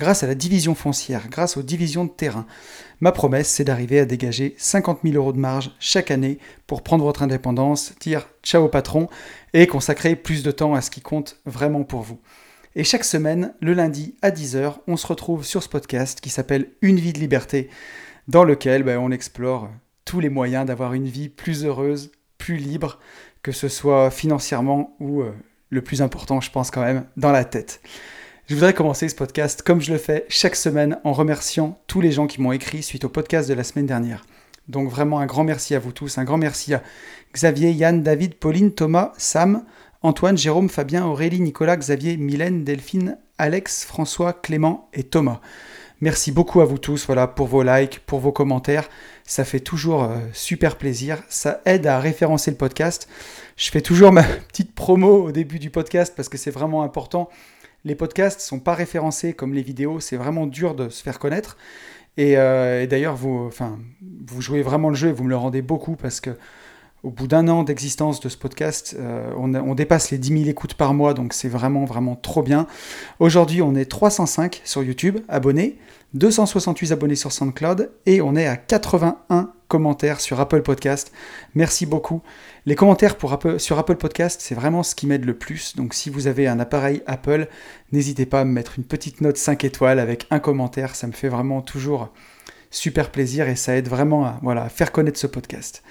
grâce 0.00 0.22
à 0.22 0.26
la 0.26 0.34
division 0.34 0.74
foncière, 0.74 1.28
grâce 1.28 1.58
aux 1.58 1.62
divisions 1.62 2.06
de 2.06 2.10
terrain. 2.10 2.46
Ma 3.00 3.12
promesse, 3.12 3.48
c'est 3.48 3.64
d'arriver 3.64 4.00
à 4.00 4.06
dégager 4.06 4.54
50 4.56 5.00
000 5.04 5.14
euros 5.14 5.34
de 5.34 5.38
marge 5.38 5.72
chaque 5.78 6.10
année 6.10 6.38
pour 6.66 6.82
prendre 6.82 7.04
votre 7.04 7.22
indépendance, 7.22 7.92
dire 8.00 8.26
ciao 8.42 8.66
patron 8.68 9.08
et 9.52 9.66
consacrer 9.66 10.16
plus 10.16 10.42
de 10.42 10.50
temps 10.50 10.74
à 10.74 10.80
ce 10.80 10.90
qui 10.90 11.02
compte 11.02 11.36
vraiment 11.44 11.84
pour 11.84 12.00
vous. 12.00 12.18
Et 12.74 12.82
chaque 12.82 13.04
semaine, 13.04 13.52
le 13.60 13.74
lundi 13.74 14.16
à 14.22 14.30
10h, 14.30 14.76
on 14.86 14.96
se 14.96 15.06
retrouve 15.06 15.44
sur 15.44 15.62
ce 15.62 15.68
podcast 15.68 16.20
qui 16.20 16.30
s'appelle 16.30 16.70
Une 16.80 16.98
vie 16.98 17.12
de 17.12 17.18
liberté, 17.18 17.68
dans 18.26 18.44
lequel 18.44 18.82
ben, 18.82 18.98
on 18.98 19.10
explore 19.10 19.68
tous 20.06 20.20
les 20.20 20.30
moyens 20.30 20.64
d'avoir 20.64 20.94
une 20.94 21.08
vie 21.08 21.28
plus 21.28 21.66
heureuse, 21.66 22.10
plus 22.38 22.56
libre, 22.56 23.00
que 23.42 23.52
ce 23.52 23.68
soit 23.68 24.10
financièrement 24.10 24.96
ou 24.98 25.20
euh, 25.20 25.32
le 25.68 25.82
plus 25.82 26.00
important, 26.00 26.40
je 26.40 26.50
pense 26.50 26.70
quand 26.70 26.82
même, 26.82 27.04
dans 27.18 27.32
la 27.32 27.44
tête. 27.44 27.82
Je 28.50 28.56
voudrais 28.56 28.74
commencer 28.74 29.08
ce 29.08 29.14
podcast 29.14 29.62
comme 29.62 29.80
je 29.80 29.92
le 29.92 29.98
fais 29.98 30.26
chaque 30.28 30.56
semaine 30.56 30.98
en 31.04 31.12
remerciant 31.12 31.78
tous 31.86 32.00
les 32.00 32.10
gens 32.10 32.26
qui 32.26 32.40
m'ont 32.40 32.50
écrit 32.50 32.82
suite 32.82 33.04
au 33.04 33.08
podcast 33.08 33.48
de 33.48 33.54
la 33.54 33.62
semaine 33.62 33.86
dernière. 33.86 34.26
Donc 34.66 34.90
vraiment 34.90 35.20
un 35.20 35.26
grand 35.26 35.44
merci 35.44 35.76
à 35.76 35.78
vous 35.78 35.92
tous, 35.92 36.18
un 36.18 36.24
grand 36.24 36.36
merci 36.36 36.74
à 36.74 36.82
Xavier, 37.32 37.70
Yann, 37.70 38.02
David, 38.02 38.34
Pauline, 38.34 38.72
Thomas, 38.72 39.12
Sam, 39.18 39.62
Antoine, 40.02 40.36
Jérôme, 40.36 40.68
Fabien, 40.68 41.06
Aurélie, 41.06 41.40
Nicolas, 41.40 41.76
Xavier, 41.76 42.16
Mylène, 42.16 42.64
Delphine, 42.64 43.18
Alex, 43.38 43.84
François, 43.84 44.32
Clément 44.32 44.88
et 44.94 45.04
Thomas. 45.04 45.40
Merci 46.00 46.32
beaucoup 46.32 46.60
à 46.60 46.64
vous 46.64 46.78
tous 46.78 47.06
voilà, 47.06 47.28
pour 47.28 47.46
vos 47.46 47.62
likes, 47.62 48.00
pour 48.04 48.18
vos 48.18 48.32
commentaires. 48.32 48.88
Ça 49.22 49.44
fait 49.44 49.60
toujours 49.60 50.02
euh, 50.02 50.16
super 50.32 50.74
plaisir. 50.74 51.22
Ça 51.28 51.60
aide 51.66 51.86
à 51.86 52.00
référencer 52.00 52.50
le 52.50 52.56
podcast. 52.56 53.06
Je 53.56 53.70
fais 53.70 53.80
toujours 53.80 54.10
ma 54.10 54.24
petite 54.48 54.74
promo 54.74 55.26
au 55.26 55.30
début 55.30 55.60
du 55.60 55.70
podcast 55.70 56.14
parce 56.16 56.28
que 56.28 56.36
c'est 56.36 56.50
vraiment 56.50 56.82
important 56.82 57.28
les 57.84 57.94
podcasts 57.94 58.40
sont 58.40 58.60
pas 58.60 58.74
référencés 58.74 59.32
comme 59.32 59.54
les 59.54 59.62
vidéos, 59.62 60.00
c'est 60.00 60.16
vraiment 60.16 60.46
dur 60.46 60.74
de 60.74 60.88
se 60.88 61.02
faire 61.02 61.18
connaître. 61.18 61.56
Et, 62.16 62.36
euh, 62.36 62.86
d'ailleurs, 62.86 63.16
vous, 63.16 63.46
enfin, 63.46 63.78
vous 64.26 64.42
jouez 64.42 64.62
vraiment 64.62 64.90
le 64.90 64.96
jeu 64.96 65.08
et 65.08 65.12
vous 65.12 65.24
me 65.24 65.30
le 65.30 65.36
rendez 65.36 65.62
beaucoup 65.62 65.96
parce 65.96 66.20
que 66.20 66.30
au 67.02 67.10
bout 67.10 67.26
d'un 67.26 67.48
an 67.48 67.62
d'existence 67.62 68.20
de 68.20 68.28
ce 68.28 68.36
podcast, 68.36 68.96
euh, 68.98 69.32
on, 69.36 69.74
dépasse 69.74 70.10
les 70.10 70.18
10 70.18 70.38
000 70.40 70.50
écoutes 70.50 70.74
par 70.74 70.92
mois, 70.92 71.14
donc 71.14 71.32
c'est 71.32 71.48
vraiment, 71.48 71.84
vraiment 71.84 72.14
trop 72.14 72.42
bien. 72.42 72.66
Aujourd'hui, 73.18 73.62
on 73.62 73.74
est 73.74 73.86
305 73.86 74.60
sur 74.64 74.82
YouTube 74.82 75.18
abonnés, 75.28 75.78
268 76.14 76.92
abonnés 76.92 77.14
sur 77.14 77.32
SoundCloud 77.32 77.90
et 78.04 78.20
on 78.20 78.36
est 78.36 78.46
à 78.46 78.56
81 78.56 79.52
commentaires 79.68 80.20
sur 80.20 80.40
Apple 80.40 80.62
Podcast. 80.62 81.12
Merci 81.54 81.86
beaucoup. 81.86 82.20
Les 82.66 82.74
commentaires 82.74 83.16
sur 83.58 83.78
Apple 83.78 83.96
Podcast, 83.96 84.40
c'est 84.42 84.54
vraiment 84.54 84.82
ce 84.82 84.94
qui 84.94 85.06
m'aide 85.06 85.24
le 85.24 85.38
plus. 85.38 85.76
Donc 85.76 85.94
si 85.94 86.10
vous 86.10 86.26
avez 86.26 86.48
un 86.48 86.60
appareil 86.60 87.02
Apple, 87.06 87.48
n'hésitez 87.92 88.26
pas 88.26 88.40
à 88.40 88.44
me 88.44 88.52
mettre 88.52 88.74
une 88.76 88.84
petite 88.84 89.22
note 89.22 89.38
5 89.38 89.64
étoiles 89.64 90.00
avec 90.00 90.26
un 90.30 90.40
commentaire. 90.40 90.96
Ça 90.96 91.06
me 91.06 91.12
fait 91.12 91.28
vraiment 91.28 91.62
toujours 91.62 92.10
super 92.70 93.10
plaisir 93.10 93.48
et 93.48 93.56
ça 93.56 93.76
aide 93.76 93.88
vraiment 93.88 94.26
à, 94.26 94.68
faire 94.68 94.92
connaître 94.92 95.18
ce 95.18 95.26
podcast. 95.26 95.82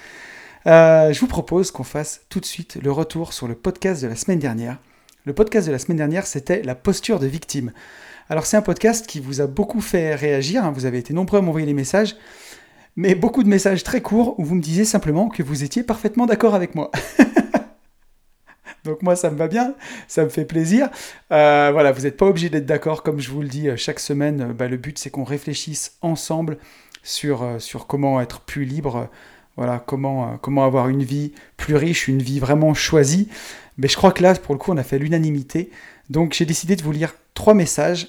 Euh, 0.68 1.14
je 1.14 1.20
vous 1.20 1.28
propose 1.28 1.72
qu'on 1.72 1.84
fasse 1.84 2.22
tout 2.30 2.40
de 2.40 2.46
suite 2.46 2.78
le 2.82 2.92
retour 2.92 3.34
sur 3.34 3.47
le 3.47 3.56
podcast 3.56 4.02
de 4.02 4.08
la 4.08 4.16
semaine 4.16 4.40
dernière. 4.40 4.78
Le 5.25 5.34
podcast 5.34 5.68
de 5.68 5.72
la 5.72 5.80
semaine 5.80 5.97
dernière, 5.97 6.25
c'était 6.25 6.62
la 6.64 6.75
posture 6.75 7.20
de 7.20 7.28
victime. 7.28 7.72
Alors 8.30 8.46
c'est 8.46 8.58
un 8.58 8.62
podcast 8.62 9.08
qui 9.08 9.19
vous 9.19 9.42
a 9.42 9.48
beaucoup 9.48 9.81
fait 9.81 10.16
réagir, 10.16 10.64
hein. 10.64 10.72
vous 10.72 10.86
avez 10.86 11.00
été 11.00 11.14
nombreux 11.14 11.40
à 11.40 11.42
m'envoyer 11.42 11.66
les 11.66 11.74
messages 11.74 12.16
mais 13.00 13.16
beaucoup 13.16 13.44
de 13.44 13.48
messages 13.48 13.84
très 13.84 14.02
courts 14.02 14.38
où 14.40 14.44
vous 14.44 14.56
me 14.56 14.62
disiez 14.62 14.84
simplement 14.84 15.30
que 15.30 15.42
vous 15.42 15.64
étiez 15.64 15.84
parfaitement 15.84 16.25
d'accord 16.25 16.53
avec 16.53 16.75
moi. 16.75 16.92
Donc 18.84 19.02
moi, 19.02 19.16
ça 19.16 19.30
me 19.30 19.38
va 19.38 19.48
bien, 19.48 19.74
ça 20.09 20.25
me 20.25 20.30
fait 20.30 20.44
plaisir. 20.44 20.90
Euh, 21.31 21.69
voilà, 21.72 21.94
vous 21.94 22.02
n'êtes 22.02 22.18
pas 22.18 22.25
obligé 22.25 22.50
d'être 22.50 22.66
d'accord, 22.66 23.02
comme 23.02 23.22
je 23.22 23.31
vous 23.31 23.42
le 23.42 23.48
dis 23.48 23.69
euh, 23.69 23.78
chaque 23.78 24.02
semaine. 24.02 24.52
Bah, 24.52 24.68
le 24.68 24.75
but, 24.75 25.00
c'est 25.00 25.09
qu'on 25.09 25.24
réfléchisse 25.24 25.98
ensemble 26.02 26.58
sur, 27.02 27.46
sur 27.59 27.88
comment 27.88 28.19
être 28.19 28.42
plus 28.42 28.66
libre, 28.66 29.09
voilà, 29.59 29.84
comment, 29.86 30.38
comment 30.38 30.64
avoir 30.64 30.88
une 30.88 31.03
vie 31.03 31.34
plus 31.58 31.75
riche, 31.75 32.08
une 32.08 32.22
vie 32.22 32.40
vraiment 32.40 32.74
choisie. 32.74 33.28
Mais 33.78 33.90
je 33.90 33.97
crois 33.97 34.14
que 34.14 34.24
là, 34.24 34.34
pour 34.34 34.56
le 34.56 34.58
coup, 34.58 34.72
on 34.72 34.78
a 34.78 34.84
fait 34.84 34.97
l'unanimité. 34.97 35.70
Donc 36.09 36.34
j'ai 36.34 36.46
décidé 36.46 36.78
de 36.78 36.81
vous 36.81 36.94
lire 36.94 37.14
trois 37.34 37.53
messages. 37.53 38.08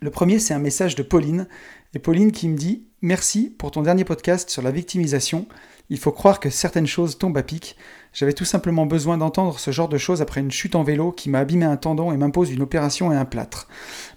Le 0.00 0.10
premier, 0.10 0.38
c'est 0.38 0.54
un 0.54 0.58
message 0.58 0.94
de 0.94 1.02
Pauline. 1.02 1.46
Et 1.92 1.98
Pauline 1.98 2.32
qui 2.32 2.48
me 2.48 2.56
dit 2.56 2.86
Merci 3.02 3.54
pour 3.58 3.70
ton 3.70 3.82
dernier 3.82 4.04
podcast 4.04 4.48
sur 4.48 4.62
la 4.62 4.70
victimisation. 4.70 5.46
Il 5.90 5.98
faut 5.98 6.10
croire 6.10 6.40
que 6.40 6.48
certaines 6.48 6.86
choses 6.86 7.18
tombent 7.18 7.36
à 7.36 7.42
pic. 7.42 7.76
J'avais 8.14 8.32
tout 8.32 8.46
simplement 8.46 8.86
besoin 8.86 9.18
d'entendre 9.18 9.58
ce 9.58 9.70
genre 9.72 9.90
de 9.90 9.98
choses 9.98 10.22
après 10.22 10.40
une 10.40 10.50
chute 10.50 10.74
en 10.74 10.84
vélo 10.84 11.12
qui 11.12 11.28
m'a 11.28 11.40
abîmé 11.40 11.66
un 11.66 11.76
tendon 11.76 12.12
et 12.12 12.16
m'impose 12.16 12.50
une 12.50 12.62
opération 12.62 13.12
et 13.12 13.16
un 13.16 13.26
plâtre. 13.26 13.68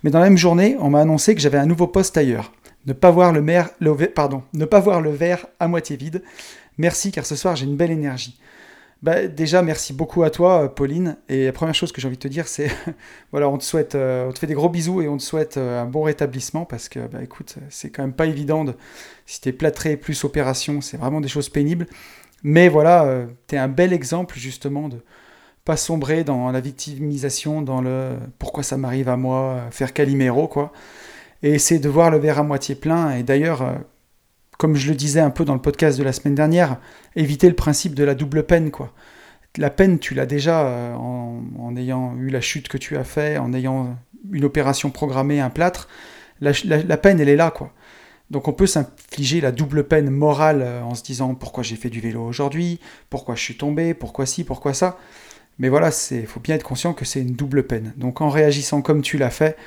Mais 0.03 0.09
dans 0.09 0.19
la 0.19 0.29
même 0.29 0.37
journée, 0.37 0.77
on 0.79 0.89
m'a 0.89 1.01
annoncé 1.01 1.35
que 1.35 1.41
j'avais 1.41 1.57
un 1.57 1.65
nouveau 1.65 1.87
poste 1.87 2.15
ailleurs. 2.15 2.53
Ne 2.85 2.93
pas 2.93 3.11
voir 3.11 3.31
le, 3.31 3.41
verre 5.11 5.47
à 5.59 5.67
moitié 5.67 5.97
vide. 5.97 6.23
Merci 6.77 7.11
car 7.11 7.25
ce 7.25 7.35
soir 7.35 7.55
j'ai 7.55 7.65
une 7.65 7.75
belle 7.75 7.91
énergie. 7.91 8.39
Bah, 9.01 9.27
déjà, 9.27 9.61
merci 9.61 9.93
beaucoup 9.93 10.23
à 10.23 10.29
toi, 10.29 10.63
euh, 10.63 10.67
Pauline. 10.67 11.15
Et 11.29 11.45
la 11.45 11.53
première 11.53 11.73
chose 11.75 11.93
que 11.93 12.01
j'ai 12.01 12.07
envie 12.07 12.17
de 12.17 12.21
te 12.21 12.27
dire, 12.27 12.47
c'est 12.49 12.69
voilà, 13.31 13.47
on 13.47 13.57
te 13.57 13.63
souhaite, 13.63 13.95
euh, 13.95 14.27
on 14.27 14.33
te 14.33 14.39
fait 14.39 14.47
des 14.47 14.53
gros 14.53 14.67
bisous 14.67 15.01
et 15.01 15.07
on 15.07 15.15
te 15.17 15.23
souhaite 15.23 15.55
euh, 15.55 15.81
un 15.81 15.85
bon 15.85 16.03
rétablissement 16.03 16.65
parce 16.65 16.89
que, 16.89 17.07
bah, 17.07 17.23
écoute, 17.23 17.55
c'est 17.69 17.91
quand 17.91 18.03
même 18.03 18.13
pas 18.13 18.25
évident. 18.25 18.65
De, 18.65 18.73
si 19.25 19.39
t'es 19.39 19.53
plâtré 19.53 19.95
plus 19.95 20.23
opération, 20.25 20.81
c'est 20.81 20.97
vraiment 20.97 21.21
des 21.21 21.29
choses 21.29 21.49
pénibles. 21.49 21.87
Mais 22.43 22.69
voilà, 22.69 23.25
tu 23.47 23.55
es 23.55 23.57
un 23.57 23.67
bel 23.67 23.91
exemple 23.91 24.37
justement 24.39 24.87
de 24.87 24.97
pas 25.65 25.75
sombrer 25.75 26.23
dans 26.23 26.51
la 26.51 26.61
victimisation, 26.61 27.61
dans 27.61 27.81
le 27.81 28.15
pourquoi 28.39 28.63
ça 28.63 28.77
m'arrive 28.77 29.09
à 29.09 29.17
moi, 29.17 29.65
faire 29.71 29.93
caliméro, 29.93 30.47
quoi. 30.47 30.71
Et 31.41 31.51
essayer 31.53 31.79
de 31.79 31.89
voir 31.89 32.11
le 32.11 32.17
verre 32.17 32.39
à 32.39 32.43
moitié 32.43 32.75
plein. 32.75 33.15
Et 33.15 33.23
d'ailleurs, 33.23 33.63
comme 34.59 34.75
je 34.75 34.89
le 34.89 34.95
disais 34.95 35.21
un 35.21 35.29
peu 35.29 35.45
dans 35.45 35.53
le 35.53 35.61
podcast 35.61 35.97
de 35.97 36.03
la 36.03 36.11
semaine 36.11 36.35
dernière, 36.35 36.77
éviter 37.15 37.47
le 37.47 37.55
principe 37.55 37.95
de 37.95 38.03
la 38.03 38.13
double 38.13 38.43
peine, 38.43 38.71
quoi. 38.71 38.93
La 39.57 39.69
peine, 39.69 39.99
tu 39.99 40.13
l'as 40.13 40.25
déjà 40.25 40.67
euh, 40.67 40.93
en, 40.93 41.75
ayant 41.77 42.15
eu 42.17 42.29
la 42.29 42.41
chute 42.41 42.67
que 42.67 42.77
tu 42.77 42.97
as 42.97 43.05
fait, 43.05 43.37
en 43.37 43.53
ayant 43.53 43.97
une 44.31 44.43
opération 44.43 44.91
programmée, 44.91 45.39
un 45.39 45.49
plâtre. 45.49 45.87
La, 46.41 46.53
peine, 46.97 47.21
elle 47.21 47.29
est 47.29 47.37
là, 47.37 47.51
quoi. 47.51 47.73
Donc 48.31 48.47
on 48.47 48.53
peut 48.53 48.67
s'infliger 48.67 49.41
la 49.41 49.51
double 49.51 49.85
peine 49.85 50.09
morale 50.09 50.61
euh, 50.61 50.83
en 50.83 50.93
se 50.93 51.03
disant 51.03 51.33
pourquoi 51.35 51.63
j'ai 51.63 51.77
fait 51.77 51.89
du 51.89 51.99
vélo 51.99 52.21
aujourd'hui, 52.21 52.79
pourquoi 53.09 53.35
je 53.35 53.41
suis 53.41 53.57
tombé, 53.57 53.93
pourquoi 53.93 54.25
ci, 54.25 54.43
pourquoi 54.43 54.73
ça. 54.73 54.99
Mais 55.57 55.69
voilà, 55.69 55.89
il 56.11 56.27
faut 56.27 56.39
bien 56.39 56.55
être 56.55 56.63
conscient 56.63 56.93
que 56.93 57.05
c'est 57.05 57.21
une 57.21 57.33
double 57.33 57.63
peine. 57.63 57.93
Donc 57.97 58.21
en 58.21 58.29
réagissant 58.29 58.81
comme 58.81 59.01
tu 59.01 59.17
l'as 59.17 59.31
fait, 59.31 59.57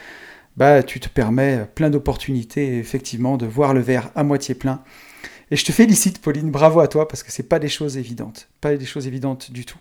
bah, 0.57 0.83
tu 0.83 1.01
te 1.01 1.09
permets 1.09 1.67
plein 1.75 1.91
d'opportunités, 1.91 2.79
effectivement, 2.79 3.37
de 3.37 3.47
voir 3.47 3.75
le 3.75 3.81
verre 3.81 4.11
à 4.15 4.23
moitié 4.23 4.55
plein. 4.55 4.83
Et 5.51 5.57
je 5.57 5.65
te 5.65 5.73
félicite, 5.73 6.21
Pauline, 6.21 6.51
bravo 6.51 6.81
à 6.81 6.89
toi, 6.89 7.09
parce 7.09 7.23
que 7.23 7.33
ce 7.33 7.43
pas 7.43 7.59
des 7.59 7.69
choses 7.69 7.97
évidentes, 7.97 8.49
pas 8.61 8.75
des 8.77 8.85
choses 8.87 9.07
évidentes 9.07 9.51
du 9.51 9.65
tout. 9.65 9.79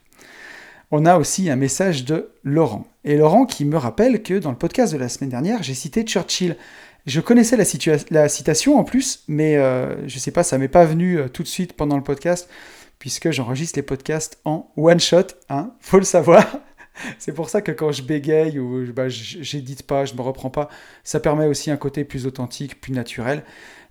On 0.91 1.05
a 1.05 1.17
aussi 1.17 1.49
un 1.49 1.55
message 1.55 2.03
de 2.03 2.31
Laurent. 2.43 2.85
Et 3.05 3.15
Laurent 3.15 3.45
qui 3.45 3.63
me 3.63 3.77
rappelle 3.77 4.21
que 4.21 4.37
dans 4.37 4.51
le 4.51 4.57
podcast 4.57 4.91
de 4.91 4.97
la 4.97 5.07
semaine 5.07 5.29
dernière, 5.29 5.63
j'ai 5.63 5.73
cité 5.73 6.03
Churchill. 6.03 6.57
Je 7.05 7.21
connaissais 7.21 7.55
la, 7.55 7.63
la 8.09 8.27
citation 8.27 8.77
en 8.77 8.83
plus, 8.83 9.24
mais 9.29 9.56
euh, 9.56 10.07
je 10.07 10.15
ne 10.15 10.19
sais 10.19 10.31
pas, 10.31 10.44
ça 10.44 10.57
m'est 10.57 10.67
pas 10.67 10.83
venu 10.83 11.17
euh, 11.17 11.29
tout 11.29 11.44
de 11.44 11.47
suite 11.47 11.74
pendant 11.74 11.95
le 11.95 12.03
podcast, 12.03 12.50
puisque 13.00 13.31
j'enregistre 13.31 13.79
les 13.79 13.83
podcasts 13.83 14.39
en 14.44 14.69
one 14.75 15.00
shot, 15.00 15.27
hein, 15.50 15.71
faut 15.79 15.97
le 15.97 16.03
savoir. 16.03 16.45
c'est 17.19 17.33
pour 17.33 17.49
ça 17.49 17.61
que 17.61 17.71
quand 17.71 17.91
je 17.91 18.03
bégaye 18.03 18.59
ou 18.59 18.91
bah, 18.93 19.09
j'édite 19.09 19.83
pas, 19.83 20.05
je 20.05 20.13
me 20.13 20.21
reprends 20.21 20.49
pas, 20.49 20.69
ça 21.03 21.19
permet 21.19 21.45
aussi 21.45 21.71
un 21.71 21.77
côté 21.77 22.03
plus 22.03 22.25
authentique, 22.25 22.79
plus 22.81 22.93
naturel. 22.93 23.43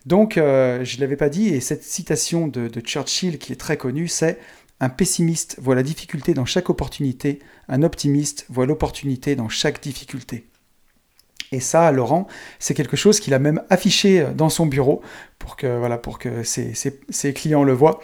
Donc, 0.06 0.38
euh, 0.38 0.84
je 0.84 0.96
ne 0.96 1.02
l'avais 1.02 1.16
pas 1.16 1.28
dit, 1.28 1.48
et 1.48 1.60
cette 1.60 1.82
citation 1.82 2.48
de, 2.48 2.68
Churchill 2.80 3.38
qui 3.38 3.52
est 3.52 3.56
très 3.56 3.76
connue, 3.76 4.08
c'est 4.08 4.38
Un 4.82 4.88
pessimiste 4.88 5.56
voit 5.60 5.74
la 5.74 5.82
difficulté 5.82 6.32
dans 6.32 6.46
chaque 6.46 6.70
opportunité, 6.70 7.40
un 7.68 7.82
optimiste 7.82 8.46
voit 8.48 8.64
l'opportunité 8.64 9.36
dans 9.36 9.50
chaque 9.50 9.82
difficulté. 9.82 10.46
Et 11.52 11.60
ça, 11.60 11.90
Laurent, 11.92 12.28
c'est 12.60 12.74
quelque 12.74 12.96
chose 12.96 13.20
qu'il 13.20 13.34
a 13.34 13.38
même 13.38 13.60
affiché 13.68 14.24
dans 14.34 14.48
son 14.48 14.66
bureau 14.66 15.02
pour 15.38 15.56
que, 15.56 15.78
voilà, 15.78 15.98
pour 15.98 16.18
que 16.18 16.44
ses, 16.44 16.72
ses, 16.74 17.34
clients 17.34 17.64
le 17.64 17.72
voient. 17.72 18.00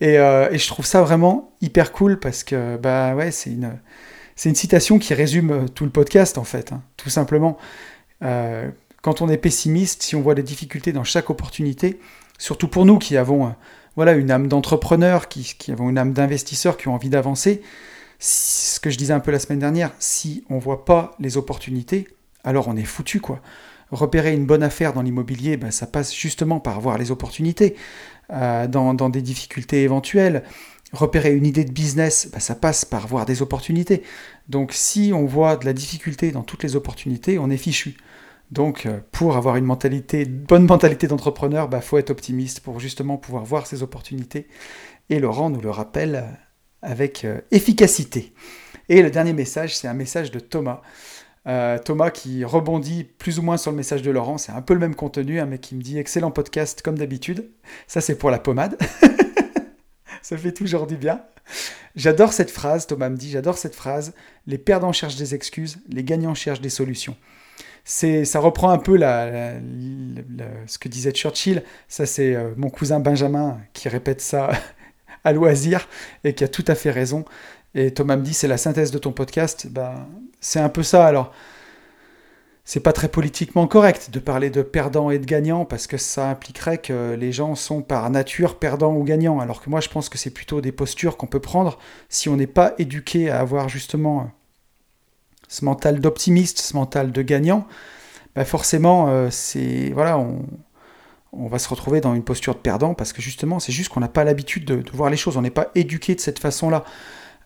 Et, 0.00 0.18
euh, 0.18 0.50
et, 0.52 0.58
je 0.58 0.68
trouve 0.68 0.84
ça 0.84 1.02
vraiment 1.02 1.52
hyper 1.62 1.92
cool 1.92 2.20
parce 2.20 2.44
que 2.44 2.76
bah 2.76 3.14
ouais, 3.16 3.30
c'est 3.30 3.50
une, 3.50 3.72
c'est 4.40 4.48
une 4.48 4.54
citation 4.54 4.98
qui 4.98 5.12
résume 5.12 5.50
euh, 5.50 5.68
tout 5.68 5.84
le 5.84 5.90
podcast, 5.90 6.38
en 6.38 6.44
fait, 6.44 6.72
hein, 6.72 6.82
tout 6.96 7.10
simplement. 7.10 7.58
Euh, 8.22 8.70
quand 9.02 9.20
on 9.20 9.28
est 9.28 9.36
pessimiste, 9.36 10.02
si 10.02 10.16
on 10.16 10.22
voit 10.22 10.34
des 10.34 10.42
difficultés 10.42 10.94
dans 10.94 11.04
chaque 11.04 11.28
opportunité, 11.28 12.00
surtout 12.38 12.66
pour 12.66 12.86
nous 12.86 12.98
qui 12.98 13.18
avons 13.18 13.48
euh, 13.48 13.50
voilà, 13.96 14.12
une 14.12 14.30
âme 14.30 14.48
d'entrepreneur, 14.48 15.28
qui, 15.28 15.54
avons 15.70 15.90
une 15.90 15.98
âme 15.98 16.14
d'investisseur, 16.14 16.78
qui 16.78 16.88
ont 16.88 16.94
envie 16.94 17.10
d'avancer, 17.10 17.60
ce 18.18 18.80
que 18.80 18.88
je 18.88 18.96
disais 18.96 19.12
un 19.12 19.20
peu 19.20 19.30
la 19.30 19.40
semaine 19.40 19.58
dernière, 19.58 19.92
si 19.98 20.42
on 20.48 20.54
ne 20.54 20.60
voit 20.60 20.86
pas 20.86 21.14
les 21.20 21.36
opportunités, 21.36 22.08
alors 22.42 22.66
on 22.68 22.78
est 22.78 22.84
foutu 22.84 23.20
quoi. 23.20 23.42
Repérer 23.90 24.32
une 24.32 24.46
bonne 24.46 24.62
affaire 24.62 24.94
dans 24.94 25.02
l'immobilier, 25.02 25.58
ben, 25.58 25.70
ça 25.70 25.86
passe 25.86 26.14
justement 26.14 26.60
par 26.60 26.80
voir 26.80 26.96
les 26.96 27.10
opportunités 27.10 27.76
dans, 28.30 28.94
des 29.10 29.20
difficultés 29.20 29.82
éventuelles. 29.82 30.44
Repérer 30.92 31.32
une 31.34 31.46
idée 31.46 31.64
de 31.64 31.72
business, 31.72 32.28
ben, 32.32 32.40
ça 32.40 32.54
passe 32.54 32.84
par 32.84 33.06
voir 33.06 33.24
des 33.24 33.42
opportunités. 33.42 34.02
Donc 34.48 34.72
si 34.72 35.12
on 35.14 35.24
voit 35.24 35.56
de 35.56 35.64
la 35.64 35.72
difficulté 35.72 36.32
dans 36.32 36.42
toutes 36.42 36.62
les 36.62 36.74
opportunités, 36.74 37.38
on 37.38 37.48
est 37.48 37.56
fichu. 37.56 37.96
Donc 38.50 38.86
euh, 38.86 38.98
pour 39.12 39.36
avoir 39.36 39.56
une 39.56 39.64
mentalité, 39.64 40.24
bonne 40.24 40.66
mentalité 40.66 41.06
d'entrepreneur, 41.06 41.66
il 41.66 41.70
ben, 41.70 41.80
faut 41.80 41.98
être 41.98 42.10
optimiste 42.10 42.60
pour 42.60 42.80
justement 42.80 43.16
pouvoir 43.16 43.44
voir 43.44 43.66
ces 43.66 43.82
opportunités. 43.82 44.48
Et 45.08 45.20
Laurent 45.20 45.50
nous 45.50 45.60
le 45.60 45.70
rappelle 45.70 46.24
avec 46.82 47.24
euh, 47.24 47.40
efficacité. 47.50 48.32
Et 48.88 49.02
le 49.02 49.10
dernier 49.10 49.32
message, 49.32 49.76
c'est 49.76 49.86
un 49.86 49.94
message 49.94 50.32
de 50.32 50.40
Thomas. 50.40 50.82
Euh, 51.46 51.78
Thomas 51.78 52.10
qui 52.10 52.44
rebondit 52.44 53.04
plus 53.04 53.38
ou 53.38 53.42
moins 53.42 53.56
sur 53.56 53.70
le 53.70 53.76
message 53.76 54.02
de 54.02 54.10
Laurent, 54.10 54.36
c'est 54.36 54.52
un 54.52 54.60
peu 54.60 54.74
le 54.74 54.80
même 54.80 54.94
contenu, 54.94 55.40
un 55.40 55.46
mec 55.46 55.60
qui 55.62 55.74
me 55.74 55.80
dit 55.80 55.98
excellent 55.98 56.30
podcast 56.30 56.82
comme 56.82 56.98
d'habitude. 56.98 57.50
Ça 57.86 58.00
c'est 58.00 58.16
pour 58.16 58.30
la 58.30 58.38
pommade. 58.38 58.76
Ça 60.22 60.36
fait 60.36 60.52
toujours 60.52 60.86
du 60.86 60.96
bien. 60.96 61.22
J'adore 61.96 62.32
cette 62.32 62.50
phrase, 62.50 62.86
Thomas 62.86 63.08
me 63.08 63.16
dit, 63.16 63.30
j'adore 63.30 63.58
cette 63.58 63.74
phrase. 63.74 64.12
Les 64.46 64.58
perdants 64.58 64.92
cherchent 64.92 65.16
des 65.16 65.34
excuses, 65.34 65.78
les 65.88 66.04
gagnants 66.04 66.34
cherchent 66.34 66.60
des 66.60 66.70
solutions. 66.70 67.16
C'est, 67.84 68.24
ça 68.24 68.38
reprend 68.38 68.70
un 68.70 68.78
peu 68.78 68.96
la, 68.96 69.54
ce 70.66 70.78
que 70.78 70.88
disait 70.88 71.12
Churchill. 71.12 71.64
Ça 71.88 72.06
c'est 72.06 72.36
euh, 72.36 72.50
mon 72.56 72.70
cousin 72.70 73.00
Benjamin 73.00 73.58
qui 73.72 73.88
répète 73.88 74.20
ça 74.20 74.50
à 75.24 75.32
loisir 75.32 75.88
et 76.22 76.34
qui 76.34 76.44
a 76.44 76.48
tout 76.48 76.64
à 76.68 76.74
fait 76.74 76.90
raison. 76.90 77.24
Et 77.74 77.92
Thomas 77.92 78.16
me 78.16 78.22
dit, 78.22 78.34
c'est 78.34 78.48
la 78.48 78.58
synthèse 78.58 78.90
de 78.90 78.98
ton 78.98 79.12
podcast. 79.12 79.68
Ben, 79.70 80.06
c'est 80.40 80.60
un 80.60 80.68
peu 80.68 80.82
ça. 80.82 81.06
Alors, 81.06 81.32
c'est 82.64 82.80
pas 82.80 82.92
très 82.92 83.08
politiquement 83.08 83.66
correct 83.66 84.10
de 84.12 84.20
parler 84.20 84.50
de 84.50 84.62
perdants 84.62 85.10
et 85.10 85.18
de 85.18 85.24
gagnants 85.24 85.64
parce 85.64 85.86
que 85.86 85.96
ça 85.96 86.28
impliquerait 86.30 86.78
que 86.78 87.14
les 87.14 87.32
gens 87.32 87.54
sont 87.54 87.82
par 87.82 88.08
nature 88.10 88.58
perdants 88.58 88.94
ou 88.94 89.02
gagnants. 89.02 89.40
Alors 89.40 89.60
que 89.60 89.70
moi, 89.70 89.80
je 89.80 89.88
pense 89.88 90.08
que 90.08 90.18
c'est 90.18 90.30
plutôt 90.30 90.60
des 90.60 90.72
postures 90.72 91.16
qu'on 91.16 91.26
peut 91.26 91.40
prendre 91.40 91.78
si 92.08 92.28
on 92.28 92.36
n'est 92.36 92.46
pas 92.46 92.74
éduqué 92.78 93.30
à 93.30 93.40
avoir 93.40 93.68
justement 93.68 94.30
ce 95.48 95.64
mental 95.64 96.00
d'optimiste, 96.00 96.58
ce 96.60 96.74
mental 96.76 97.12
de 97.12 97.22
gagnant. 97.22 97.66
Ben 98.36 98.44
forcément, 98.44 99.08
euh, 99.08 99.28
c'est 99.30 99.90
voilà, 99.92 100.18
on, 101.32 101.48
va 101.48 101.58
se 101.58 101.68
retrouver 101.68 102.00
dans 102.00 102.14
une 102.14 102.22
posture 102.22 102.54
de 102.54 102.60
perdant 102.60 102.94
parce 102.94 103.12
que 103.12 103.20
justement, 103.20 103.58
c'est 103.58 103.72
juste 103.72 103.88
qu'on 103.88 104.00
n'a 104.00 104.08
pas 104.08 104.22
l'habitude 104.22 104.64
de, 104.64 104.76
de, 104.76 104.90
voir 104.92 105.10
les 105.10 105.16
choses. 105.16 105.36
On 105.36 105.42
n'est 105.42 105.50
pas 105.50 105.70
éduqué 105.74 106.14
de 106.14 106.20
cette 106.20 106.38
façon-là. 106.38 106.84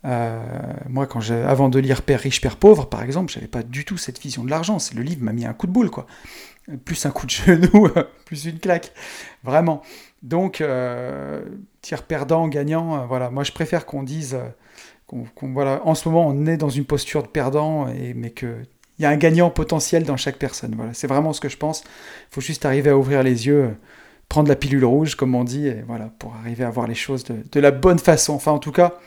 Euh, 0.05 0.39
moi, 0.89 1.07
quand 1.07 1.21
avant 1.31 1.69
de 1.69 1.79
lire 1.79 2.03
Père 2.03 2.21
riche, 2.21 2.41
Père 2.41 2.57
pauvre, 2.57 2.87
par 2.87 3.03
exemple, 3.03 3.33
j'avais 3.33 3.47
pas 3.47 3.63
du 3.63 3.85
tout 3.85 3.97
cette 3.97 4.21
vision 4.21 4.45
de 4.45 4.51
l'argent. 4.51 4.79
Le 4.95 5.03
livre 5.03 5.23
m'a 5.23 5.33
mis 5.33 5.47
un 5.47 5.55
coup 5.55 5.67
de 5.67 5.73
boule, 5.73 5.91
quoi. 5.91 6.07
Plus 6.85 7.05
un 7.07 7.11
coup 7.11 7.27
de 7.27 7.31
genou, 7.31 7.89
plus 8.25 8.47
une 8.47 8.59
claque. 8.59 8.93
Vraiment. 9.43 9.83
Donc, 10.23 10.61
euh, 10.61 11.43
tir 11.83 12.03
perdant, 12.03 12.49
gagnant, 12.49 13.01
euh, 13.01 13.07
voilà. 13.07 13.31
Moi, 13.31 13.45
je 13.45 13.53
préfère 13.53 13.87
qu'on 13.87 14.03
dise, 14.03 14.39
qu'on, 15.07 15.27
voilà, 15.53 15.81
en 15.85 15.95
ce 15.95 16.09
moment, 16.09 16.27
on 16.27 16.47
est 16.47 16.57
dans 16.57 16.71
une 16.71 16.85
posture 16.85 17.23
de 17.23 17.29
perdant, 17.29 17.89
et, 17.89 18.15
mais 18.15 18.31
que 18.31 18.57
il 18.99 19.03
y 19.03 19.07
a 19.07 19.11
un 19.11 19.17
gagnant 19.17 19.51
potentiel 19.51 20.05
dans 20.05 20.17
chaque 20.17 20.37
personne. 20.37 20.75
Voilà, 20.77 20.95
c'est 20.95 21.09
vraiment 21.09 21.33
ce 21.33 21.41
que 21.41 21.49
je 21.49 21.57
pense. 21.57 21.83
Il 21.83 22.35
faut 22.35 22.41
juste 22.41 22.65
arriver 22.65 22.91
à 22.91 22.97
ouvrir 22.97 23.25
les 23.25 23.49
yeux, 23.49 23.77
prendre 24.29 24.49
la 24.49 24.55
pilule 24.55 24.85
rouge, 24.85 25.17
comme 25.17 25.35
on 25.35 25.43
dit, 25.43 25.67
et 25.67 25.83
voilà, 25.85 26.13
pour 26.21 26.37
arriver 26.37 26.63
à 26.63 26.71
voir 26.71 26.87
les 26.87 26.95
choses 26.95 27.25
de, 27.25 27.35
de 27.51 27.61
la 27.61 27.73
bonne 27.73 27.99
façon. 27.99 28.35
Enfin, 28.35 28.53
en 28.53 28.61
tout 28.61 28.71
cas, 28.71 29.01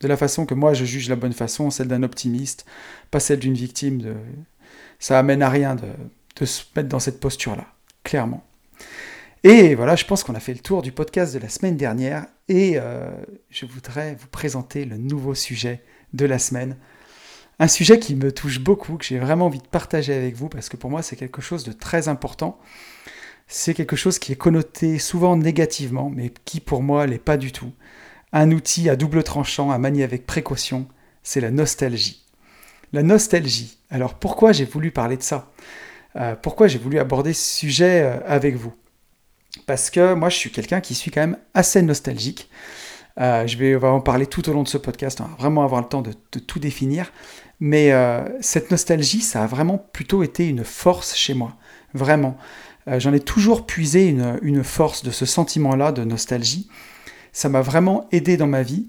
de 0.00 0.08
la 0.08 0.16
façon 0.16 0.46
que 0.46 0.54
moi 0.54 0.74
je 0.74 0.84
juge 0.84 1.08
la 1.08 1.16
bonne 1.16 1.32
façon, 1.32 1.70
celle 1.70 1.88
d'un 1.88 2.02
optimiste, 2.02 2.64
pas 3.10 3.20
celle 3.20 3.38
d'une 3.38 3.54
victime. 3.54 4.16
Ça 4.98 5.18
amène 5.18 5.42
à 5.42 5.48
rien 5.48 5.76
de, 5.76 6.44
se 6.44 6.62
mettre 6.74 6.88
dans 6.88 7.00
cette 7.00 7.20
posture-là, 7.20 7.66
clairement. 8.02 8.44
Et 9.42 9.74
voilà, 9.74 9.96
je 9.96 10.04
pense 10.04 10.22
qu'on 10.22 10.34
a 10.34 10.40
fait 10.40 10.52
le 10.52 10.60
tour 10.60 10.82
du 10.82 10.92
podcast 10.92 11.32
de 11.34 11.38
la 11.38 11.48
semaine 11.48 11.76
dernière 11.76 12.26
et 12.48 12.74
euh, 12.76 13.10
je 13.48 13.64
voudrais 13.64 14.14
vous 14.14 14.26
présenter 14.26 14.84
le 14.84 14.98
nouveau 14.98 15.34
sujet 15.34 15.82
de 16.12 16.26
la 16.26 16.38
semaine. 16.38 16.76
Un 17.58 17.68
sujet 17.68 17.98
qui 17.98 18.14
me 18.16 18.32
touche 18.32 18.58
beaucoup, 18.58 18.96
que 18.96 19.04
j'ai 19.04 19.18
vraiment 19.18 19.46
envie 19.46 19.60
de 19.60 19.66
partager 19.66 20.14
avec 20.14 20.34
vous 20.34 20.48
parce 20.48 20.68
que 20.68 20.76
pour 20.76 20.90
moi 20.90 21.02
c'est 21.02 21.16
quelque 21.16 21.42
chose 21.42 21.64
de 21.64 21.72
très 21.72 22.08
important. 22.08 22.58
C'est 23.46 23.74
quelque 23.74 23.96
chose 23.96 24.18
qui 24.18 24.32
est 24.32 24.36
connoté 24.36 24.98
souvent 24.98 25.36
négativement, 25.36 26.10
mais 26.10 26.32
qui 26.44 26.60
pour 26.60 26.82
moi 26.82 27.06
l'est 27.06 27.18
pas 27.18 27.36
du 27.36 27.50
tout. 27.50 27.72
Un 28.32 28.52
outil 28.52 28.88
à 28.88 28.96
double 28.96 29.24
tranchant 29.24 29.70
à 29.70 29.78
manier 29.78 30.04
avec 30.04 30.26
précaution, 30.26 30.86
c'est 31.22 31.40
la 31.40 31.50
nostalgie. 31.50 32.24
La 32.92 33.02
nostalgie. 33.02 33.78
Alors 33.90 34.14
pourquoi 34.14 34.52
j'ai 34.52 34.64
voulu 34.64 34.90
parler 34.90 35.16
de 35.16 35.22
ça? 35.22 35.50
Euh, 36.16 36.34
Pourquoi 36.40 36.66
j'ai 36.68 36.78
voulu 36.78 36.98
aborder 36.98 37.32
ce 37.32 37.58
sujet 37.58 38.02
euh, 38.02 38.18
avec 38.26 38.56
vous? 38.56 38.72
Parce 39.66 39.90
que 39.90 40.14
moi 40.14 40.28
je 40.28 40.36
suis 40.36 40.50
quelqu'un 40.50 40.80
qui 40.80 40.94
suis 40.94 41.10
quand 41.10 41.20
même 41.20 41.38
assez 41.54 41.82
nostalgique. 41.82 42.48
Euh, 43.20 43.46
je 43.46 43.56
vais 43.58 43.74
en 43.76 44.00
parler 44.00 44.26
tout 44.26 44.48
au 44.48 44.52
long 44.52 44.62
de 44.62 44.68
ce 44.68 44.78
podcast, 44.78 45.20
on 45.20 45.24
va 45.24 45.34
vraiment 45.36 45.64
avoir 45.64 45.80
le 45.80 45.88
temps 45.88 46.02
de, 46.02 46.12
tout 46.38 46.58
définir. 46.58 47.12
Mais 47.58 47.92
cette 48.40 48.70
nostalgie, 48.70 49.20
ça 49.20 49.42
a 49.42 49.46
vraiment 49.46 49.76
plutôt 49.76 50.22
été 50.22 50.48
une 50.48 50.64
force 50.64 51.14
chez 51.14 51.34
moi. 51.34 51.56
Vraiment. 51.92 52.38
J'en 52.86 53.12
ai 53.12 53.20
toujours 53.20 53.66
puisé 53.66 54.06
une, 54.06 54.38
une 54.40 54.64
force 54.64 55.02
de 55.02 55.10
ce 55.10 55.26
sentiment-là 55.26 55.92
de 55.92 56.02
nostalgie 56.02 56.70
ça 57.32 57.48
m'a 57.48 57.60
vraiment 57.60 58.06
aidé 58.12 58.36
dans 58.36 58.46
ma 58.46 58.62
vie. 58.62 58.88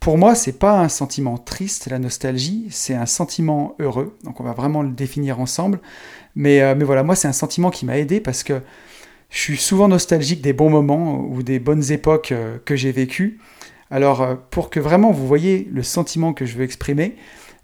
Pour 0.00 0.16
moi, 0.16 0.34
c'est 0.34 0.58
pas 0.58 0.80
un 0.80 0.88
sentiment 0.88 1.36
triste, 1.36 1.88
la 1.90 1.98
nostalgie, 1.98 2.66
c'est 2.70 2.94
un 2.94 3.06
sentiment 3.06 3.74
heureux. 3.78 4.16
Donc 4.24 4.40
on 4.40 4.44
va 4.44 4.52
vraiment 4.52 4.82
le 4.82 4.90
définir 4.90 5.40
ensemble. 5.40 5.78
Mais, 6.34 6.62
euh, 6.62 6.74
voilà, 6.74 7.02
moi 7.02 7.14
c'est 7.14 7.28
un 7.28 7.32
sentiment 7.32 7.70
qui 7.70 7.84
m'a 7.84 7.98
aidé 7.98 8.20
parce 8.20 8.42
que 8.42 8.62
je 9.28 9.38
suis 9.38 9.58
souvent 9.58 9.88
nostalgique 9.88 10.40
des 10.40 10.54
bons 10.54 10.70
moments 10.70 11.20
ou 11.20 11.42
des 11.42 11.58
bonnes 11.58 11.92
époques 11.92 12.32
euh, 12.32 12.58
que 12.64 12.76
j'ai 12.76 12.92
vécues. 12.92 13.40
Alors 13.90 14.22
euh, 14.22 14.36
pour 14.50 14.70
que 14.70 14.80
vraiment 14.80 15.10
vous 15.10 15.26
voyez 15.26 15.68
le 15.70 15.82
sentiment 15.82 16.32
que 16.32 16.46
je 16.46 16.56
veux 16.56 16.64
exprimer, 16.64 17.16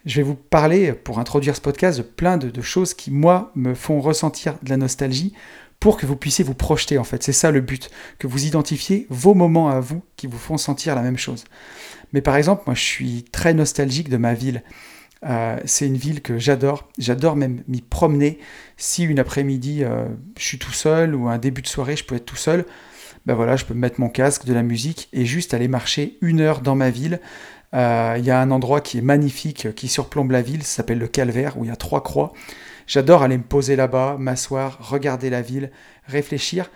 je 0.04 0.16
vais 0.16 0.22
vous 0.22 0.36
parler, 0.36 0.92
pour 0.92 1.19
introduire 1.19 1.56
ce 1.56 1.60
podcast, 1.60 1.98
de 1.98 2.04
plein 2.04 2.36
de 2.36 2.62
choses 2.62 2.94
qui, 2.94 3.10
moi, 3.10 3.50
me 3.56 3.74
font 3.74 4.00
ressentir 4.00 4.54
de 4.62 4.70
la 4.70 4.76
nostalgie 4.76 5.32
pour 5.81 5.96
que 5.96 6.06
vous 6.06 6.17
puissiez 6.17 6.44
vous 6.44 6.55
projeter 6.55 6.99
en 6.99 7.05
fait. 7.05 7.23
C'est 7.23 7.32
ça 7.32 7.50
le 7.50 7.61
but, 7.61 7.90
que 8.19 8.27
vous 8.27 8.46
identifiez 8.46 9.06
vos 9.10 9.34
moments 9.34 9.69
à 9.69 9.81
vous 9.81 10.03
qui 10.17 10.27
vous 10.27 10.39
font 10.39 10.56
sentir 10.56 10.94
la 10.94 11.03
même 11.03 11.19
chose. 11.19 11.44
Mais 12.12 12.20
par 12.20 12.36
exemple, 12.36 12.62
moi 12.67 12.74
je 12.74 12.82
suis 12.82 13.24
très 13.24 13.55
nostalgique 13.55 14.08
de 14.08 14.17
ma 14.17 14.34
ville. 14.34 14.62
Euh, 15.24 15.58
c'est 15.65 15.86
une 15.86 15.96
ville 15.96 16.22
que 16.22 16.39
j'adore. 16.39 16.89
J'adore 16.98 17.36
même 17.36 17.62
m'y 17.69 17.81
promener. 17.81 18.39
Si 18.77 19.05
une 19.05 19.19
après-midi 19.19 19.82
euh, 19.82 20.06
je 20.39 20.44
suis 20.44 20.58
tout 20.58 20.72
seul 20.72 21.15
ou 21.15 21.29
un 21.29 21.39
début 21.39 21.62
de 21.62 21.69
soirée 21.69 21.96
je 21.96 22.05
peux 22.05 22.15
être 22.15 22.27
tout 22.27 22.36
seul, 22.36 22.65
ben 23.27 23.34
voilà, 23.34 23.56
je 23.56 23.65
peux 23.65 23.74
mettre 23.74 24.00
mon 24.00 24.08
casque, 24.08 24.44
de 24.44 24.55
la 24.55 24.62
musique 24.62 25.08
et 25.12 25.24
juste 25.24 25.53
aller 25.53 25.69
marcher 25.69 26.17
une 26.20 26.41
heure 26.41 26.60
dans 26.60 26.77
ma 26.77 26.91
ville. 26.91 27.20
Euh, 27.74 28.15
il 28.19 28.24
y 28.24 28.31
a 28.31 28.41
un 28.41 28.53
endroit 28.53 28.81
qui 28.81 28.98
est 28.98 29.03
magnifique, 29.03 29.74
qui 29.74 29.89
surplombe 29.89 30.31
la 30.31 30.43
ville, 30.43 30.62
ça 30.62 30.77
s'appelle 30.77 30.98
le 30.98 31.08
Calvaire, 31.08 31.58
où 31.58 31.65
il 31.65 31.69
y 31.69 31.72
a 31.72 31.77
trois 31.77 32.03
croix. 32.03 32.32
J'adore 32.86 33.22
aller 33.22 33.38
me 33.38 33.43
poser 33.43 33.76
là-bas, 33.76 34.16
m'asseoir, 34.19 34.78
regarder 34.81 35.31
la 35.31 35.43
ville, 35.43 35.70
réfléchir. 36.06 36.70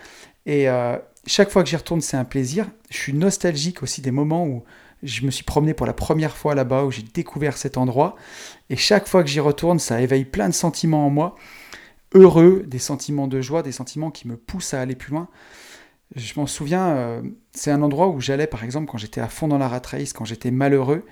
Et 0.46 0.68
euh, 0.68 0.96
chaque 1.26 1.50
fois 1.50 1.62
que 1.62 1.68
j'y 1.68 1.76
retourne, 1.76 2.00
c'est 2.00 2.16
un 2.16 2.24
plaisir. 2.24 2.66
Je 2.90 2.96
suis 2.96 3.12
nostalgique 3.12 3.82
aussi 3.82 4.00
des 4.00 4.10
moments 4.10 4.46
où 4.46 4.64
je 5.02 5.24
me 5.24 5.30
suis 5.30 5.44
promené 5.44 5.74
pour 5.74 5.86
la 5.86 5.92
première 5.92 6.36
fois 6.36 6.54
là-bas, 6.54 6.84
où 6.84 6.90
j'ai 6.90 7.02
découvert 7.02 7.56
cet 7.56 7.78
endroit. 7.78 8.16
Et 8.68 8.76
chaque 8.76 9.06
fois 9.08 9.22
que 9.22 9.30
j'y 9.30 9.40
retourne, 9.40 9.78
ça 9.78 10.00
éveille 10.00 10.24
plein 10.24 10.48
de 10.48 10.54
sentiments 10.54 11.06
en 11.06 11.10
moi. 11.10 11.36
Heureux, 12.12 12.64
des 12.66 12.78
sentiments 12.78 13.28
de 13.28 13.40
joie, 13.40 13.62
des 13.62 13.72
sentiments 13.72 14.10
qui 14.10 14.26
me 14.26 14.36
poussent 14.36 14.74
à 14.74 14.80
aller 14.80 14.96
plus 14.96 15.12
loin. 15.12 15.28
Je 16.16 16.32
m'en 16.36 16.46
souviens, 16.46 16.88
euh, 16.88 17.22
c'est 17.52 17.70
un 17.70 17.82
endroit 17.82 18.08
où 18.08 18.20
j'allais 18.20 18.48
par 18.48 18.64
exemple 18.64 18.90
quand 18.90 18.98
j'étais 18.98 19.20
à 19.20 19.28
fond 19.28 19.46
dans 19.46 19.58
la 19.58 19.68
rat 19.68 19.82
race, 19.84 20.12
quand 20.12 20.24
j'étais 20.24 20.50
malheureux. 20.50 21.06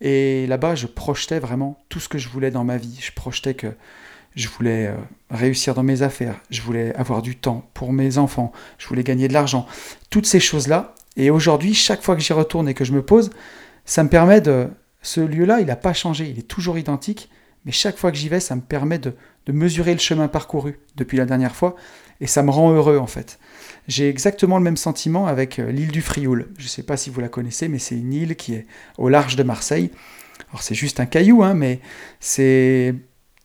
Et 0.00 0.46
là-bas, 0.46 0.74
je 0.74 0.86
projetais 0.86 1.38
vraiment 1.38 1.78
tout 1.88 2.00
ce 2.00 2.08
que 2.08 2.18
je 2.18 2.28
voulais 2.28 2.50
dans 2.50 2.64
ma 2.64 2.78
vie. 2.78 2.98
Je 3.00 3.12
projetais 3.12 3.54
que 3.54 3.74
je 4.38 4.48
voulais 4.48 4.86
euh, 4.86 4.94
réussir 5.30 5.74
dans 5.74 5.82
mes 5.82 6.02
affaires, 6.02 6.36
je 6.48 6.62
voulais 6.62 6.94
avoir 6.94 7.22
du 7.22 7.36
temps 7.36 7.68
pour 7.74 7.92
mes 7.92 8.18
enfants, 8.18 8.52
je 8.78 8.86
voulais 8.86 9.02
gagner 9.02 9.26
de 9.26 9.32
l'argent, 9.32 9.66
toutes 10.10 10.26
ces 10.26 10.38
choses-là. 10.38 10.94
Et 11.16 11.30
aujourd'hui, 11.30 11.74
chaque 11.74 12.02
fois 12.02 12.14
que 12.14 12.22
j'y 12.22 12.32
retourne 12.32 12.68
et 12.68 12.74
que 12.74 12.84
je 12.84 12.92
me 12.92 13.02
pose, 13.02 13.30
ça 13.84 14.04
me 14.04 14.08
permet 14.08 14.40
de... 14.40 14.68
Ce 15.00 15.20
lieu-là, 15.20 15.60
il 15.60 15.66
n'a 15.66 15.76
pas 15.76 15.92
changé, 15.92 16.28
il 16.28 16.38
est 16.38 16.48
toujours 16.48 16.78
identique, 16.78 17.30
mais 17.64 17.72
chaque 17.72 17.96
fois 17.96 18.10
que 18.12 18.16
j'y 18.16 18.28
vais, 18.28 18.40
ça 18.40 18.54
me 18.56 18.60
permet 18.60 18.98
de, 18.98 19.14
mesurer 19.48 19.92
le 19.92 19.98
chemin 19.98 20.28
parcouru 20.28 20.78
depuis 20.96 21.16
la 21.16 21.24
dernière 21.24 21.56
fois, 21.56 21.74
et 22.20 22.26
ça 22.26 22.42
me 22.42 22.50
rend 22.50 22.70
heureux 22.72 22.98
en 22.98 23.06
fait. 23.06 23.38
J'ai 23.88 24.08
exactement 24.08 24.58
le 24.58 24.64
même 24.64 24.76
sentiment 24.76 25.26
avec 25.26 25.58
euh, 25.58 25.70
l'île 25.72 25.90
du 25.90 26.02
Frioul. 26.02 26.48
Je 26.58 26.64
ne 26.64 26.68
sais 26.68 26.82
pas 26.82 26.96
si 26.96 27.10
vous 27.10 27.20
la 27.20 27.28
connaissez, 27.28 27.68
mais 27.68 27.78
c'est 27.78 27.96
une 27.96 28.12
île 28.12 28.36
qui 28.36 28.54
est 28.54 28.66
au 28.98 29.08
large 29.08 29.36
de 29.36 29.42
Marseille. 29.42 29.90
Alors 30.50 30.62
c'est 30.62 30.74
juste 30.74 31.00
un 31.00 31.06
caillou, 31.06 31.42
hein, 31.42 31.54
mais 31.54 31.80
c'est 32.20 32.94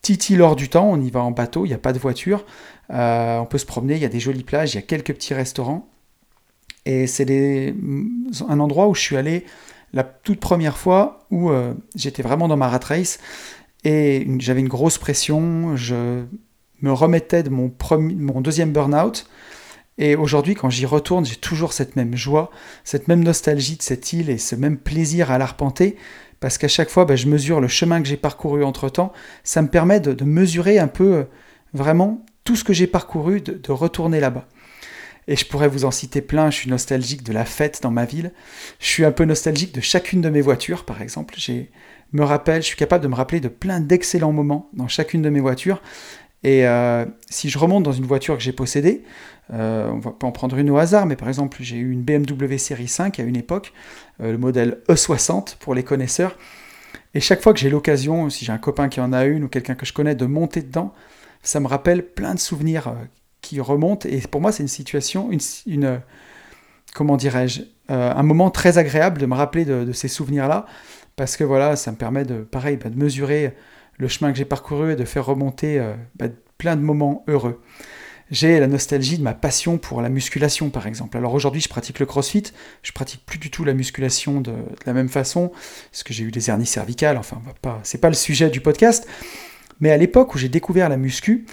Titi 0.04 0.36
lors 0.36 0.56
du 0.56 0.70
temps, 0.70 0.92
on 0.92 1.02
y 1.02 1.10
va 1.10 1.22
en 1.22 1.32
bateau, 1.32 1.66
il 1.66 1.70
n'y 1.70 1.74
a 1.74 1.80
pas 1.80 1.94
de 1.94 2.00
voiture. 2.00 2.46
on 2.90 3.48
peut 3.50 3.58
se 3.58 3.66
promener, 3.66 3.96
il 3.96 4.02
y 4.02 4.06
a 4.06 4.10
des 4.10 4.20
jolies 4.20 4.44
plages, 4.44 4.74
il 4.74 4.76
y 4.76 4.80
a 4.80 4.84
quelques 4.84 5.14
petits 5.14 5.34
restaurants. 5.34 5.90
Et 6.86 7.08
c'est 7.08 7.74
un 8.48 8.60
endroit 8.60 8.88
où 8.88 8.94
je 8.94 9.02
suis 9.02 9.18
allé 9.18 9.46
la 9.94 10.04
toute 10.04 10.40
première 10.40 10.78
fois 10.78 11.26
où 11.32 11.52
j'étais 11.96 12.22
vraiment 12.22 12.48
dans 12.48 12.58
ma 12.58 12.68
rat 12.68 12.82
race 12.84 13.20
et 13.84 14.28
j'avais 14.40 14.62
une 14.62 14.68
grosse 14.68 14.98
pression, 14.98 15.76
je 15.76 16.24
me 16.82 16.92
remettais 16.92 17.44
de 17.44 17.50
mon, 17.50 17.72
mon 18.00 18.42
deuxième 18.42 18.72
burn-out. 18.72 19.26
Et 19.98 20.16
aujourd'hui, 20.16 20.56
quand 20.56 20.70
j'y 20.70 20.86
retourne, 20.86 21.26
j'ai 21.26 21.36
toujours 21.36 21.74
cette 21.74 21.96
même 21.96 22.16
joie, 22.16 22.50
cette 22.84 23.08
même 23.08 23.24
nostalgie 23.24 23.78
de 23.78 23.84
cette 23.84 24.12
île 24.14 24.30
et 24.30 24.38
ce 24.38 24.56
même 24.56 24.78
plaisir 24.78 25.32
à 25.32 25.38
l'arpenter, 25.38 25.98
parce 26.40 26.58
qu'à 26.58 26.68
chaque 26.68 26.90
fois, 26.90 27.06
bah, 27.06 27.16
je 27.16 27.28
mesure 27.28 27.62
le 27.62 27.68
chemin 27.68 28.02
que 28.02 28.08
j'ai 28.08 28.18
parcouru 28.18 28.64
entre-temps. 28.64 29.14
Ça 29.44 29.62
me 29.62 29.68
permet 29.68 30.00
de, 30.00 30.24
mesurer 30.26 30.80
un 30.80 30.88
peu 30.88 31.14
euh, 31.14 31.24
vraiment 31.74 32.26
tout 32.44 32.56
ce 32.56 32.64
que 32.64 32.74
j'ai 32.74 32.88
parcouru, 32.88 33.40
de, 33.42 33.72
retourner 33.72 34.20
là-bas. 34.20 34.48
Et 35.28 35.38
je 35.38 35.46
pourrais 35.46 35.70
vous 35.70 35.86
en 35.86 35.92
citer 35.92 36.22
plein, 36.22 36.52
je 36.52 36.58
suis 36.58 36.70
nostalgique 36.70 37.24
de 37.24 37.32
la 37.32 37.46
fête 37.46 37.80
dans 37.82 37.92
ma 37.92 38.04
ville, 38.04 38.34
je 38.80 38.88
suis 38.88 39.06
un 39.06 39.14
peu 39.14 39.24
nostalgique 39.24 39.74
de 39.74 39.80
chacune 39.80 40.20
de 40.20 40.30
mes 40.30 40.42
voitures, 40.42 40.84
par 40.84 41.02
exemple. 41.02 41.36
J'ai 41.38 41.72
me 42.14 42.24
rappelle, 42.24 42.62
je 42.62 42.68
suis 42.68 42.78
capable 42.78 43.04
de 43.04 43.10
me 43.10 43.16
rappeler 43.16 43.40
de 43.40 43.48
plein 43.48 43.80
d'excellents 43.80 44.32
moments 44.32 44.70
dans 44.74 44.88
chacune 44.88 45.22
de 45.22 45.30
mes 45.30 45.40
voitures. 45.40 45.82
Et 46.44 46.68
euh, 46.68 47.06
si 47.30 47.50
je 47.50 47.58
remonte 47.58 47.84
dans 47.84 47.94
une 47.94 48.06
voiture 48.06 48.36
que 48.38 48.44
j'ai 48.44 48.52
possédée, 48.52 49.04
euh, 49.54 49.90
on 49.90 50.00
va 50.00 50.12
pas 50.12 50.28
en 50.28 50.32
prendre 50.32 50.58
une 50.58 50.70
au 50.70 50.78
hasard, 50.78 51.06
mais 51.06 51.16
par 51.16 51.28
exemple, 51.28 51.58
j'ai 51.62 51.78
eu 51.78 51.92
une 51.92 52.02
BMW 52.02 52.58
série 52.58 52.88
5 52.88 53.20
à 53.20 53.24
une 53.24 53.36
époque, 53.36 53.74
euh, 54.22 54.32
le 54.32 54.38
modèle 54.38 54.80
E60 54.90 55.58
pour 55.58 55.74
les 55.74 55.84
connaisseurs. 55.84 56.38
Et 57.14 57.20
chaque 57.20 57.42
fois 57.42 57.54
que 57.54 57.60
j'ai 57.60 57.70
l'occasion, 57.70 58.30
si 58.30 58.44
j'ai 58.46 58.52
un 58.52 58.58
copain 58.58 58.90
qui 58.90 59.00
en 59.00 59.14
a 59.14 59.26
une 59.26 59.46
ou 59.46 59.48
quelqu'un 59.48 59.76
que 59.76 59.86
je 59.86 59.94
connais, 59.94 60.16
de 60.16 60.26
monter 60.26 60.62
dedans, 60.62 60.94
ça 61.44 61.60
me 61.60 61.68
rappelle 61.68 62.06
plein 62.06 62.34
de 62.34 62.40
souvenirs 62.40 62.94
qui 63.42 63.60
remontent. 63.60 64.08
Et 64.10 64.20
pour 64.22 64.42
moi, 64.42 64.52
c'est 64.52 64.64
une 64.64 64.70
situation, 64.70 65.30
une, 65.66 66.02
comment 66.94 67.18
dirais-je, 67.18 67.62
un 67.90 68.24
moment 68.24 68.50
très 68.50 68.78
agréable 68.78 69.22
de 69.22 69.26
me 69.26 69.36
rappeler 69.36 69.66
de 69.66 69.92
ces 69.92 70.08
souvenirs-là 70.08 70.66
parce 71.16 71.38
que 71.38 71.44
voilà, 71.44 71.76
ça 71.76 71.92
me 71.92 71.98
permet 71.98 72.26
de, 72.26 72.42
pareil, 72.42 72.78
bah, 72.78 72.90
de 72.90 72.98
mesurer 72.98 73.54
le 73.98 74.08
chemin 74.08 74.32
que 74.32 74.38
j'ai 74.38 74.46
parcouru 74.46 74.94
et 74.94 74.96
de 74.96 75.06
faire 75.06 75.26
remonter 75.26 75.80
euh, 75.80 75.94
bah, 76.16 76.28
plein 76.58 76.76
de 76.76 76.82
moments 76.82 77.24
heureux. 77.28 77.62
J'ai 78.32 78.60
la 78.60 78.68
nostalgie 78.68 79.18
de 79.18 79.24
ma 79.24 79.34
passion 79.34 79.78
pour 79.78 80.02
la 80.02 80.10
musculation, 80.10 80.70
par 80.70 80.88
exemple. 80.88 81.18
Alors 81.18 81.34
aujourd'hui, 81.34 81.62
je 81.62 81.70
pratique 81.70 82.00
le 82.00 82.06
crossfit, 82.06 82.44
je 82.82 82.92
pratique 82.92 83.26
plus 83.26 83.38
du 83.38 83.52
tout 83.52 83.64
la 83.64 83.74
musculation 83.74 84.42
de, 84.42 84.54
la 84.86 84.94
même 84.94 85.10
façon, 85.10 85.52
parce 85.92 86.04
que 86.04 86.14
j'ai 86.14 86.24
eu 86.24 86.32
des 86.32 86.50
hernies 86.50 86.66
cervicales, 86.66 87.18
enfin, 87.18 87.42
c'est 87.84 88.00
pas 88.00 88.10
le 88.10 88.16
sujet 88.16 88.50
du 88.50 88.62
podcast. 88.62 89.08
Mais 89.80 89.92
à 89.92 89.98
l'époque 89.98 90.34
où 90.34 90.38
j'ai 90.38 90.50
découvert 90.50 90.90
la 90.90 90.98
muscu, 90.98 91.46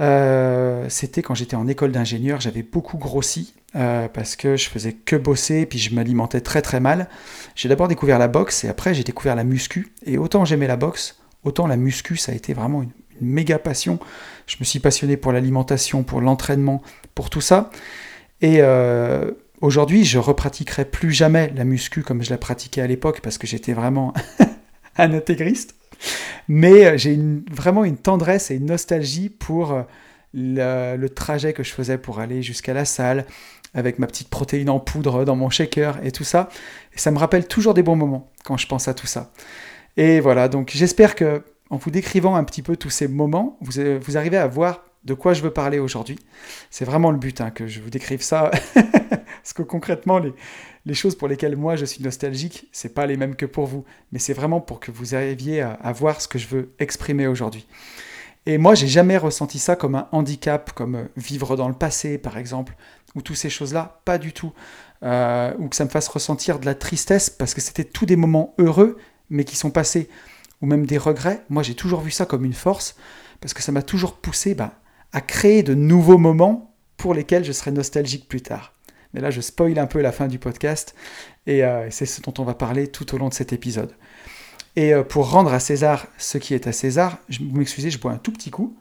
euh, 0.00 0.86
c'était 0.88 1.22
quand 1.22 1.34
j'étais 1.34 1.56
en 1.56 1.68
école 1.68 1.92
d'ingénieur, 1.92 2.40
j'avais 2.40 2.62
beaucoup 2.62 2.96
grossi 2.96 3.54
euh, 3.76 4.08
parce 4.08 4.34
que 4.34 4.56
je 4.56 4.68
faisais 4.68 4.92
que 4.92 5.16
bosser, 5.16 5.66
puis 5.66 5.78
je 5.78 5.94
m'alimentais 5.94 6.40
très 6.40 6.62
très 6.62 6.80
mal. 6.80 7.08
J'ai 7.54 7.68
d'abord 7.68 7.88
découvert 7.88 8.18
la 8.18 8.28
boxe 8.28 8.64
et 8.64 8.68
après 8.68 8.94
j'ai 8.94 9.04
découvert 9.04 9.36
la 9.36 9.44
muscu. 9.44 9.92
Et 10.06 10.18
autant 10.18 10.44
j'aimais 10.44 10.66
la 10.66 10.76
boxe, 10.76 11.19
autant 11.44 11.66
la 11.66 11.76
muscu, 11.76 12.16
ça 12.16 12.32
a 12.32 12.34
été 12.34 12.54
vraiment 12.54 12.82
une, 12.82 12.90
méga 13.20 13.58
passion. 13.58 13.98
Je 14.46 14.56
me 14.60 14.64
suis 14.64 14.78
passionné 14.78 15.18
pour 15.18 15.32
l'alimentation, 15.32 16.02
pour 16.04 16.22
l'entraînement, 16.22 16.82
pour 17.14 17.28
tout 17.28 17.42
ça. 17.42 17.70
Et 18.40 18.62
euh, 18.62 19.30
aujourd'hui, 19.60 20.06
je 20.06 20.18
repratiquerai 20.18 20.86
plus 20.86 21.12
jamais 21.12 21.52
la 21.54 21.64
muscu 21.64 22.02
comme 22.02 22.22
je 22.22 22.30
la 22.30 22.38
pratiquais 22.38 22.80
à 22.80 22.86
l'époque 22.86 23.20
parce 23.20 23.36
que 23.36 23.46
j'étais 23.46 23.74
vraiment 23.74 24.14
un 24.96 25.12
intégriste. 25.12 25.74
Mais 26.48 26.86
euh, 26.86 26.96
j'ai 26.96 27.18
vraiment 27.50 27.84
une 27.84 27.98
tendresse 27.98 28.50
et 28.50 28.56
une 28.56 28.66
nostalgie 28.66 29.28
pour 29.28 29.72
euh, 29.72 30.96
le, 30.96 31.08
trajet 31.08 31.52
que 31.52 31.62
je 31.62 31.72
faisais 31.72 31.98
pour 31.98 32.20
aller 32.20 32.42
jusqu'à 32.42 32.74
la 32.74 32.84
salle, 32.84 33.26
avec 33.74 33.98
ma 33.98 34.06
petite 34.06 34.28
protéine 34.28 34.70
en 34.70 34.80
poudre 34.80 35.24
dans 35.24 35.36
mon 35.36 35.50
shaker 35.50 36.04
et 36.04 36.10
tout 36.10 36.24
ça. 36.24 36.48
Et 36.94 36.98
ça 36.98 37.10
me 37.10 37.18
rappelle 37.18 37.46
toujours 37.46 37.74
des 37.74 37.82
bons 37.82 37.96
moments 37.96 38.30
quand 38.44 38.56
je 38.56 38.66
pense 38.66 38.88
à 38.88 38.94
tout 38.94 39.06
ça. 39.06 39.30
Et 39.96 40.20
voilà, 40.20 40.48
donc 40.48 40.70
j'espère 40.72 41.14
que 41.14 41.42
en 41.70 41.76
vous 41.76 41.90
décrivant 41.90 42.34
un 42.34 42.44
petit 42.44 42.62
peu 42.62 42.76
tous 42.76 42.90
ces 42.90 43.08
moments, 43.08 43.56
vous, 43.60 43.78
euh, 43.78 43.98
vous 44.02 44.16
arrivez 44.16 44.36
à 44.36 44.46
voir 44.46 44.84
de 45.04 45.14
quoi 45.14 45.32
je 45.32 45.42
veux 45.42 45.52
parler 45.52 45.78
aujourd'hui. 45.78 46.18
C'est 46.70 46.84
vraiment 46.84 47.10
le 47.10 47.16
but 47.16 47.40
hein, 47.40 47.50
que 47.50 47.66
je 47.66 47.80
vous 47.80 47.90
décrive 47.90 48.22
ça, 48.22 48.50
parce 48.74 49.52
que 49.54 49.62
concrètement, 49.62 50.18
les, 50.18 50.34
les 50.86 50.94
choses 50.94 51.14
pour 51.14 51.28
lesquelles 51.28 51.56
moi 51.56 51.76
je 51.76 51.84
suis 51.84 52.02
nostalgique, 52.02 52.68
c'est 52.72 52.94
pas 52.94 53.06
les 53.06 53.16
mêmes 53.16 53.36
que 53.36 53.46
pour 53.46 53.66
vous, 53.66 53.84
mais 54.12 54.18
c'est 54.18 54.32
vraiment 54.32 54.60
pour 54.60 54.80
que 54.80 54.90
vous 54.90 55.14
arriviez 55.14 55.62
à, 55.62 55.92
voir 55.92 56.20
ce 56.20 56.28
que 56.28 56.38
je 56.38 56.48
veux 56.48 56.72
exprimer 56.78 57.26
aujourd'hui. 57.26 57.66
Et 58.46 58.56
moi, 58.56 58.74
j'ai 58.74 58.88
jamais 58.88 59.18
ressenti 59.18 59.58
ça 59.58 59.76
comme 59.76 59.94
un 59.94 60.08
handicap, 60.12 60.72
comme 60.72 60.94
euh, 60.94 61.04
vivre 61.16 61.56
dans 61.56 61.68
le 61.68 61.74
passé, 61.74 62.16
par 62.16 62.38
exemple, 62.38 62.74
ou 63.14 63.20
toutes 63.20 63.36
ces 63.36 63.50
choses-là, 63.50 64.00
pas 64.06 64.16
du 64.16 64.32
tout. 64.32 64.52
Euh, 65.02 65.52
ou 65.58 65.68
que 65.68 65.76
ça 65.76 65.84
me 65.84 65.90
fasse 65.90 66.08
ressentir 66.08 66.58
de 66.58 66.64
la 66.64 66.74
tristesse, 66.74 67.28
parce 67.28 67.52
que 67.52 67.60
c'était 67.60 67.84
tous 67.84 68.06
des 68.06 68.16
moments 68.16 68.54
heureux, 68.58 68.96
mais 69.30 69.44
qui 69.44 69.56
sont 69.56 69.70
passés, 69.70 70.08
ou 70.60 70.66
même 70.66 70.86
des 70.86 70.98
regrets. 70.98 71.42
Moi, 71.48 71.62
j'ai 71.62 71.74
toujours 71.74 72.00
vu 72.00 72.10
ça 72.10 72.26
comme 72.26 72.44
une 72.44 72.52
force, 72.52 72.96
parce 73.40 73.54
que 73.54 73.62
ça 73.62 73.72
m'a 73.72 73.82
toujours 73.82 74.14
poussé 74.14 74.54
bah, 74.54 74.74
à 75.12 75.20
créer 75.20 75.62
de 75.62 75.74
nouveaux 75.74 76.18
moments 76.18 76.74
pour 76.96 77.14
lesquels 77.14 77.44
je 77.44 77.52
serai 77.52 77.70
nostalgique 77.70 78.28
plus 78.28 78.42
tard. 78.42 78.74
Mais 79.14 79.20
là, 79.20 79.30
je 79.30 79.40
spoil 79.40 79.78
un 79.78 79.86
peu 79.86 80.00
la 80.00 80.12
fin 80.12 80.28
du 80.28 80.38
podcast, 80.38 80.94
et 81.46 81.64
euh, 81.64 81.90
c'est 81.90 82.06
ce 82.06 82.20
dont 82.20 82.34
on 82.38 82.44
va 82.44 82.54
parler 82.54 82.88
tout 82.88 83.14
au 83.14 83.18
long 83.18 83.28
de 83.28 83.34
cet 83.34 83.52
épisode. 83.52 83.94
Et 84.76 84.94
euh, 84.94 85.02
pour 85.02 85.30
rendre 85.30 85.52
à 85.52 85.60
César 85.60 86.06
ce 86.18 86.38
qui 86.38 86.54
est 86.54 86.66
à 86.66 86.72
César, 86.72 87.18
vous 87.40 87.56
m'excusez, 87.56 87.90
je 87.90 87.98
bois 87.98 88.12
un 88.12 88.18
tout 88.18 88.32
petit 88.32 88.50
coup. 88.50 88.76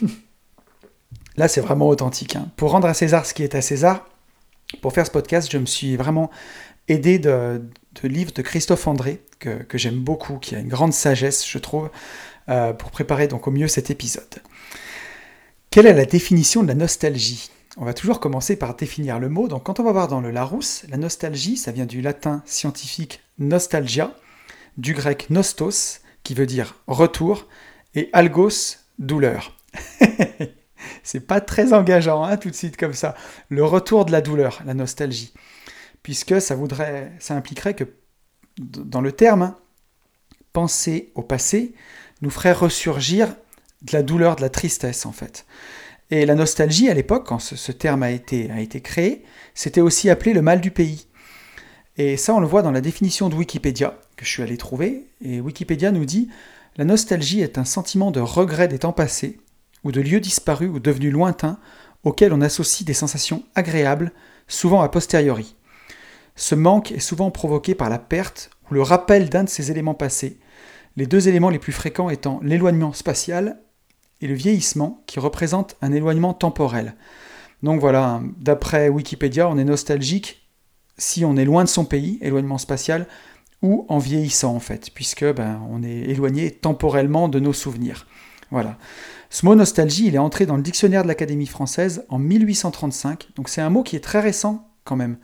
là, 1.36 1.48
c'est 1.48 1.60
vraiment 1.60 1.88
authentique. 1.88 2.36
Hein. 2.36 2.48
Pour 2.56 2.70
rendre 2.70 2.88
à 2.88 2.94
César 2.94 3.26
ce 3.26 3.34
qui 3.34 3.42
est 3.42 3.54
à 3.54 3.60
César, 3.60 4.08
pour 4.80 4.92
faire 4.92 5.06
ce 5.06 5.10
podcast, 5.10 5.50
je 5.50 5.58
me 5.58 5.66
suis 5.66 5.96
vraiment 5.96 6.30
aidé 6.88 7.18
de, 7.18 7.62
livres 8.04 8.32
de 8.32 8.42
Christophe 8.42 8.86
André, 8.86 9.22
que, 9.38 9.66
j'aime 9.74 10.00
beaucoup, 10.00 10.38
qui 10.38 10.54
a 10.54 10.58
une 10.58 10.68
grande 10.68 10.92
sagesse, 10.92 11.48
je 11.48 11.58
trouve, 11.58 11.90
euh, 12.48 12.72
pour 12.72 12.90
préparer 12.90 13.28
donc 13.28 13.46
au 13.46 13.50
mieux 13.50 13.68
cet 13.68 13.90
épisode. 13.90 14.42
Quelle 15.70 15.86
est 15.86 15.92
la 15.92 16.06
définition 16.06 16.62
de 16.62 16.68
la 16.68 16.74
nostalgie? 16.74 17.50
On 17.76 17.84
va 17.84 17.92
toujours 17.92 18.20
commencer 18.20 18.56
par 18.56 18.74
définir 18.74 19.18
le 19.18 19.28
mot. 19.28 19.48
Donc 19.48 19.64
quand 19.64 19.80
on 19.80 19.84
va 19.84 19.92
voir 19.92 20.08
dans 20.08 20.20
le 20.20 20.30
Larousse, 20.30 20.84
la 20.88 20.96
nostalgie, 20.96 21.56
ça 21.56 21.72
vient 21.72 21.84
du 21.84 22.00
latin 22.00 22.42
scientifique 22.46 23.20
nostalgia, 23.38 24.14
du 24.78 24.94
grec 24.94 25.28
nostos, 25.28 26.00
qui 26.22 26.34
veut 26.34 26.46
dire 26.46 26.76
retour, 26.86 27.46
et 27.94 28.08
algos, 28.12 28.78
douleur. 28.98 29.56
C'est 31.02 31.20
pas 31.20 31.40
très 31.40 31.72
engageant 31.72 32.24
hein, 32.24 32.36
tout 32.36 32.50
de 32.50 32.54
suite 32.54 32.76
comme 32.76 32.94
ça. 32.94 33.14
Le 33.48 33.64
retour 33.64 34.04
de 34.06 34.12
la 34.12 34.20
douleur, 34.20 34.62
la 34.64 34.74
nostalgie. 34.74 35.32
Puisque 36.06 36.40
ça 36.40 36.54
voudrait, 36.54 37.10
ça 37.18 37.34
impliquerait 37.34 37.74
que 37.74 37.82
dans 38.58 39.00
le 39.00 39.10
terme, 39.10 39.56
penser 40.52 41.10
au 41.16 41.22
passé 41.22 41.74
nous 42.22 42.30
ferait 42.30 42.52
ressurgir 42.52 43.34
de 43.82 43.92
la 43.92 44.04
douleur, 44.04 44.36
de 44.36 44.42
la 44.42 44.48
tristesse 44.48 45.04
en 45.04 45.10
fait. 45.10 45.46
Et 46.12 46.24
la 46.24 46.36
nostalgie, 46.36 46.88
à 46.88 46.94
l'époque, 46.94 47.26
quand 47.26 47.40
ce, 47.40 47.72
terme 47.72 48.04
a 48.04 48.12
été, 48.12 48.52
a 48.52 48.60
été 48.60 48.80
créé, 48.80 49.24
c'était 49.52 49.80
aussi 49.80 50.08
appelé 50.08 50.32
le 50.32 50.42
mal 50.42 50.60
du 50.60 50.70
pays. 50.70 51.08
Et 51.96 52.16
ça, 52.16 52.36
on 52.36 52.38
le 52.38 52.46
voit 52.46 52.62
dans 52.62 52.70
la 52.70 52.80
définition 52.80 53.28
de 53.28 53.34
Wikipédia, 53.34 53.98
que 54.14 54.24
je 54.24 54.30
suis 54.30 54.44
allé 54.44 54.56
trouver. 54.56 55.08
Et 55.20 55.40
Wikipédia 55.40 55.90
nous 55.90 56.04
dit 56.04 56.28
La 56.76 56.84
nostalgie 56.84 57.40
est 57.40 57.58
un 57.58 57.64
sentiment 57.64 58.12
de 58.12 58.20
regret 58.20 58.68
des 58.68 58.78
temps 58.78 58.92
passés, 58.92 59.40
ou 59.82 59.90
de 59.90 60.00
lieux 60.00 60.20
disparus 60.20 60.70
ou 60.72 60.78
devenus 60.78 61.12
lointains, 61.12 61.58
auxquels 62.04 62.32
on 62.32 62.42
associe 62.42 62.86
des 62.86 62.94
sensations 62.94 63.42
agréables, 63.56 64.12
souvent 64.46 64.82
a 64.82 64.88
posteriori. 64.88 65.55
Ce 66.36 66.54
manque 66.54 66.92
est 66.92 67.00
souvent 67.00 67.30
provoqué 67.30 67.74
par 67.74 67.90
la 67.90 67.98
perte 67.98 68.50
ou 68.70 68.74
le 68.74 68.82
rappel 68.82 69.28
d'un 69.28 69.44
de 69.44 69.48
ces 69.48 69.70
éléments 69.70 69.94
passés, 69.94 70.38
les 70.96 71.06
deux 71.06 71.28
éléments 71.28 71.50
les 71.50 71.58
plus 71.58 71.72
fréquents 71.72 72.10
étant 72.10 72.40
l'éloignement 72.42 72.92
spatial 72.92 73.60
et 74.20 74.26
le 74.26 74.34
vieillissement 74.34 75.02
qui 75.06 75.18
représente 75.18 75.76
un 75.82 75.92
éloignement 75.92 76.34
temporel. 76.34 76.94
Donc 77.62 77.80
voilà, 77.80 78.22
d'après 78.38 78.88
Wikipédia, 78.88 79.48
on 79.48 79.58
est 79.58 79.64
nostalgique 79.64 80.46
si 80.98 81.24
on 81.24 81.36
est 81.36 81.44
loin 81.44 81.64
de 81.64 81.68
son 81.68 81.84
pays, 81.84 82.18
éloignement 82.22 82.58
spatial, 82.58 83.06
ou 83.62 83.86
en 83.88 83.98
vieillissant 83.98 84.54
en 84.54 84.60
fait, 84.60 84.90
puisque 84.94 85.24
ben, 85.24 85.60
on 85.70 85.82
est 85.82 86.10
éloigné 86.10 86.50
temporellement 86.50 87.28
de 87.28 87.40
nos 87.40 87.52
souvenirs. 87.52 88.06
Voilà. 88.50 88.78
Ce 89.28 89.44
mot 89.44 89.54
nostalgie, 89.54 90.06
il 90.06 90.14
est 90.14 90.18
entré 90.18 90.46
dans 90.46 90.56
le 90.56 90.62
dictionnaire 90.62 91.02
de 91.02 91.08
l'Académie 91.08 91.46
française 91.46 92.04
en 92.08 92.18
1835, 92.18 93.28
donc 93.34 93.48
c'est 93.48 93.60
un 93.60 93.70
mot 93.70 93.82
qui 93.82 93.96
est 93.96 94.00
très 94.00 94.20
récent 94.20 94.68
quand 94.84 94.96
même. 94.96 95.18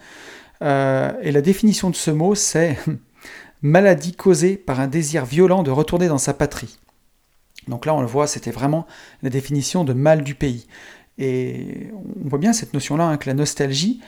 Euh, 0.62 1.12
et 1.22 1.32
la 1.32 1.40
définition 1.40 1.90
de 1.90 1.96
ce 1.96 2.10
mot, 2.10 2.34
c'est 2.34 2.78
maladie 3.62 4.12
causée 4.12 4.56
par 4.56 4.80
un 4.80 4.86
désir 4.86 5.24
violent 5.24 5.62
de 5.62 5.70
retourner 5.70 6.08
dans 6.08 6.18
sa 6.18 6.34
patrie. 6.34 6.78
Donc 7.68 7.86
là, 7.86 7.94
on 7.94 8.00
le 8.00 8.06
voit, 8.06 8.26
c'était 8.26 8.50
vraiment 8.50 8.86
la 9.22 9.30
définition 9.30 9.84
de 9.84 9.92
mal 9.92 10.22
du 10.22 10.34
pays. 10.34 10.66
Et 11.18 11.90
on 11.94 12.28
voit 12.28 12.38
bien 12.38 12.52
cette 12.52 12.74
notion-là, 12.74 13.04
hein, 13.04 13.16
que 13.16 13.28
la 13.28 13.34
nostalgie, 13.34 14.00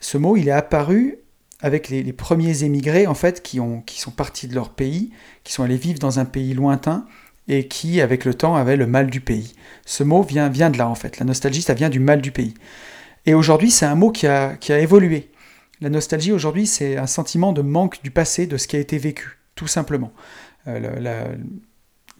ce 0.00 0.18
mot, 0.18 0.36
il 0.36 0.48
est 0.48 0.52
apparu 0.52 1.18
avec 1.60 1.90
les, 1.90 2.12
premiers 2.12 2.64
émigrés, 2.64 3.06
en 3.06 3.14
fait, 3.14 3.42
qui, 3.42 3.60
ont, 3.60 3.82
qui 3.82 4.00
sont 4.00 4.10
partis 4.10 4.48
de 4.48 4.54
leur 4.54 4.70
pays, 4.70 5.12
qui 5.44 5.52
sont 5.52 5.62
allés 5.62 5.76
vivre 5.76 5.98
dans 5.98 6.18
un 6.18 6.24
pays 6.24 6.54
lointain, 6.54 7.06
et 7.48 7.68
qui, 7.68 8.00
avec 8.00 8.24
le 8.24 8.32
temps, 8.32 8.56
avait 8.56 8.76
le 8.76 8.86
mal 8.86 9.10
du 9.10 9.20
pays. 9.20 9.54
Ce 9.84 10.02
mot 10.02 10.22
vient, 10.22 10.48
vient 10.48 10.70
de 10.70 10.78
là, 10.78 10.88
en 10.88 10.94
fait. 10.94 11.18
La 11.18 11.26
nostalgie, 11.26 11.62
ça 11.62 11.74
vient 11.74 11.90
du 11.90 12.00
mal 12.00 12.22
du 12.22 12.32
pays. 12.32 12.54
Et 13.26 13.34
aujourd'hui, 13.34 13.70
c'est 13.70 13.86
un 13.86 13.94
mot 13.94 14.10
qui 14.10 14.26
a 14.26 14.56
évolué. 14.68 15.29
La 15.80 15.88
nostalgie, 15.88 16.32
aujourd'hui, 16.32 16.66
c'est 16.66 16.98
un 16.98 17.06
sentiment 17.06 17.52
de 17.52 17.62
manque 17.62 18.02
du 18.02 18.10
passé, 18.10 18.46
de 18.46 18.56
ce 18.58 18.68
qui 18.68 18.76
a 18.76 18.78
été 18.78 18.98
vécu, 18.98 19.38
tout 19.54 19.66
simplement. 19.66 20.12
Euh, 20.68 21.36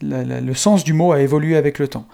le 0.01 0.53
sens 0.55 0.83
du 0.83 0.93
mot 0.93 1.11
a 1.11 1.21
évolué 1.21 1.55
avec 1.55 1.77
le 1.77 1.87
temps. 1.87 2.07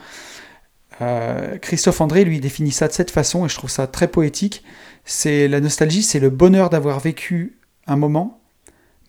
Euh, 1.01 1.58
Christophe 1.60 2.01
André, 2.01 2.25
lui, 2.25 2.42
définit 2.42 2.72
ça 2.72 2.89
de 2.89 2.94
cette 2.94 3.12
façon, 3.12 3.46
et 3.46 3.50
je 3.50 3.56
trouve 3.56 3.70
ça 3.70 3.88
très 3.88 4.10
poétique. 4.10 4.63
C'est 5.06 5.48
la 5.48 5.62
nostalgie, 5.62 6.04
c'est 6.04 6.20
le 6.20 6.30
bonheur 6.30 6.70
d'avoir 6.70 7.00
vécu 7.00 7.58
un 7.86 7.96
moment, 7.96 8.42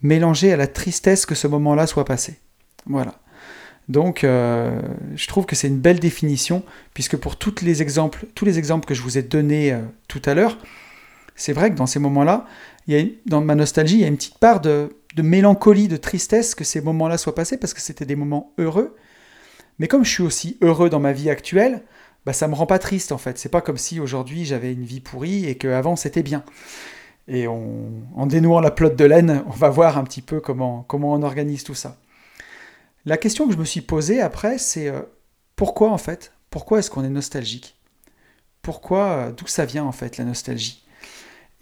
mélangé 0.02 0.52
à 0.52 0.56
la 0.56 0.68
tristesse 0.68 1.26
que 1.26 1.34
ce 1.34 1.48
moment-là 1.48 1.88
soit 1.88 2.04
passé. 2.04 2.38
Voilà. 2.86 3.14
Donc, 3.88 4.22
euh, 4.22 4.80
je 5.16 5.26
trouve 5.26 5.44
que 5.44 5.56
c'est 5.56 5.66
une 5.66 5.80
belle 5.80 5.98
définition, 5.98 6.62
puisque 6.94 7.16
pour 7.16 7.34
tous 7.34 7.62
les 7.62 7.82
exemples 7.82 8.26
que 8.86 8.94
je 8.94 9.02
vous 9.02 9.18
ai 9.18 9.22
donnés 9.22 9.76
tout 10.06 10.22
à 10.24 10.34
l'heure, 10.34 10.58
c'est 11.38 11.52
vrai 11.52 11.70
que 11.70 11.76
dans 11.76 11.86
ces 11.86 12.00
moments-là, 12.00 12.46
dans 13.26 13.40
ma 13.40 13.54
nostalgie, 13.54 13.94
il 13.94 14.00
y 14.00 14.04
a 14.04 14.08
une 14.08 14.16
petite 14.16 14.38
part 14.38 14.60
de, 14.60 14.90
mélancolie, 15.16 15.88
de 15.88 15.96
tristesse 15.96 16.54
que 16.54 16.64
ces 16.64 16.80
moments-là 16.80 17.16
soient 17.16 17.34
passés, 17.34 17.56
parce 17.56 17.74
que 17.74 17.80
c'était 17.80 18.04
des 18.04 18.16
moments 18.16 18.52
heureux. 18.58 18.96
Mais 19.78 19.88
comme 19.88 20.04
je 20.04 20.10
suis 20.10 20.22
aussi 20.22 20.58
heureux 20.60 20.90
dans 20.90 21.00
ma 21.00 21.12
vie 21.12 21.30
actuelle, 21.30 21.82
bah 22.26 22.32
ça 22.32 22.48
me 22.48 22.54
rend 22.54 22.66
pas 22.66 22.80
triste 22.80 23.12
en 23.12 23.18
fait. 23.18 23.38
C'est 23.38 23.48
pas 23.48 23.60
comme 23.60 23.78
si 23.78 24.00
aujourd'hui 24.00 24.44
j'avais 24.44 24.72
une 24.72 24.84
vie 24.84 25.00
pourrie 25.00 25.46
et 25.46 25.56
qu'avant 25.56 25.96
c'était 25.96 26.24
bien. 26.24 26.44
Et 27.28 27.46
en 27.46 28.26
dénouant 28.26 28.60
la 28.60 28.70
plotte 28.70 28.96
de 28.96 29.04
laine, 29.04 29.44
on 29.46 29.52
va 29.52 29.70
voir 29.70 29.96
un 29.96 30.04
petit 30.04 30.22
peu 30.22 30.40
comment, 30.40 30.84
comment 30.88 31.12
on 31.12 31.22
organise 31.22 31.62
tout 31.62 31.74
ça. 31.74 31.98
La 33.04 33.16
question 33.16 33.46
que 33.46 33.52
je 33.52 33.58
me 33.58 33.64
suis 33.64 33.80
posée 33.80 34.20
après, 34.20 34.58
c'est 34.58 34.88
euh, 34.88 35.02
pourquoi 35.54 35.90
en 35.90 35.98
fait? 35.98 36.32
Pourquoi 36.50 36.80
est-ce 36.80 36.90
qu'on 36.90 37.04
est 37.04 37.08
nostalgique? 37.08 37.76
Pourquoi 38.60 39.04
euh, 39.04 39.32
D'où 39.32 39.46
ça 39.46 39.64
vient 39.64 39.84
en 39.84 39.92
fait 39.92 40.16
la 40.16 40.24
nostalgie? 40.24 40.84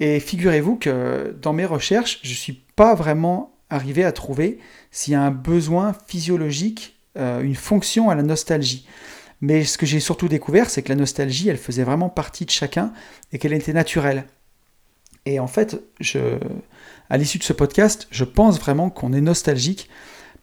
Et 0.00 0.20
figurez-vous 0.20 0.76
que 0.76 1.36
dans 1.40 1.52
mes 1.52 1.64
recherches, 1.64 2.20
je 2.22 2.30
ne 2.30 2.34
suis 2.34 2.64
pas 2.76 2.94
vraiment 2.94 3.54
arrivé 3.70 4.04
à 4.04 4.12
trouver 4.12 4.58
s'il 4.90 5.12
y 5.12 5.16
a 5.16 5.22
un 5.22 5.30
besoin 5.30 5.94
physiologique, 6.06 6.98
euh, 7.16 7.40
une 7.40 7.54
fonction 7.54 8.10
à 8.10 8.14
la 8.14 8.22
nostalgie. 8.22 8.86
Mais 9.40 9.64
ce 9.64 9.78
que 9.78 9.86
j'ai 9.86 10.00
surtout 10.00 10.28
découvert, 10.28 10.70
c'est 10.70 10.82
que 10.82 10.88
la 10.88 10.94
nostalgie, 10.96 11.48
elle 11.48 11.58
faisait 11.58 11.84
vraiment 11.84 12.08
partie 12.08 12.44
de 12.44 12.50
chacun 12.50 12.92
et 13.32 13.38
qu'elle 13.38 13.52
était 13.52 13.72
naturelle. 13.72 14.26
Et 15.26 15.40
en 15.40 15.48
fait, 15.48 15.82
à 17.10 17.16
l'issue 17.18 17.38
de 17.38 17.42
ce 17.42 17.52
podcast, 17.52 18.06
je 18.10 18.24
pense 18.24 18.60
vraiment 18.60 18.90
qu'on 18.90 19.12
est 19.12 19.20
nostalgique 19.20 19.90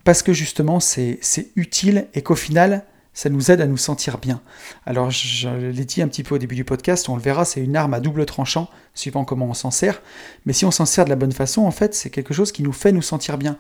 parce 0.04 0.22
que 0.22 0.34
justement 0.34 0.82
c'est 0.82 1.20
utile 1.56 2.08
et 2.14 2.22
qu'au 2.22 2.36
final 2.36 2.84
ça 3.14 3.30
nous 3.30 3.52
aide 3.52 3.62
à 3.62 3.68
nous 3.68 3.78
sentir 3.78 4.18
bien. 4.18 4.42
Alors 4.86 5.12
je 5.12 5.50
l'ai 5.50 5.86
dit 5.86 6.02
un 6.02 6.08
petit 6.08 6.24
peu 6.24 6.36
au 6.36 6.38
début 6.38 6.56
du 6.56 6.64
podcast, 6.64 7.10
on 7.10 7.16
le 7.16 7.22
verra, 7.22 7.46
c'est 7.46 7.62
une 7.62 7.76
arme 7.76 7.94
à 7.94 8.00
double 8.00 8.26
tranchant, 8.26 8.70
suivant 8.94 9.26
comment 9.26 9.48
on 9.48 9.54
s'en 9.54 9.72
sert, 9.72 10.02
mais 10.46 10.54
si 10.54 10.66
on 10.66 10.72
s'en 10.72 10.86
sert 10.86 11.06
de 11.06 11.10
la 11.10 11.16
bonne 11.16 11.32
façon, 11.32 11.62
en 11.64 11.72
fait 11.72 11.94
c'est 11.94 12.10
quelque 12.10 12.34
chose 12.34 12.52
qui 12.52 12.64
nous 12.64 12.74
fait 12.74 12.92
nous 12.92 13.02
sentir 13.02 13.38
bien. 13.38 13.58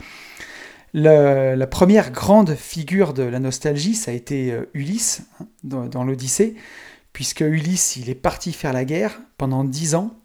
la 0.93 1.67
première 1.67 2.11
grande 2.11 2.55
figure 2.55 3.13
de 3.13 3.23
la 3.23 3.39
nostalgie, 3.39 3.95
ça 3.95 4.11
a 4.11 4.13
été 4.13 4.51
euh, 4.51 4.69
Ulysse 4.73 5.21
hein, 5.39 5.47
dans, 5.63 5.85
dans 5.85 6.03
l'Odyssée, 6.03 6.55
puisque 7.13 7.41
Ulysse 7.41 7.95
il 7.95 8.09
est 8.09 8.15
parti 8.15 8.53
faire 8.53 8.73
la 8.73 8.85
guerre 8.85 9.19
pendant 9.37 9.63
dix 9.63 9.95
ans, 9.95 10.15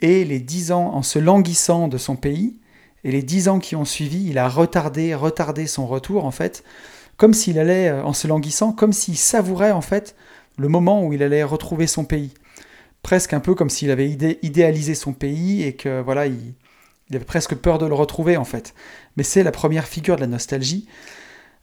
et 0.00 0.24
les 0.24 0.40
dix 0.40 0.72
ans 0.72 0.92
en 0.94 1.02
se 1.02 1.18
languissant 1.18 1.88
de 1.88 1.96
son 1.98 2.16
pays, 2.16 2.58
et 3.04 3.10
les 3.10 3.22
dix 3.22 3.48
ans 3.48 3.58
qui 3.58 3.74
ont 3.74 3.84
suivi, 3.84 4.28
il 4.28 4.38
a 4.38 4.48
retardé, 4.48 5.14
retardé 5.14 5.66
son 5.66 5.86
retour, 5.86 6.24
en 6.24 6.30
fait, 6.30 6.62
comme 7.22 7.34
s'il 7.34 7.60
allait, 7.60 7.88
euh, 7.88 8.02
en 8.02 8.14
se 8.14 8.26
languissant, 8.26 8.72
comme 8.72 8.92
s'il 8.92 9.16
savourait, 9.16 9.70
en 9.70 9.80
fait, 9.80 10.16
le 10.58 10.66
moment 10.66 11.04
où 11.06 11.12
il 11.12 11.22
allait 11.22 11.44
retrouver 11.44 11.86
son 11.86 12.04
pays. 12.04 12.34
Presque 13.04 13.32
un 13.32 13.38
peu 13.38 13.54
comme 13.54 13.70
s'il 13.70 13.92
avait 13.92 14.10
idéalisé 14.10 14.96
son 14.96 15.12
pays 15.12 15.62
et 15.62 15.74
que, 15.74 16.00
voilà, 16.00 16.26
il, 16.26 16.54
il 17.08 17.14
avait 17.14 17.24
presque 17.24 17.54
peur 17.54 17.78
de 17.78 17.86
le 17.86 17.94
retrouver, 17.94 18.36
en 18.36 18.44
fait. 18.44 18.74
Mais 19.16 19.22
c'est 19.22 19.44
la 19.44 19.52
première 19.52 19.86
figure 19.86 20.16
de 20.16 20.22
la 20.22 20.26
nostalgie. 20.26 20.88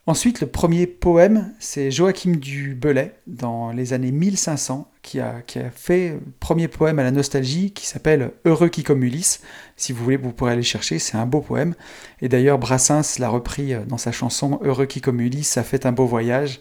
Ensuite, 0.10 0.41
le 0.41 0.48
premier 0.48 0.88
poème, 0.88 1.54
c'est 1.60 1.91
Joachim 1.91 2.32
du 2.32 2.74
Belay, 2.74 3.13
dans 3.28 3.72
les 3.72 3.93
années 3.93 4.12
1500, 4.12 4.89
qui 5.04 5.19
a, 5.19 5.43
fait 5.72 6.13
le 6.13 6.22
premier 6.39 6.67
poème 6.67 6.98
à 6.98 7.04
la 7.04 7.12
nostalgie 7.12 7.69
qui 7.69 7.86
s'appelle 7.86 8.32
Heureux 8.43 8.69
qui 8.69 8.82
comme 8.82 9.04
Ulysse. 9.04 9.41
Si 9.78 9.93
vous 9.93 10.04
voulez, 10.04 10.17
vous 10.17 10.32
pourrez 10.32 10.54
aller 10.54 10.63
chercher, 10.63 10.98
c'est 10.98 11.15
un 11.15 11.28
beau 11.28 11.41
poème. 11.41 11.76
Et 12.24 12.28
d'ailleurs, 12.28 12.58
Brassens 12.58 13.19
l'a 13.19 13.30
repris 13.30 13.76
dans 13.88 14.00
sa 14.00 14.12
chanson 14.12 14.60
Heureux 14.63 14.88
qui 14.88 15.00
comme 15.00 15.22
Ulysse, 15.22 15.50
ça 15.50 15.62
fait 15.62 15.86
un 15.86 15.91
beau 15.91 16.08
voyage. 16.08 16.60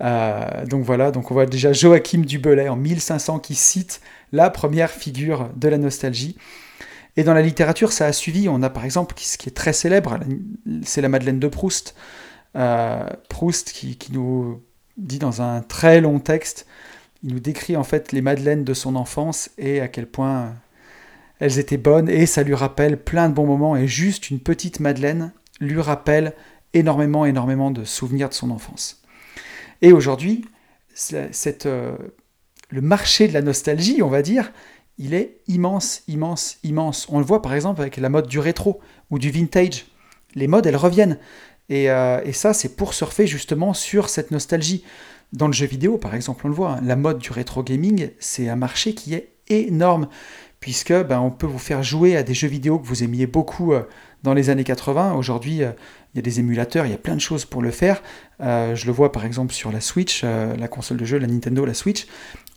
Euh, 0.00 0.64
donc 0.66 0.84
voilà, 0.84 1.10
donc 1.10 1.32
on 1.32 1.34
voit 1.34 1.46
déjà 1.46 1.72
Joachim 1.72 2.20
du 2.20 2.38
Belay 2.38 2.68
en 2.68 2.76
1500 2.76 3.40
qui 3.40 3.56
cite 3.56 4.00
la 4.30 4.48
première 4.48 4.92
figure 4.92 5.50
de 5.56 5.66
la 5.66 5.78
nostalgie. 5.78 6.36
Et 7.16 7.24
dans 7.24 7.34
la 7.34 7.42
littérature, 7.42 7.90
ça 7.90 8.06
a 8.06 8.12
suivi. 8.12 8.48
On 8.48 8.62
a 8.62 8.70
par 8.70 8.84
exemple, 8.84 9.16
ce 9.18 9.38
qui 9.38 9.48
est 9.48 9.56
très 9.56 9.72
célèbre, 9.72 10.20
c'est 10.84 11.00
la 11.00 11.08
Madeleine 11.08 11.40
de 11.40 11.48
Proust. 11.48 11.96
Euh, 12.56 13.08
Proust 13.28 13.72
qui, 13.72 13.98
nous 14.12 14.62
dit 14.96 15.18
dans 15.18 15.42
un 15.42 15.60
très 15.60 16.00
long 16.00 16.18
texte, 16.20 16.66
il 17.22 17.34
nous 17.34 17.40
décrit 17.40 17.76
en 17.76 17.84
fait 17.84 18.12
les 18.12 18.22
madeleines 18.22 18.64
de 18.64 18.74
son 18.74 18.96
enfance 18.96 19.50
et 19.58 19.80
à 19.80 19.88
quel 19.88 20.06
point 20.06 20.54
elles 21.38 21.58
étaient 21.58 21.76
bonnes 21.76 22.08
et 22.08 22.24
ça 22.24 22.42
lui 22.42 22.54
rappelle 22.54 23.02
plein 23.02 23.28
de 23.28 23.34
bons 23.34 23.46
moments 23.46 23.76
et 23.76 23.86
juste 23.86 24.30
une 24.30 24.40
petite 24.40 24.80
madeleine 24.80 25.32
lui 25.60 25.80
rappelle 25.80 26.32
énormément 26.72 27.26
énormément 27.26 27.70
de 27.70 27.84
souvenirs 27.84 28.30
de 28.30 28.34
son 28.34 28.50
enfance. 28.50 29.02
Et 29.82 29.92
aujourd'hui, 29.92 30.46
euh, 31.12 31.96
le 32.70 32.80
marché 32.80 33.28
de 33.28 33.34
la 33.34 33.42
nostalgie, 33.42 34.02
on 34.02 34.08
va 34.08 34.22
dire, 34.22 34.50
il 34.98 35.12
est 35.12 35.40
immense, 35.46 36.02
immense, 36.08 36.58
immense. 36.62 37.06
On 37.10 37.18
le 37.18 37.24
voit 37.24 37.42
par 37.42 37.54
exemple 37.54 37.82
avec 37.82 37.98
la 37.98 38.08
mode 38.08 38.28
du 38.28 38.38
rétro 38.38 38.80
ou 39.10 39.18
du 39.18 39.30
vintage. 39.30 39.86
Les 40.34 40.48
modes, 40.48 40.66
elles 40.66 40.76
reviennent. 40.76 41.18
Euh, 41.70 42.20
et, 42.24 42.32
ça, 42.32 42.52
c'est 42.52 42.76
pour 42.76 42.94
surfer 42.94 43.26
justement 43.26 43.74
sur 43.74 44.08
cette 44.08 44.30
nostalgie. 44.30 44.84
Dans 45.32 45.48
le 45.48 45.52
jeu 45.52 45.66
vidéo, 45.66 45.98
par 45.98 46.14
exemple, 46.14 46.42
on 46.46 46.48
le 46.48 46.54
voit, 46.54 46.72
hein, 46.74 46.80
la 46.84 46.94
mode 46.94 47.18
du 47.18 47.32
rétro 47.32 47.62
gaming, 47.62 48.10
c'est 48.20 48.48
un 48.48 48.54
marché 48.54 48.94
qui 48.94 49.14
est 49.14 49.32
énorme, 49.48 50.08
puisque 50.60 50.92
ben, 50.92 51.18
on 51.18 51.30
peut 51.30 51.46
vous 51.46 51.58
faire 51.58 51.82
jouer 51.82 52.16
à 52.16 52.22
des 52.22 52.32
jeux 52.32 52.48
vidéo 52.48 52.78
que 52.78 52.86
vous 52.86 53.02
aimiez 53.02 53.26
beaucoup 53.26 53.72
euh, 53.72 53.82
dans 54.22 54.34
les 54.34 54.50
années 54.50 54.64
80. 54.64 55.14
Aujourd'hui, 55.14 55.64
euh, 55.64 55.72
il 56.14 56.18
y 56.18 56.20
a 56.20 56.22
des 56.22 56.38
émulateurs, 56.38 56.86
il 56.86 56.92
y 56.92 56.94
a 56.94 56.98
plein 56.98 57.16
de 57.16 57.20
choses 57.20 57.44
pour 57.44 57.60
le 57.60 57.70
faire. 57.70 58.02
je 58.40 58.86
le 58.86 58.92
vois 58.92 59.12
par 59.12 59.26
exemple 59.26 59.52
sur 59.52 59.70
la 59.70 59.82
Switch, 59.82 60.24
la 60.24 60.66
console 60.66 60.96
de 60.96 61.04
jeu, 61.04 61.18
la 61.18 61.26
Nintendo, 61.26 61.66
la 61.66 61.74
Switch. 61.74 62.06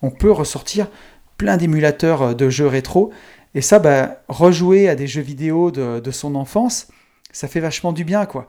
On 0.02 0.12
peut 0.12 0.32
ressortir 0.32 0.88
plein 1.36 1.58
d'émulateurs 1.58 2.36
de 2.36 2.50
jeux 2.50 2.68
rétro. 2.68 3.12
Et 3.56 3.62
ça, 3.62 3.80
ben, 3.80 4.16
rejouer 4.30 4.88
à 4.88 4.96
des 4.96 5.08
jeux 5.08 5.22
vidéo 5.22 5.72
de, 5.72 6.00
de 6.00 6.12
son 6.12 6.36
enfance, 6.36 6.88
ça 7.34 7.50
fait 7.50 7.60
vachement 7.60 7.92
du 7.92 8.06
bien, 8.06 8.26
quoi. 8.26 8.48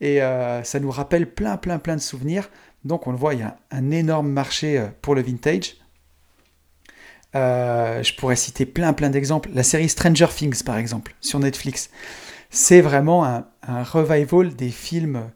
Et 0.00 0.22
euh, 0.22 0.62
ça 0.62 0.80
nous 0.80 0.90
rappelle 0.90 1.30
plein, 1.30 1.56
plein, 1.56 1.78
plein 1.78 1.96
de 1.96 2.00
souvenirs. 2.00 2.50
Donc 2.84 3.06
on 3.06 3.12
le 3.12 3.18
voit, 3.18 3.34
il 3.34 3.40
y 3.40 3.42
a 3.42 3.56
un 3.70 3.90
énorme 3.90 4.30
marché 4.30 4.78
euh, 4.78 4.86
pour 5.02 5.14
le 5.14 5.22
vintage. 5.22 5.76
Euh, 7.36 8.02
je 8.02 8.14
pourrais 8.16 8.36
citer 8.36 8.66
plein, 8.66 8.92
plein 8.92 9.10
d'exemples. 9.10 9.50
La 9.54 9.62
série 9.62 9.88
Stranger 9.88 10.28
Things, 10.34 10.62
par 10.64 10.78
exemple, 10.78 11.14
sur 11.20 11.38
Netflix. 11.38 11.90
C'est 12.48 12.80
vraiment 12.80 13.24
un, 13.24 13.44
revival 13.84 14.56
des 14.56 14.70
films, 14.70 15.30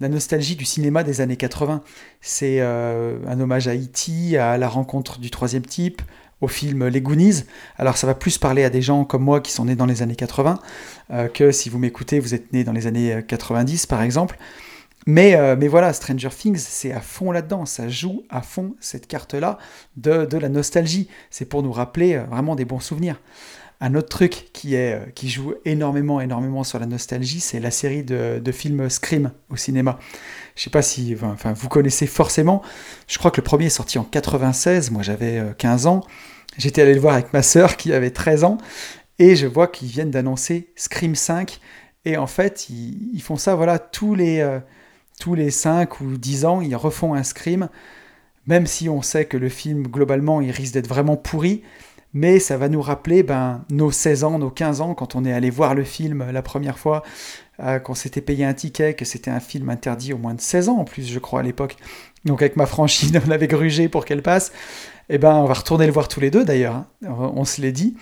la 0.00 0.08
nostalgie 0.08 0.56
du 0.56 0.64
cinéma 0.64 1.04
des 1.04 1.20
années 1.20 1.36
80. 1.36 1.82
C'est 2.20 2.60
un 2.60 3.38
hommage 3.38 3.68
à 3.68 3.76
E.T., 3.76 4.36
à 4.36 4.58
la 4.58 4.66
rencontre 4.66 5.20
du 5.20 5.30
troisième 5.30 5.64
type, 5.64 6.02
au 6.40 6.48
film 6.48 6.86
Les 6.86 7.00
Goonies. 7.00 7.44
Alors 7.76 7.96
ça 7.96 8.06
va 8.06 8.14
plus 8.14 8.38
parler 8.38 8.64
à 8.64 8.70
des 8.70 8.82
gens 8.82 9.04
comme 9.04 9.22
moi 9.22 9.40
qui 9.40 9.52
sont 9.52 9.64
nés 9.64 9.76
dans 9.76 9.86
les 9.86 10.02
années 10.02 10.16
80 10.16 10.58
euh, 11.10 11.28
que 11.28 11.52
si 11.52 11.68
vous 11.68 11.78
m'écoutez, 11.78 12.20
vous 12.20 12.34
êtes 12.34 12.52
nés 12.52 12.64
dans 12.64 12.72
les 12.72 12.86
années 12.86 13.22
90 13.26 13.84
euh, 13.84 13.88
par 13.88 14.02
exemple. 14.02 14.38
Mais, 15.08 15.36
euh, 15.36 15.54
mais 15.56 15.68
voilà, 15.68 15.92
Stranger 15.92 16.30
Things, 16.30 16.58
c'est 16.58 16.90
à 16.90 17.00
fond 17.00 17.30
là-dedans, 17.30 17.64
ça 17.64 17.88
joue 17.88 18.24
à 18.28 18.42
fond 18.42 18.74
cette 18.80 19.06
carte-là 19.06 19.56
de, 19.96 20.24
de, 20.24 20.36
la 20.36 20.48
nostalgie. 20.48 21.08
C'est 21.30 21.44
pour 21.44 21.62
nous 21.62 21.70
rappeler 21.70 22.18
vraiment 22.18 22.56
des 22.56 22.64
bons 22.64 22.80
souvenirs. 22.80 23.20
Un 23.80 23.94
autre 23.94 24.08
truc 24.08 24.50
qui, 24.52 24.74
est, 24.74 25.14
qui 25.14 25.28
joue 25.28 25.54
énormément, 25.64 26.20
énormément 26.20 26.64
sur 26.64 26.80
la 26.80 26.86
nostalgie, 26.86 27.38
c'est 27.38 27.60
la 27.60 27.70
série 27.70 28.02
de, 28.02 28.40
de, 28.42 28.52
films 28.52 28.88
Scream 28.90 29.30
au 29.48 29.56
cinéma. 29.56 30.00
Je 30.56 30.64
sais 30.64 30.70
pas 30.70 30.82
si 30.82 31.16
enfin, 31.22 31.52
vous 31.52 31.68
connaissez 31.68 32.06
forcément. 32.06 32.62
Je 33.06 33.18
crois 33.18 33.30
que 33.30 33.40
le 33.40 33.44
premier 33.44 33.66
est 33.66 33.70
sorti 33.70 33.98
en 33.98 34.04
96, 34.04 34.90
moi 34.90 35.02
j'avais 35.02 35.42
15 35.58 35.86
ans. 35.86 36.02
J'étais 36.58 36.82
allé 36.82 36.94
le 36.94 37.00
voir 37.00 37.14
avec 37.14 37.32
ma 37.32 37.42
sœur 37.42 37.76
qui 37.76 37.92
avait 37.92 38.10
13 38.10 38.44
ans 38.44 38.58
et 39.18 39.36
je 39.36 39.46
vois 39.46 39.68
qu'ils 39.68 39.88
viennent 39.88 40.10
d'annoncer 40.10 40.68
Scream 40.76 41.14
5 41.14 41.60
et 42.04 42.16
en 42.16 42.26
fait 42.26 42.68
ils, 42.70 43.20
font 43.20 43.36
ça 43.36 43.54
voilà 43.54 43.78
tous 43.78 44.14
les 44.14 44.40
euh, 44.40 44.60
tous 45.20 45.34
les 45.34 45.50
5 45.50 46.00
ou 46.00 46.16
10 46.16 46.44
ans, 46.44 46.60
ils 46.60 46.76
refont 46.76 47.14
un 47.14 47.22
Scream 47.22 47.68
même 48.46 48.66
si 48.66 48.88
on 48.88 49.02
sait 49.02 49.24
que 49.24 49.36
le 49.36 49.48
film 49.48 49.86
globalement 49.88 50.40
il 50.40 50.50
risque 50.50 50.74
d'être 50.74 50.88
vraiment 50.88 51.16
pourri, 51.16 51.62
mais 52.16 52.40
ça 52.40 52.56
va 52.56 52.70
nous 52.70 52.80
rappeler 52.80 53.22
ben, 53.22 53.62
nos 53.68 53.90
16 53.90 54.24
ans, 54.24 54.38
nos 54.38 54.48
15 54.48 54.80
ans, 54.80 54.94
quand 54.94 55.16
on 55.16 55.24
est 55.26 55.32
allé 55.34 55.50
voir 55.50 55.74
le 55.74 55.84
film 55.84 56.24
la 56.32 56.40
première 56.40 56.78
fois, 56.78 57.02
euh, 57.60 57.78
qu'on 57.78 57.94
s'était 57.94 58.22
payé 58.22 58.42
un 58.46 58.54
ticket, 58.54 58.94
que 58.94 59.04
c'était 59.04 59.30
un 59.30 59.38
film 59.38 59.68
interdit 59.68 60.14
au 60.14 60.18
moins 60.18 60.32
de 60.32 60.40
16 60.40 60.70
ans 60.70 60.78
en 60.78 60.84
plus, 60.84 61.06
je 61.06 61.18
crois, 61.18 61.40
à 61.40 61.42
l'époque. 61.42 61.76
Donc 62.24 62.40
avec 62.40 62.56
ma 62.56 62.64
franchise, 62.64 63.12
on 63.26 63.30
avait 63.30 63.48
grugé 63.48 63.90
pour 63.90 64.06
qu'elle 64.06 64.22
passe. 64.22 64.50
Eh 65.10 65.18
ben, 65.18 65.34
on 65.34 65.44
va 65.44 65.52
retourner 65.52 65.84
le 65.84 65.92
voir 65.92 66.08
tous 66.08 66.20
les 66.20 66.30
deux 66.30 66.42
d'ailleurs, 66.42 66.76
hein. 66.76 66.86
on, 67.04 67.44
se 67.44 67.60
l'est 67.60 67.70
dit. 67.70 67.94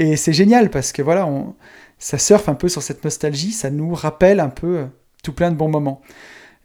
Et 0.00 0.16
c'est 0.16 0.32
génial 0.32 0.68
parce 0.68 0.90
que 0.90 1.00
voilà, 1.00 1.24
on, 1.24 1.54
ça 2.00 2.18
surfe 2.18 2.48
un 2.48 2.54
peu 2.54 2.68
sur 2.68 2.82
cette 2.82 3.04
nostalgie, 3.04 3.52
ça 3.52 3.70
nous 3.70 3.94
rappelle 3.94 4.40
un 4.40 4.48
peu 4.48 4.78
euh, 4.78 4.86
tout 5.22 5.32
plein 5.32 5.52
de 5.52 5.56
bons 5.56 5.70
moments. 5.70 6.02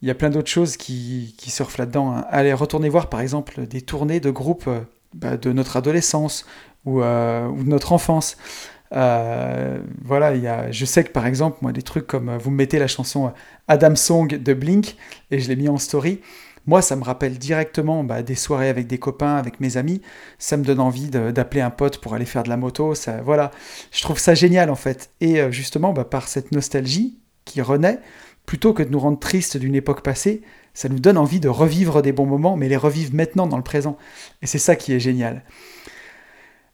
Il 0.02 0.08
y 0.08 0.12
a 0.12 0.16
plein 0.16 0.32
d'autres 0.32 0.50
choses 0.50 0.76
qui, 0.76 1.36
qui 1.38 1.52
surfent 1.52 1.78
là-dedans. 1.78 2.14
Hein. 2.14 2.26
Allez, 2.32 2.52
retourner 2.52 2.90
voir 2.90 3.10
par 3.10 3.22
exemple 3.22 3.68
des 3.68 3.82
tournées 3.82 4.20
de 4.20 4.32
groupes 4.32 4.68
euh, 4.68 4.80
bah, 5.16 5.38
de 5.38 5.52
notre 5.52 5.76
adolescence 5.76 6.46
ou, 6.86 7.02
euh, 7.02 7.48
ou 7.48 7.64
de 7.64 7.70
notre 7.70 7.94
enfance. 7.94 8.38
voilà, 8.92 10.36
il 10.36 10.42
y 10.42 10.48
a, 10.48 10.72
je 10.72 10.86
sais 10.86 11.04
que 11.04 11.12
par 11.12 11.26
exemple, 11.26 11.58
moi, 11.62 11.72
des 11.72 11.84
trucs 11.84 12.08
comme 12.08 12.36
vous 12.38 12.52
me 12.52 12.58
mettez 12.58 12.80
la 12.80 12.88
chanson 12.88 13.32
Adam 13.68 13.96
Song 13.96 14.28
de 14.28 14.54
Blink 14.54 14.96
et 15.32 15.40
je 15.40 15.48
l'ai 15.48 15.56
mis 15.56 15.70
en 15.70 15.78
story. 15.78 16.22
Moi, 16.70 16.82
ça 16.82 16.96
me 16.96 17.04
rappelle 17.04 17.38
directement 17.38 18.04
bah, 18.04 18.22
des 18.22 18.36
soirées 18.36 18.70
avec 18.70 18.86
des 18.86 19.00
copains, 19.00 19.38
avec 19.38 19.60
mes 19.60 19.78
amis. 19.78 20.02
Ça 20.38 20.58
me 20.58 20.64
donne 20.64 20.80
envie 20.80 21.10
d'appeler 21.10 21.62
un 21.62 21.72
pote 21.72 22.00
pour 22.00 22.14
aller 22.14 22.26
faire 22.26 22.44
de 22.44 22.50
la 22.50 22.58
moto. 22.58 22.94
Ça, 22.94 23.22
voilà, 23.24 23.50
je 23.92 24.04
trouve 24.04 24.20
ça 24.20 24.36
génial 24.36 24.70
en 24.70 24.76
fait. 24.76 25.10
Et 25.20 25.42
euh, 25.42 25.52
justement, 25.52 25.94
bah, 25.94 26.04
par 26.04 26.28
cette 26.28 26.52
nostalgie 26.52 27.18
qui 27.46 27.62
renaît, 27.62 28.00
plutôt 28.46 28.74
que 28.74 28.84
de 28.84 28.90
nous 28.90 29.00
rendre 29.00 29.20
tristes 29.20 29.58
d'une 29.58 29.76
époque 29.76 30.04
passée, 30.04 30.42
ça 30.74 30.90
nous 30.90 31.00
donne 31.00 31.18
envie 31.18 31.40
de 31.40 31.50
revivre 31.50 32.02
des 32.02 32.12
bons 32.12 32.26
moments, 32.26 32.56
mais 32.56 32.70
les 32.70 32.78
revivre 32.78 33.14
maintenant 33.16 33.48
dans 33.48 33.58
le 33.58 33.64
présent. 33.64 33.98
Et 34.42 34.48
c'est 34.48 34.60
ça 34.60 34.76
qui 34.76 34.94
est 34.94 35.00
génial. 35.00 35.44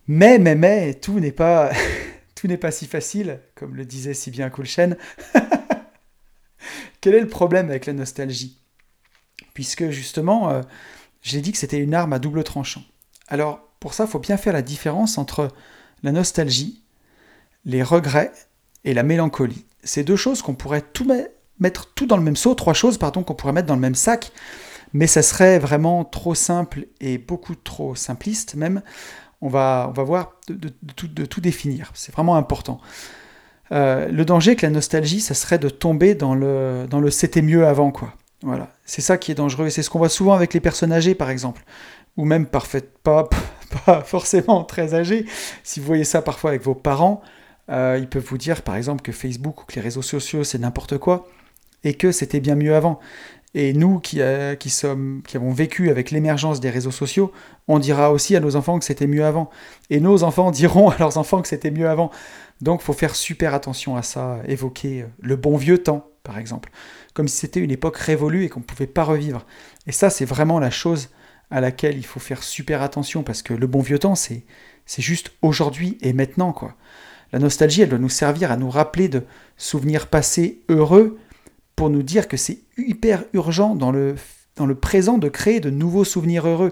Mais, 0.08 0.38
mais, 0.38 0.56
mais, 0.56 0.94
tout 0.94 1.20
n'est 1.20 1.32
pas, 1.32 1.72
tout 2.36 2.48
n'est 2.48 2.58
pas 2.58 2.72
si 2.72 2.86
facile, 2.86 3.40
comme 3.56 3.76
le 3.76 3.86
disait 3.86 4.14
si 4.14 4.32
bien 4.32 4.50
Coolchen. 4.50 4.98
Quel 7.02 7.16
est 7.16 7.22
le 7.22 7.28
problème 7.28 7.70
avec 7.70 7.86
la 7.86 7.94
nostalgie? 7.94 8.60
Puisque 9.54 9.90
justement, 9.90 10.50
euh, 10.50 10.62
j'ai 11.22 11.42
dit 11.42 11.52
que 11.52 11.58
c'était 11.58 11.80
une 11.80 11.94
arme 11.94 12.14
à 12.14 12.20
double 12.20 12.44
tranchant. 12.44 12.84
Alors, 13.28 13.62
pour 13.80 13.94
ça, 13.94 14.06
il 14.06 14.10
faut 14.10 14.20
bien 14.20 14.38
faire 14.38 14.54
la 14.54 14.62
différence 14.62 15.18
entre 15.18 15.50
la 16.04 16.12
nostalgie, 16.12 16.84
les 17.66 17.84
regrets 17.84 18.32
et 18.84 18.94
la 18.94 19.04
mélancolie. 19.04 19.66
C'est 19.84 20.04
deux 20.04 20.16
choses 20.16 20.42
qu'on 20.42 20.56
pourrait 20.56 20.82
tout 20.82 21.08
mettre 21.60 21.94
tout 21.94 22.06
dans 22.06 22.18
le 22.18 22.24
même 22.24 22.36
seau, 22.36 22.54
trois 22.56 22.74
choses, 22.74 22.98
pardon, 22.98 23.24
qu'on 23.24 23.34
pourrait 23.34 23.54
mettre 23.54 23.68
dans 23.68 23.76
le 23.76 23.82
même 23.82 23.96
sac, 23.96 24.32
mais 24.94 25.08
ça 25.08 25.22
serait 25.22 25.60
vraiment 25.60 26.06
trop 26.06 26.36
simple 26.36 26.88
et 27.00 27.18
beaucoup 27.18 27.56
trop 27.56 27.96
simpliste 27.96 28.56
même. 28.56 28.82
On 29.42 29.50
va, 29.50 29.88
on 29.90 29.92
va 29.92 30.04
voir 30.04 30.34
de, 30.48 30.70
tout, 31.26 31.42
définir, 31.42 31.92
c'est 31.94 32.14
vraiment 32.14 32.36
important. 32.36 32.80
Euh, 33.72 34.08
le 34.10 34.26
danger 34.26 34.52
avec 34.52 34.62
la 34.62 34.70
nostalgie, 34.70 35.22
ça 35.22 35.34
serait 35.34 35.60
de 35.60 35.70
tomber 35.70 36.16
dans 36.16 36.36
le, 36.36 36.86
dans 36.90 37.00
le 37.00 37.10
c'était 37.12 37.42
mieux 37.42 37.66
avant, 37.66 37.92
quoi. 37.92 38.14
Voilà, 38.42 38.70
c'est 38.86 39.02
ça 39.02 39.18
qui 39.18 39.32
est 39.32 39.36
dangereux 39.36 39.68
et 39.68 39.70
c'est 39.70 39.82
ce 39.82 39.90
qu'on 39.90 39.98
voit 39.98 40.10
souvent 40.10 40.34
avec 40.34 40.54
les 40.54 40.60
personnes 40.60 40.92
âgées 40.92 41.16
par 41.16 41.30
exemple, 41.30 41.64
ou 42.18 42.26
même 42.26 42.46
pas 42.46 42.70
forcément 44.06 44.64
très 44.64 44.94
âgées. 44.94 45.26
Si 45.64 45.80
vous 45.80 45.86
voyez 45.86 46.04
ça 46.04 46.22
parfois 46.22 46.52
avec 46.52 46.62
vos 46.62 46.76
parents, 46.76 47.22
euh, 47.72 47.98
ils 48.00 48.08
peuvent 48.08 48.26
vous 48.26 48.38
dire 48.38 48.62
par 48.62 48.76
exemple 48.76 49.02
que 49.02 49.12
Facebook 49.12 49.64
ou 49.64 49.66
que 49.66 49.76
les 49.76 49.82
réseaux 49.82 50.04
sociaux 50.04 50.44
c'est 50.44 50.60
n'importe 50.60 50.98
quoi 50.98 51.28
et 51.84 51.94
que 51.94 52.12
c'était 52.12 52.40
bien 52.40 52.56
mieux 52.56 52.76
avant. 52.76 53.00
Et 53.56 53.74
nous 53.74 54.00
qui, 54.00 54.22
euh, 54.22 54.54
qui, 54.56 54.70
sommes, 54.70 55.24
qui 55.26 55.38
avons 55.38 55.52
vécu 55.52 55.90
avec 55.90 56.12
l'émergence 56.12 56.60
des 56.60 56.70
réseaux 56.70 56.92
sociaux, 56.92 57.32
on 57.68 57.80
dira 57.80 58.12
aussi 58.12 58.36
à 58.36 58.40
nos 58.40 58.56
enfants 58.56 58.78
que 58.78 58.86
c'était 58.86 59.08
mieux 59.08 59.26
avant. 59.26 59.50
Et 59.90 60.00
nos 60.00 60.22
enfants 60.24 60.52
diront 60.52 60.90
à 60.90 60.98
leurs 61.00 61.18
enfants 61.18 61.42
que 61.42 61.48
c'était 61.48 61.72
mieux 61.72 61.90
avant. 61.90 62.12
Donc 62.62 62.82
faut 62.82 62.94
faire 62.94 63.16
super 63.16 63.54
attention 63.54 63.96
à 63.96 64.04
ça, 64.04 64.40
évoquer 64.48 65.06
le 65.20 65.36
bon 65.36 65.58
vieux 65.58 65.80
temps, 65.80 66.10
par 66.24 66.38
exemple 66.38 66.70
comme 67.16 67.28
si 67.30 67.38
c'était 67.38 67.62
une 67.62 67.72
époque 67.72 67.98
révolue 67.98 68.44
et 68.44 68.50
qu'on 68.50 68.60
ne 68.60 68.66
pouvait 68.66 68.86
pas 68.86 69.04
revivre. 69.04 69.46
Et 69.88 69.92
ça, 69.92 70.12
c'est 70.12 70.26
vraiment 70.26 70.60
la 70.60 70.70
chose 70.70 71.10
à 71.50 71.62
laquelle 71.62 71.98
il 71.98 72.06
faut 72.06 72.20
faire 72.20 72.44
super 72.44 72.82
attention, 72.84 73.24
parce 73.24 73.42
que 73.42 73.54
le 73.54 73.68
bon 73.68 73.80
vieux 73.80 74.00
temps, 74.00 74.16
c'est, 74.16 74.44
c'est 74.86 75.02
juste 75.02 75.32
aujourd'hui 75.42 75.98
et 76.02 76.14
maintenant, 76.14 76.52
quoi. 76.52 76.76
La 77.32 77.40
nostalgie, 77.40 77.82
elle 77.82 77.90
doit 77.90 78.00
nous 78.00 78.10
servir 78.10 78.52
à 78.52 78.58
nous 78.58 78.70
rappeler 78.70 79.08
de 79.08 79.24
souvenirs 79.58 80.08
passés 80.08 80.62
heureux 80.70 81.18
pour 81.76 81.90
nous 81.90 82.04
dire 82.04 82.28
que 82.28 82.38
c'est 82.38 82.60
hyper 82.78 83.24
urgent 83.34 83.76
dans 83.76 83.92
le, 83.92 84.16
présent 84.80 85.18
de 85.18 85.30
créer 85.30 85.60
de 85.60 85.70
nouveaux 85.70 86.06
souvenirs 86.06 86.48
heureux. 86.48 86.72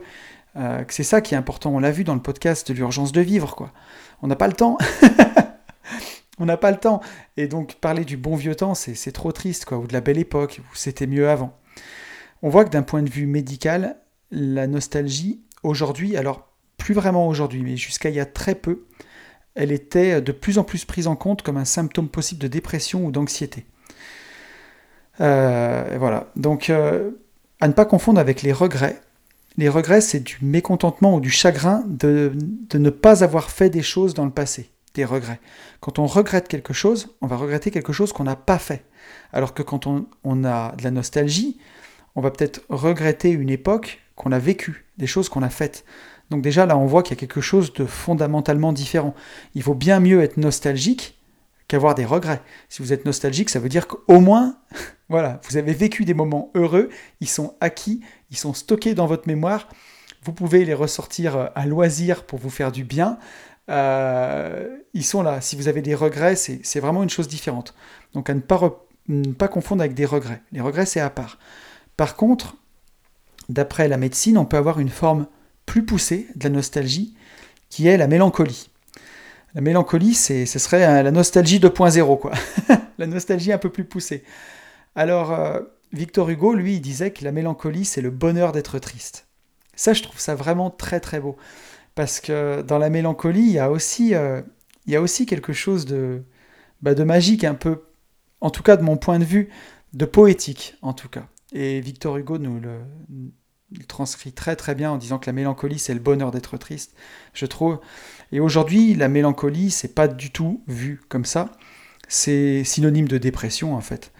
Euh, 0.55 0.83
c'est 0.87 1.03
ça 1.03 1.21
qui 1.21 1.33
est 1.33 1.37
important. 1.37 1.71
On 1.71 1.79
l'a 1.79 1.91
vu 1.91 2.03
dans 2.03 2.15
le 2.15 2.21
podcast 2.21 2.71
de 2.71 2.73
l'urgence 2.73 3.11
de 3.11 3.21
vivre, 3.21 3.55
quoi. 3.55 3.71
On 4.21 4.27
n'a 4.27 4.35
pas 4.35 4.47
le 4.47 4.53
temps. 4.53 4.77
on 6.39 6.45
n'a 6.45 6.57
pas 6.57 6.71
le 6.71 6.77
temps. 6.77 7.01
Et 7.37 7.47
donc 7.47 7.75
parler 7.75 8.05
du 8.05 8.17
bon 8.17 8.35
vieux 8.35 8.55
temps, 8.55 8.75
c'est 8.75 9.11
trop 9.11 9.31
triste, 9.31 9.65
quoi, 9.65 9.77
ou 9.77 9.87
de 9.87 9.93
la 9.93 10.01
belle 10.01 10.17
époque, 10.17 10.61
où 10.61 10.75
c'était 10.75 11.07
mieux 11.07 11.29
avant. 11.29 11.57
On 12.41 12.49
voit 12.49 12.65
que 12.65 12.69
d'un 12.69 12.83
point 12.83 13.03
de 13.03 13.09
vue 13.09 13.25
médical, 13.25 13.97
la 14.31 14.67
nostalgie, 14.67 15.41
aujourd'hui, 15.63 16.15
alors 16.17 16.47
plus 16.77 16.93
vraiment 16.93 17.27
aujourd'hui, 17.27 17.61
mais 17.63 17.77
jusqu'à 17.77 18.09
il 18.09 18.15
y 18.15 18.19
a 18.19 18.25
très 18.25 18.55
peu, 18.55 18.85
elle 19.55 19.71
était 19.71 20.21
de 20.21 20.31
plus 20.31 20.57
en 20.57 20.63
plus 20.63 20.85
prise 20.85 21.07
en 21.07 21.15
compte 21.15 21.41
comme 21.41 21.57
un 21.57 21.65
symptôme 21.65 22.09
possible 22.09 22.41
de 22.41 22.47
dépression 22.47 23.05
ou 23.05 23.11
d'anxiété. 23.11 23.65
Euh, 25.21 25.95
voilà, 25.99 26.27
donc 26.35 26.69
euh, 26.69 27.11
à 27.61 27.67
ne 27.67 27.73
pas 27.73 27.85
confondre 27.85 28.19
avec 28.19 28.41
les 28.41 28.53
regrets. 28.53 28.99
Les 29.57 29.69
regrets, 29.69 30.01
c'est 30.01 30.21
du 30.21 30.37
mécontentement 30.41 31.15
ou 31.15 31.19
du 31.19 31.29
chagrin 31.29 31.83
de 31.87 32.31
ne 32.73 32.89
pas 32.89 33.23
avoir 33.23 33.51
fait 33.51 33.69
des 33.69 33.83
choses 33.83 34.13
dans 34.13 34.25
le 34.25 34.31
passé 34.31 34.71
des 34.93 35.05
regrets. 35.05 35.39
Quand 35.79 35.99
on 35.99 36.05
regrette 36.05 36.47
quelque 36.47 36.73
chose, 36.73 37.15
on 37.21 37.27
va 37.27 37.35
regretter 37.35 37.71
quelque 37.71 37.93
chose 37.93 38.13
qu'on 38.13 38.23
n'a 38.23 38.35
pas 38.35 38.59
fait. 38.59 38.83
Alors 39.31 39.53
que 39.53 39.63
quand 39.63 39.87
on, 39.87 40.43
a 40.43 40.75
de 40.75 40.83
la 40.83 40.91
nostalgie, 40.91 41.57
on 42.15 42.21
va 42.21 42.31
peut-être 42.31 42.61
regretter 42.69 43.31
une 43.31 43.49
époque 43.49 44.01
qu'on 44.15 44.31
a 44.31 44.39
vécue, 44.39 44.85
des 44.97 45.07
choses 45.07 45.29
qu'on 45.29 45.41
a 45.41 45.49
faites. 45.49 45.83
Donc 46.29 46.41
déjà 46.41 46.65
là, 46.65 46.77
on 46.77 46.85
voit 46.85 47.03
qu'il 47.03 47.15
y 47.15 47.19
a 47.19 47.19
quelque 47.19 47.41
chose 47.41 47.73
de 47.73 47.85
fondamentalement 47.85 48.71
différent. 48.71 49.15
Il 49.55 49.63
vaut 49.63 49.73
bien 49.73 49.99
mieux 49.99 50.21
être 50.21 50.37
nostalgique 50.37 51.17
qu'avoir 51.73 51.95
des 51.95 52.05
regrets. 52.05 52.39
Si 52.69 52.83
vous 52.83 52.93
êtes 52.93 53.03
nostalgique, 53.03 53.49
ça 53.49 53.57
veut 53.57 53.67
dire 53.67 53.87
qu'au 53.87 54.19
moins, 54.19 54.57
voilà, 55.09 55.41
vous 55.49 55.57
avez 55.57 55.73
vécu 55.73 56.05
des 56.05 56.13
moments 56.13 56.51
heureux, 56.53 56.89
ils 57.19 57.27
sont 57.27 57.55
acquis, 57.61 58.01
ils 58.29 58.37
sont 58.37 58.53
stockés 58.53 58.93
dans 58.93 59.07
votre 59.07 59.27
mémoire. 59.27 59.67
Vous 60.21 60.33
pouvez 60.33 60.65
les 60.65 60.75
ressortir 60.75 61.49
à 61.55 61.65
loisir 61.65 62.27
pour 62.27 62.37
vous 62.37 62.51
faire 62.51 62.71
du 62.71 62.83
bien. 62.83 63.17
Euh, 63.71 64.77
ils 64.93 65.03
sont 65.03 65.23
là. 65.23 65.41
Si 65.41 65.55
vous 65.55 65.67
avez 65.67 65.81
des 65.81 65.95
regrets, 65.95 66.35
c'est 66.35 66.79
vraiment 66.79 67.01
une 67.01 67.09
chose 67.09 67.27
différente. 67.27 67.73
Donc 68.13 68.29
à 68.29 68.35
ne 68.35 68.39
pas 69.33 69.47
confondre 69.47 69.81
avec 69.81 69.95
des 69.95 70.05
regrets. 70.05 70.43
Les 70.51 70.61
regrets, 70.61 70.85
c'est 70.85 70.99
à 70.99 71.09
part. 71.09 71.39
Par 71.97 72.15
contre, 72.15 72.55
d'après 73.49 73.87
la 73.87 73.97
médecine, 73.97 74.37
on 74.37 74.45
peut 74.45 74.57
avoir 74.57 74.79
une 74.79 74.89
forme 74.89 75.25
plus 75.65 75.83
poussée 75.83 76.27
de 76.35 76.43
la 76.43 76.51
nostalgie, 76.51 77.15
qui 77.69 77.87
est 77.87 77.97
la 77.97 78.05
mélancolie. 78.05 78.69
La 79.55 79.61
mélancolie, 79.61 80.15
ce 80.15 80.45
serait 80.45 81.03
la 81.03 81.11
nostalgie 81.11 81.59
2.0, 81.59 82.19
quoi. 82.19 82.31
la 82.97 83.07
nostalgie 83.07 83.51
un 83.51 83.57
peu 83.57 83.69
plus 83.69 83.85
poussée. 83.85 84.23
Alors, 84.95 85.31
euh, 85.31 85.59
Victor 85.91 86.29
Hugo, 86.29 86.53
lui, 86.55 86.79
disait 86.79 87.11
que 87.11 87.23
la 87.23 87.31
mélancolie, 87.31 87.85
c'est 87.85 88.01
le 88.01 88.09
bonheur 88.09 88.51
d'être 88.51 88.79
triste. 88.79 89.27
Ça, 89.75 89.93
je 89.93 90.01
trouve 90.01 90.19
ça 90.19 90.35
vraiment 90.35 90.69
très 90.69 90.99
très 90.99 91.19
beau 91.19 91.37
parce 91.95 92.19
que 92.19 92.61
dans 92.61 92.79
la 92.79 92.89
mélancolie, 92.89 93.41
il 93.41 93.51
y 93.51 93.59
a 93.59 93.69
aussi, 93.69 94.15
euh, 94.15 94.41
il 94.85 94.93
y 94.93 94.95
a 94.95 95.01
aussi 95.01 95.25
quelque 95.25 95.53
chose 95.53 95.85
de, 95.85 96.23
bah, 96.81 96.95
de 96.95 97.03
magique, 97.03 97.43
un 97.43 97.53
peu, 97.53 97.83
en 98.41 98.49
tout 98.49 98.63
cas 98.63 98.77
de 98.77 98.83
mon 98.83 98.97
point 98.97 99.19
de 99.19 99.23
vue, 99.23 99.49
de 99.93 100.05
poétique, 100.05 100.75
en 100.81 100.93
tout 100.93 101.09
cas. 101.09 101.27
Et 101.53 101.79
Victor 101.81 102.17
Hugo 102.17 102.39
nous 102.39 102.59
le, 102.59 102.79
transcrit 103.87 104.31
très 104.31 104.55
très 104.55 104.75
bien 104.75 104.91
en 104.91 104.97
disant 104.97 105.19
que 105.19 105.25
la 105.25 105.33
mélancolie, 105.33 105.79
c'est 105.79 105.93
le 105.93 105.99
bonheur 105.99 106.31
d'être 106.31 106.57
triste, 106.57 106.93
je 107.33 107.45
trouve. 107.45 107.79
Et 108.31 108.39
aujourd'hui, 108.39 108.93
la 108.95 109.07
mélancolie, 109.07 109.71
c'est 109.71 109.93
pas 109.93 110.07
du 110.07 110.31
tout 110.31 110.63
vu 110.67 111.01
comme 111.09 111.25
ça. 111.25 111.51
C'est 112.07 112.63
synonyme 112.63 113.07
de 113.07 113.17
dépression, 113.17 113.75
en 113.75 113.81
fait. 113.81 114.11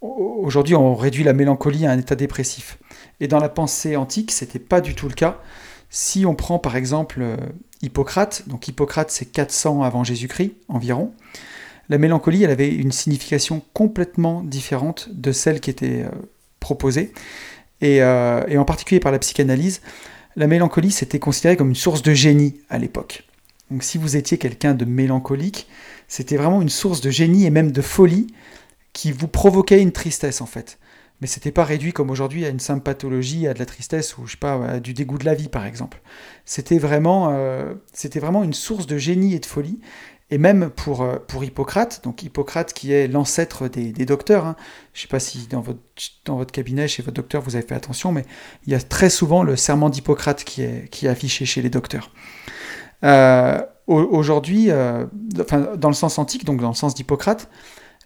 Aujourd'hui, 0.00 0.74
on 0.74 0.94
réduit 0.94 1.24
la 1.24 1.32
mélancolie 1.32 1.84
à 1.86 1.90
un 1.90 1.98
état 1.98 2.14
dépressif. 2.14 2.78
Et 3.20 3.26
dans 3.26 3.40
la 3.40 3.48
pensée 3.48 3.96
antique, 3.96 4.30
c'était 4.30 4.60
pas 4.60 4.80
du 4.80 4.94
tout 4.94 5.08
le 5.08 5.14
cas. 5.14 5.40
Si 5.90 6.26
on 6.26 6.34
prend 6.34 6.58
par 6.58 6.76
exemple 6.76 7.20
euh, 7.22 7.36
Hippocrate, 7.82 8.48
donc 8.48 8.68
Hippocrate 8.68 9.10
c'est 9.10 9.24
400 9.24 9.82
avant 9.82 10.04
Jésus-Christ 10.04 10.52
environ, 10.68 11.12
la 11.88 11.98
mélancolie 11.98 12.44
elle 12.44 12.50
avait 12.50 12.68
une 12.68 12.92
signification 12.92 13.62
complètement 13.72 14.42
différente 14.42 15.08
de 15.10 15.32
celle 15.32 15.60
qui 15.60 15.70
était 15.70 16.02
euh, 16.02 16.10
euh, 17.82 18.44
et, 18.48 18.58
en 18.58 18.64
particulier 18.64 19.00
par 19.00 19.12
la 19.12 19.18
psychanalyse, 19.18 19.80
la 20.36 20.46
mélancolie 20.46 20.90
c'était 20.90 21.18
considéré 21.18 21.56
comme 21.56 21.70
une 21.70 21.74
source 21.74 22.02
de 22.02 22.12
génie 22.12 22.60
à 22.70 22.78
l'époque. 22.78 23.24
Donc 23.70 23.82
si 23.82 23.98
vous 23.98 24.16
étiez 24.16 24.38
quelqu'un 24.38 24.74
de 24.74 24.84
mélancolique, 24.84 25.68
c'était 26.08 26.36
vraiment 26.36 26.62
une 26.62 26.70
source 26.70 27.00
de 27.00 27.10
génie 27.10 27.44
et 27.44 27.50
même 27.50 27.72
de 27.72 27.82
folie 27.82 28.28
qui 28.92 29.12
vous 29.12 29.28
provoquait 29.28 29.80
une 29.82 29.92
tristesse 29.92 30.40
en 30.40 30.46
fait. 30.46 30.78
mais 31.20 31.26
c'était 31.26 31.52
pas 31.52 31.64
réduit 31.64 31.92
comme 31.92 32.10
aujourd'hui 32.10 32.44
à 32.46 32.48
une 32.48 32.60
simple 32.60 32.82
pathologie, 32.82 33.46
à 33.46 33.54
de 33.54 33.58
la 33.58 33.66
tristesse 33.66 34.16
ou 34.18 34.26
je 34.26 34.32
sais 34.32 34.38
pas, 34.38 34.64
à 34.64 34.80
du 34.80 34.94
dégoût 34.94 35.18
de 35.18 35.24
la 35.24 35.34
vie 35.34 35.48
par 35.48 35.66
exemple. 35.66 36.00
C'était 36.44 36.78
vraiment, 36.78 37.30
euh, 37.32 37.74
c'était 37.92 38.20
vraiment 38.20 38.44
une 38.44 38.54
source 38.54 38.86
de 38.86 38.98
génie 38.98 39.34
et 39.34 39.40
de 39.40 39.46
folie. 39.46 39.80
Et 40.30 40.36
même 40.36 40.70
pour, 40.70 41.02
euh, 41.02 41.16
pour 41.26 41.42
Hippocrate, 41.42 42.02
donc 42.04 42.22
Hippocrate 42.22 42.74
qui 42.74 42.92
est 42.92 43.08
l'ancêtre 43.08 43.66
des, 43.66 43.92
docteurs, 44.04 44.44
hein. 44.44 44.56
je 44.92 44.98
ne 44.98 45.02
sais 45.02 45.08
pas 45.08 45.20
si 45.20 45.46
dans 45.46 45.62
votre, 45.62 45.80
dans 46.26 46.36
votre 46.36 46.52
cabinet, 46.52 46.86
chez 46.86 47.02
votre 47.02 47.14
docteur, 47.14 47.42
vous 47.42 47.56
avez 47.56 47.66
fait 47.66 47.74
attention, 47.74 48.12
mais 48.12 48.24
il 48.66 48.72
y 48.72 48.76
a 48.76 48.80
très 48.80 49.08
souvent 49.08 49.42
le 49.42 49.56
serment 49.56 49.88
d'Hippocrate 49.88 50.44
qui 50.44 50.62
est, 50.62 50.90
qui 50.90 51.06
est 51.06 51.08
affiché 51.08 51.46
chez 51.46 51.62
les 51.62 51.70
docteurs. 51.70 52.10
Euh, 53.04 53.58
aujourd'hui, 53.86 54.70
enfin, 55.40 55.76
dans 55.76 55.88
le 55.88 55.94
sens 55.94 56.18
antique, 56.18 56.44
donc 56.44 56.60
dans 56.60 56.68
le 56.68 56.74
sens 56.74 56.94
d'Hippocrate, 56.94 57.48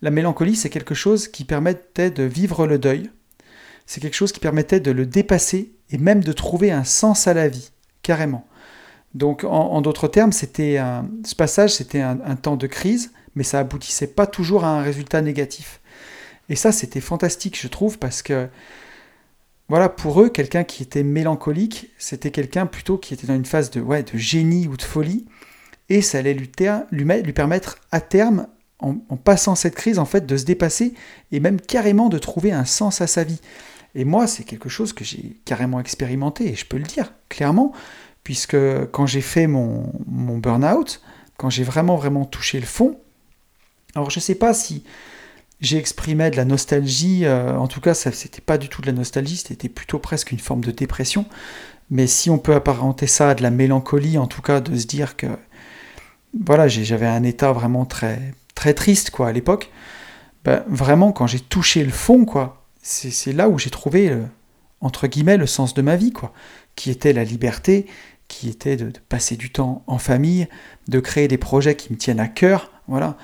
la 0.00 0.10
mélancolie, 0.10 0.54
c'est 0.54 0.70
quelque 0.70 0.94
chose 0.94 1.26
qui 1.26 1.44
permettait 1.44 2.10
de 2.10 2.22
vivre 2.22 2.66
le 2.66 2.78
deuil, 2.78 3.10
c'est 3.86 4.00
quelque 4.00 4.14
chose 4.14 4.32
qui 4.32 4.40
permettait 4.40 4.80
de 4.80 4.90
le 4.90 5.06
dépasser 5.06 5.74
et 5.90 5.98
même 5.98 6.22
de 6.22 6.32
trouver 6.32 6.70
un 6.70 6.84
sens 6.84 7.26
à 7.26 7.34
la 7.34 7.48
vie, 7.48 7.70
carrément. 8.02 8.46
Donc 9.14 9.44
en, 9.44 9.80
d'autres 9.82 10.08
termes, 10.08 10.32
c'était 10.32 10.80
ce 11.24 11.34
passage, 11.34 11.74
c'était 11.74 12.00
un, 12.00 12.36
temps 12.36 12.56
de 12.56 12.66
crise, 12.66 13.12
mais 13.34 13.42
ça 13.42 13.58
aboutissait 13.58 14.06
pas 14.06 14.26
toujours 14.26 14.64
à 14.64 14.78
un 14.78 14.82
résultat 14.82 15.20
négatif. 15.20 15.80
Et 16.48 16.56
ça, 16.56 16.72
c'était 16.72 17.00
fantastique, 17.00 17.58
je 17.60 17.68
trouve, 17.68 17.98
parce 17.98 18.22
que 18.22 18.48
voilà, 19.68 19.88
pour 19.88 20.20
eux, 20.20 20.28
quelqu'un 20.28 20.64
qui 20.64 20.82
était 20.82 21.02
mélancolique, 21.02 21.90
c'était 21.98 22.30
quelqu'un 22.30 22.66
plutôt 22.66 22.98
qui 22.98 23.14
était 23.14 23.26
dans 23.26 23.34
une 23.34 23.44
phase 23.44 23.70
de, 23.70 23.80
ouais, 23.80 24.02
de 24.02 24.18
génie 24.18 24.66
ou 24.66 24.76
de 24.76 24.82
folie, 24.82 25.26
et 25.88 26.02
ça 26.02 26.18
allait 26.18 26.34
lui, 26.34 26.50
lui 26.90 27.32
permettre 27.32 27.78
à 27.90 28.00
terme 28.00 28.48
en, 28.80 28.94
passant 29.16 29.54
cette 29.54 29.74
crise, 29.74 29.98
en 29.98 30.04
fait, 30.04 30.26
de 30.26 30.36
se 30.36 30.44
dépasser 30.44 30.94
et 31.30 31.38
même 31.38 31.60
carrément 31.60 32.08
de 32.08 32.18
trouver 32.18 32.50
un 32.50 32.64
sens 32.64 33.00
à 33.00 33.06
sa 33.06 33.24
vie. 33.24 33.40
Et 33.94 34.04
moi, 34.04 34.26
c'est 34.26 34.44
quelque 34.44 34.68
chose 34.68 34.92
que 34.92 35.04
j'ai 35.04 35.40
carrément 35.44 35.80
expérimenté, 35.80 36.48
et 36.48 36.54
je 36.54 36.66
peux 36.66 36.78
le 36.78 36.82
dire 36.82 37.12
clairement, 37.28 37.72
puisque 38.24 38.56
quand 38.92 39.06
j'ai 39.06 39.20
fait 39.20 39.46
mon, 39.46 39.92
mon 40.06 40.38
burn-out, 40.38 41.00
quand 41.36 41.50
j'ai 41.50 41.64
vraiment, 41.64 41.96
vraiment 41.96 42.24
touché 42.24 42.60
le 42.60 42.66
fond, 42.66 42.98
alors 43.94 44.10
je 44.10 44.18
ne 44.18 44.22
sais 44.22 44.34
pas 44.34 44.54
si 44.54 44.84
j'ai 45.60 45.78
exprimé 45.78 46.30
de 46.30 46.36
la 46.36 46.44
nostalgie, 46.44 47.24
euh, 47.24 47.56
en 47.56 47.68
tout 47.68 47.80
cas, 47.80 47.94
ça 47.94 48.12
c'était 48.12 48.40
pas 48.40 48.58
du 48.58 48.68
tout 48.68 48.82
de 48.82 48.86
la 48.86 48.92
nostalgie, 48.92 49.36
c'était 49.36 49.68
plutôt 49.68 49.98
presque 49.98 50.32
une 50.32 50.40
forme 50.40 50.62
de 50.62 50.72
dépression, 50.72 51.24
mais 51.90 52.06
si 52.06 52.30
on 52.30 52.38
peut 52.38 52.54
apparenter 52.54 53.06
ça 53.06 53.30
à 53.30 53.34
de 53.34 53.42
la 53.42 53.50
mélancolie, 53.50 54.18
en 54.18 54.26
tout 54.26 54.42
cas, 54.42 54.60
de 54.60 54.76
se 54.76 54.86
dire 54.86 55.16
que 55.16 55.26
voilà, 56.44 56.66
j'avais 56.66 57.06
un 57.06 57.22
état 57.22 57.52
vraiment 57.52 57.84
très, 57.84 58.34
très 58.54 58.74
triste 58.74 59.10
quoi 59.10 59.28
à 59.28 59.32
l'époque, 59.32 59.70
ben, 60.44 60.64
vraiment 60.66 61.12
quand 61.12 61.26
j'ai 61.26 61.40
touché 61.40 61.84
le 61.84 61.90
fond 61.90 62.24
quoi, 62.24 62.64
c'est 62.82 63.32
là 63.32 63.48
où 63.48 63.58
j'ai 63.58 63.70
trouvé 63.70 64.16
entre 64.80 65.06
guillemets 65.06 65.36
le 65.36 65.46
sens 65.46 65.74
de 65.74 65.82
ma 65.82 65.94
vie 65.94 66.12
quoi, 66.12 66.32
qui 66.74 66.90
était 66.90 67.12
la 67.12 67.22
liberté, 67.22 67.86
qui 68.32 68.48
était 68.48 68.76
de, 68.76 68.90
passer 69.08 69.36
du 69.36 69.52
temps 69.52 69.84
en 69.86 69.98
famille, 69.98 70.48
de 70.88 71.00
créer 71.00 71.28
des 71.28 71.38
projets 71.38 71.76
qui 71.76 71.92
me 71.92 71.98
tiennent 71.98 72.20
à 72.20 72.28
cœur, 72.28 72.72
voilà. 72.88 73.18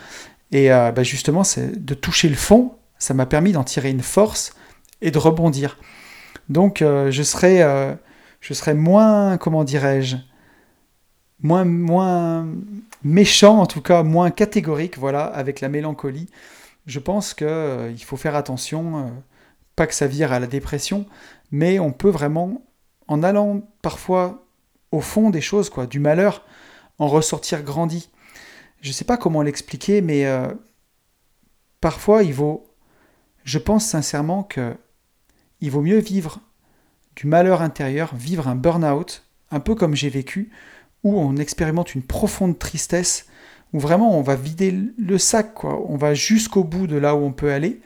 Et 0.53 0.71
euh, 0.71 0.93
ben, 0.93 1.03
justement, 1.03 1.45
c'est 1.45 1.83
de 1.83 1.95
toucher 1.95 2.29
le 2.29 2.37
fond, 2.37 2.75
ça 2.99 3.15
m'a 3.15 3.27
permis 3.27 3.53
d'en 3.53 3.65
tirer 3.65 3.91
une 3.91 4.03
force 4.03 4.53
et 5.01 5.11
de 5.11 5.19
rebondir. 5.19 5.79
Donc 6.49 6.83
euh, 6.83 7.11
je 7.11 7.23
serais 7.23 7.63
euh, 7.63 7.95
je 8.41 8.55
serais 8.55 8.75
moins 8.75 9.39
comment 9.39 9.65
dirais-je 9.65 10.17
moins, 11.41 11.65
moins 11.65 12.49
méchant, 13.05 13.59
en 13.59 13.67
tout 13.67 13.81
cas 13.81 14.03
moins 14.03 14.31
catégorique, 14.31 14.99
voilà, 14.99 15.25
avec 15.25 15.61
la 15.61 15.69
mélancolie. 15.69 16.29
Je 16.87 16.99
pense 16.99 17.33
qu'il 17.33 17.47
euh, 17.47 17.97
faut 17.99 18.17
faire 18.17 18.35
attention, 18.35 19.13
pas 19.77 19.87
que 19.87 19.95
ça 19.95 20.09
vire 20.09 20.33
à 20.33 20.41
la 20.41 20.49
dépression, 20.49 21.07
mais 21.53 21.79
on 21.79 21.93
peut 21.93 22.11
vraiment, 22.11 22.63
en 23.07 23.23
allant 23.23 23.63
parfois 23.83 24.48
au 24.93 25.01
fond 25.01 25.31
des 25.31 25.41
choses, 25.41 25.71
quoi, 25.71 25.87
du 25.87 26.01
malheur, 26.01 26.45
en 26.99 27.09
ressortir 27.09 27.63
grandi. 27.63 28.11
Je 28.81 28.89
ne 28.89 28.93
sais 28.93 29.05
pas 29.05 29.17
comment 29.17 29.43
l'expliquer, 29.43 30.01
mais 30.01 30.27
euh, 30.27 30.49
parfois 31.81 32.23
il 32.23 32.35
vaut, 32.35 32.67
je 33.45 33.59
pense 33.59 33.87
sincèrement 33.87 34.43
que 34.43 34.77
il 35.61 35.71
vaut 35.71 35.83
mieux 35.83 35.99
vivre 35.99 36.41
du 37.17 37.27
malheur 37.27 37.63
intérieur, 37.63 38.15
vivre 38.15 38.47
un 38.47 38.55
burn-out, 38.55 39.25
un 39.51 39.59
peu 39.59 39.75
comme 39.75 39.97
j'ai 39.97 40.09
vécu, 40.09 40.51
où 41.03 41.19
on 41.19 41.37
expérimente 41.37 41.95
une 41.95 42.03
profonde 42.03 42.59
tristesse, 42.59 43.27
où 43.73 43.81
vraiment 43.81 44.17
on 44.17 44.23
va 44.23 44.37
vider 44.37 44.73
le 44.97 45.19
sac, 45.19 45.55
quoi. 45.55 45.85
On 45.89 45.97
va 45.97 46.15
jusqu'au 46.15 46.65
bout 46.65 46.87
de 46.87 46.97
là 46.97 47.17
où 47.17 47.19
on 47.19 47.33
peut 47.33 47.53
aller 47.53 47.81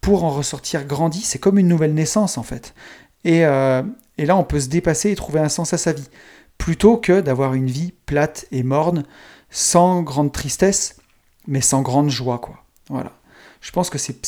pour 0.00 0.24
en 0.24 0.30
ressortir 0.30 0.84
grandi. 0.84 1.20
C'est 1.20 1.38
comme 1.38 1.58
une 1.58 1.68
nouvelle 1.68 1.94
naissance 1.94 2.38
en 2.38 2.42
fait. 2.42 2.74
Et, 3.24 3.44
euh, 3.44 3.82
et, 4.16 4.26
là, 4.26 4.36
on 4.36 4.44
peut 4.44 4.60
se 4.60 4.68
dépasser 4.68 5.10
et 5.10 5.14
trouver 5.14 5.40
un 5.40 5.48
sens 5.48 5.72
à 5.72 5.78
sa 5.78 5.92
vie, 5.92 6.08
plutôt 6.56 6.96
que 6.96 7.20
d'avoir 7.20 7.54
une 7.54 7.66
vie 7.66 7.92
plate 8.06 8.46
et 8.52 8.62
morne, 8.62 9.04
sans 9.50 10.02
grande 10.02 10.32
tristesse, 10.32 10.96
mais 11.46 11.60
sans 11.60 11.82
grande 11.82 12.10
joie, 12.10 12.38
quoi. 12.38 12.64
Voilà. 12.88 13.12
Je 13.60 13.72
pense 13.72 13.90
que 13.90 13.98
c'est 13.98 14.20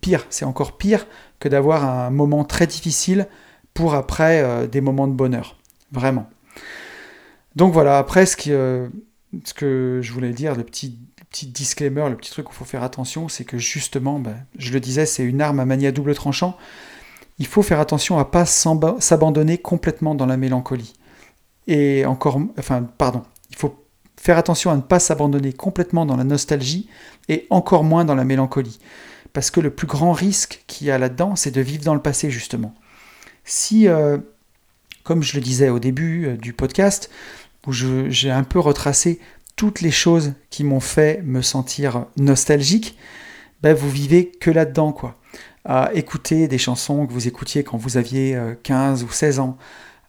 pire, 0.00 0.26
c'est 0.30 0.44
encore 0.44 0.76
pire 0.76 1.06
que 1.40 1.48
d'avoir 1.48 1.84
un 1.84 2.10
moment 2.10 2.44
très 2.44 2.66
difficile 2.66 3.26
pour 3.74 3.94
après 3.94 4.42
euh, 4.42 4.66
des 4.66 4.80
moments 4.80 5.08
de 5.08 5.12
bonheur. 5.12 5.56
Vraiment. 5.92 6.28
Donc 7.56 7.72
voilà, 7.72 7.98
après 7.98 8.26
ce, 8.26 8.36
euh, 8.48 8.88
que 9.54 10.00
je 10.02 10.12
voulais 10.12 10.32
dire, 10.32 10.54
le 10.54 10.64
petit, 10.64 10.98
petit 11.30 11.46
disclaimer, 11.46 12.08
le 12.08 12.16
petit 12.16 12.30
truc 12.30 12.48
où 12.48 12.52
il 12.52 12.56
faut 12.56 12.64
faire 12.64 12.82
attention, 12.82 13.28
c'est 13.28 13.44
que 13.44 13.58
justement, 13.58 14.18
ben, 14.18 14.36
je 14.58 14.72
le 14.72 14.80
disais, 14.80 15.06
c'est 15.06 15.24
une 15.24 15.40
arme 15.40 15.60
à 15.60 15.64
manier 15.64 15.88
à 15.88 15.92
double 15.92 16.14
tranchant. 16.14 16.56
Il 17.38 17.46
faut 17.46 17.62
faire 17.62 17.80
attention 17.80 18.18
à 18.18 18.24
pas 18.24 18.44
s'abandonner 18.46 19.58
complètement 19.58 20.14
dans 20.14 20.26
la 20.26 20.36
mélancolie. 20.36 20.94
Et 21.66 22.04
encore, 22.06 22.40
enfin, 22.58 22.82
pardon, 22.82 23.22
il 23.50 23.56
faut 23.56 23.84
faire 24.20 24.38
attention 24.38 24.70
à 24.70 24.76
ne 24.76 24.80
pas 24.80 24.98
s'abandonner 24.98 25.52
complètement 25.52 26.06
dans 26.06 26.16
la 26.16 26.24
nostalgie 26.24 26.88
et 27.28 27.46
encore 27.50 27.84
moins 27.84 28.04
dans 28.04 28.14
la 28.14 28.24
mélancolie. 28.24 28.80
Parce 29.32 29.50
que 29.50 29.60
le 29.60 29.70
plus 29.70 29.86
grand 29.86 30.12
risque 30.12 30.64
qu'il 30.66 30.86
y 30.86 30.90
a 30.90 30.98
là-dedans, 30.98 31.36
c'est 31.36 31.50
de 31.50 31.60
vivre 31.60 31.84
dans 31.84 31.94
le 31.94 32.02
passé, 32.02 32.30
justement. 32.30 32.74
Si, 33.44 33.86
euh, 33.86 34.18
comme 35.04 35.22
je 35.22 35.36
le 35.36 35.42
disais 35.42 35.68
au 35.68 35.78
début 35.78 36.26
euh, 36.26 36.36
du 36.36 36.52
podcast, 36.52 37.10
où 37.66 37.72
j'ai 37.72 38.30
un 38.30 38.44
peu 38.44 38.58
retracé 38.58 39.20
toutes 39.54 39.82
les 39.82 39.90
choses 39.90 40.32
qui 40.48 40.64
m'ont 40.64 40.80
fait 40.80 41.20
me 41.22 41.42
sentir 41.42 42.06
nostalgique, 42.16 42.96
ben 43.62 43.74
vous 43.74 43.90
vivez 43.90 44.30
que 44.30 44.50
là-dedans, 44.50 44.92
quoi. 44.92 45.17
À 45.68 45.92
écouter 45.94 46.48
des 46.48 46.58
chansons 46.58 47.06
que 47.06 47.12
vous 47.12 47.28
écoutiez 47.28 47.62
quand 47.62 47.76
vous 47.76 47.96
aviez 47.98 48.36
15 48.62 49.02
euh, 49.02 49.06
ou 49.06 49.10
16 49.10 49.38
ans, 49.38 49.58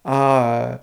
à, 0.04 0.80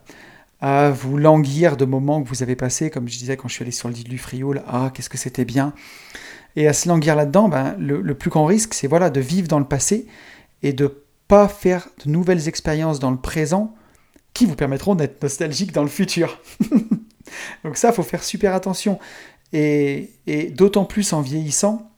à 0.61 0.91
vous 0.91 1.17
languir 1.17 1.77
de 1.77 1.85
moments 1.85 2.21
que 2.21 2.29
vous 2.29 2.43
avez 2.43 2.55
passés, 2.55 2.89
comme 2.89 3.09
je 3.09 3.17
disais 3.17 3.37
quand 3.37 3.47
je 3.47 3.55
suis 3.55 3.63
allé 3.63 3.71
sur 3.71 3.89
l'île 3.89 4.07
du 4.07 4.19
Frioul, 4.19 4.61
ah, 4.67 4.91
qu'est-ce 4.93 5.09
que 5.09 5.17
c'était 5.17 5.45
bien. 5.45 5.73
Et 6.55 6.67
à 6.67 6.73
se 6.73 6.87
languir 6.87 7.15
là-dedans, 7.15 7.49
ben, 7.49 7.75
le, 7.79 8.01
le, 8.01 8.13
plus 8.15 8.29
grand 8.29 8.45
risque, 8.45 8.73
c'est 8.75 8.87
voilà, 8.87 9.09
de 9.09 9.19
vivre 9.19 9.47
dans 9.47 9.59
le 9.59 9.65
passé 9.65 10.07
et 10.63 10.73
de 10.73 11.03
pas 11.27 11.47
faire 11.47 11.89
de 12.05 12.11
nouvelles 12.11 12.47
expériences 12.47 12.99
dans 12.99 13.11
le 13.11 13.17
présent 13.17 13.75
qui 14.33 14.45
vous 14.45 14.55
permettront 14.55 14.93
d'être 14.93 15.21
nostalgique 15.23 15.71
dans 15.71 15.81
le 15.81 15.89
futur. 15.89 16.39
Donc 17.63 17.77
ça, 17.77 17.91
faut 17.91 18.03
faire 18.03 18.23
super 18.23 18.53
attention. 18.53 18.99
Et, 19.53 20.11
d'autant 20.55 20.85
plus 20.85 21.13
en 21.13 21.21
vieillissant, 21.21 21.91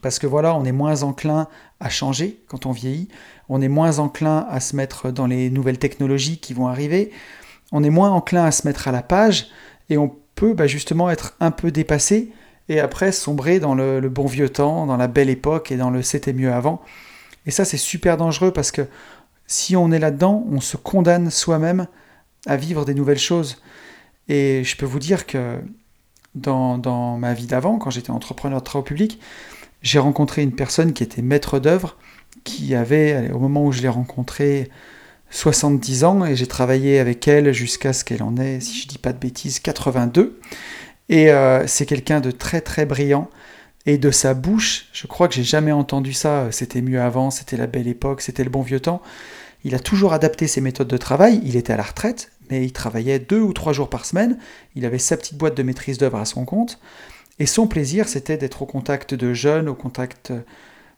parce 0.00 0.18
que 0.18 0.26
voilà, 0.26 0.54
on 0.54 0.64
est 0.64 0.72
moins 0.72 1.02
enclin 1.02 1.48
changer 1.90 2.42
quand 2.48 2.66
on 2.66 2.72
vieillit, 2.72 3.08
on 3.48 3.60
est 3.60 3.68
moins 3.68 3.98
enclin 3.98 4.46
à 4.48 4.60
se 4.60 4.76
mettre 4.76 5.10
dans 5.10 5.26
les 5.26 5.50
nouvelles 5.50 5.78
technologies 5.78 6.38
qui 6.38 6.54
vont 6.54 6.68
arriver, 6.68 7.10
on 7.72 7.82
est 7.82 7.90
moins 7.90 8.10
enclin 8.10 8.44
à 8.44 8.50
se 8.50 8.66
mettre 8.66 8.88
à 8.88 8.92
la 8.92 9.02
page, 9.02 9.48
et 9.90 9.98
on 9.98 10.14
peut 10.34 10.54
bah, 10.54 10.66
justement 10.66 11.10
être 11.10 11.34
un 11.40 11.50
peu 11.50 11.70
dépassé, 11.70 12.32
et 12.68 12.80
après 12.80 13.12
sombrer 13.12 13.60
dans 13.60 13.74
le, 13.74 14.00
bon 14.08 14.26
vieux 14.26 14.48
temps, 14.48 14.86
dans 14.86 14.96
la 14.96 15.08
belle 15.08 15.30
époque, 15.30 15.72
et 15.72 15.76
dans 15.76 15.90
le 15.90 16.02
c'était 16.02 16.32
mieux 16.32 16.52
avant. 16.52 16.82
Et 17.46 17.50
ça, 17.50 17.64
c'est 17.64 17.76
super 17.76 18.16
dangereux 18.16 18.52
parce 18.52 18.70
que 18.70 18.86
si 19.46 19.76
on 19.76 19.90
est 19.90 19.98
là-dedans, 19.98 20.44
on 20.50 20.60
se 20.60 20.76
condamne 20.76 21.30
soi-même 21.30 21.86
à 22.46 22.56
vivre 22.56 22.84
des 22.84 22.94
nouvelles 22.94 23.18
choses. 23.18 23.60
Et 24.28 24.62
je 24.64 24.76
peux 24.76 24.86
vous 24.86 25.00
dire 25.00 25.26
que 25.26 25.58
dans, 26.34 27.18
ma 27.18 27.34
vie 27.34 27.46
d'avant, 27.46 27.78
quand 27.78 27.90
j'étais 27.90 28.10
entrepreneur 28.10 28.60
de 28.60 28.64
travaux 28.64 28.84
publics, 28.84 29.20
j'ai 29.82 29.98
rencontré 29.98 30.42
une 30.42 30.52
personne 30.52 30.92
qui 30.92 31.02
était 31.02 31.22
maître 31.22 31.58
d'œuvre, 31.58 31.96
qui 32.44 32.74
avait, 32.74 33.30
au 33.32 33.38
moment 33.38 33.64
où 33.64 33.72
je 33.72 33.82
l'ai 33.82 33.88
rencontrée, 33.88 34.70
70 35.30 36.04
ans, 36.04 36.24
et 36.24 36.36
j'ai 36.36 36.46
travaillé 36.46 36.98
avec 36.98 37.26
elle 37.26 37.52
jusqu'à 37.52 37.92
ce 37.92 38.04
qu'elle 38.04 38.22
en 38.22 38.36
ait, 38.36 38.60
si 38.60 38.78
je 38.78 38.86
ne 38.86 38.90
dis 38.90 38.98
pas 38.98 39.12
de 39.12 39.18
bêtises, 39.18 39.60
82. 39.60 40.38
Et 41.08 41.30
euh, 41.30 41.66
c'est 41.66 41.86
quelqu'un 41.86 42.20
de 42.20 42.30
très 42.30 42.60
très 42.60 42.86
brillant. 42.86 43.28
Et 43.84 43.98
de 43.98 44.12
sa 44.12 44.34
bouche, 44.34 44.86
je 44.92 45.08
crois 45.08 45.26
que 45.26 45.34
j'ai 45.34 45.42
jamais 45.42 45.72
entendu 45.72 46.12
ça, 46.12 46.52
c'était 46.52 46.82
mieux 46.82 47.00
avant, 47.00 47.30
c'était 47.32 47.56
la 47.56 47.66
belle 47.66 47.88
époque, 47.88 48.20
c'était 48.20 48.44
le 48.44 48.50
bon 48.50 48.62
vieux 48.62 48.78
temps. 48.78 49.02
Il 49.64 49.74
a 49.74 49.80
toujours 49.80 50.12
adapté 50.12 50.46
ses 50.46 50.60
méthodes 50.60 50.88
de 50.88 50.96
travail, 50.96 51.40
il 51.44 51.56
était 51.56 51.72
à 51.72 51.76
la 51.76 51.82
retraite, 51.82 52.30
mais 52.50 52.64
il 52.64 52.72
travaillait 52.72 53.18
deux 53.18 53.40
ou 53.40 53.52
trois 53.52 53.72
jours 53.72 53.88
par 53.88 54.04
semaine, 54.04 54.38
il 54.76 54.84
avait 54.86 54.98
sa 54.98 55.16
petite 55.16 55.36
boîte 55.36 55.56
de 55.56 55.62
maîtrise 55.64 55.98
d'œuvre 55.98 56.18
à 56.18 56.24
son 56.24 56.44
compte, 56.44 56.78
et 57.38 57.46
son 57.46 57.66
plaisir 57.66 58.08
c'était 58.08 58.36
d'être 58.36 58.62
au 58.62 58.66
contact 58.66 59.14
de 59.14 59.32
jeunes, 59.34 59.68
au 59.68 59.74
contact 59.74 60.32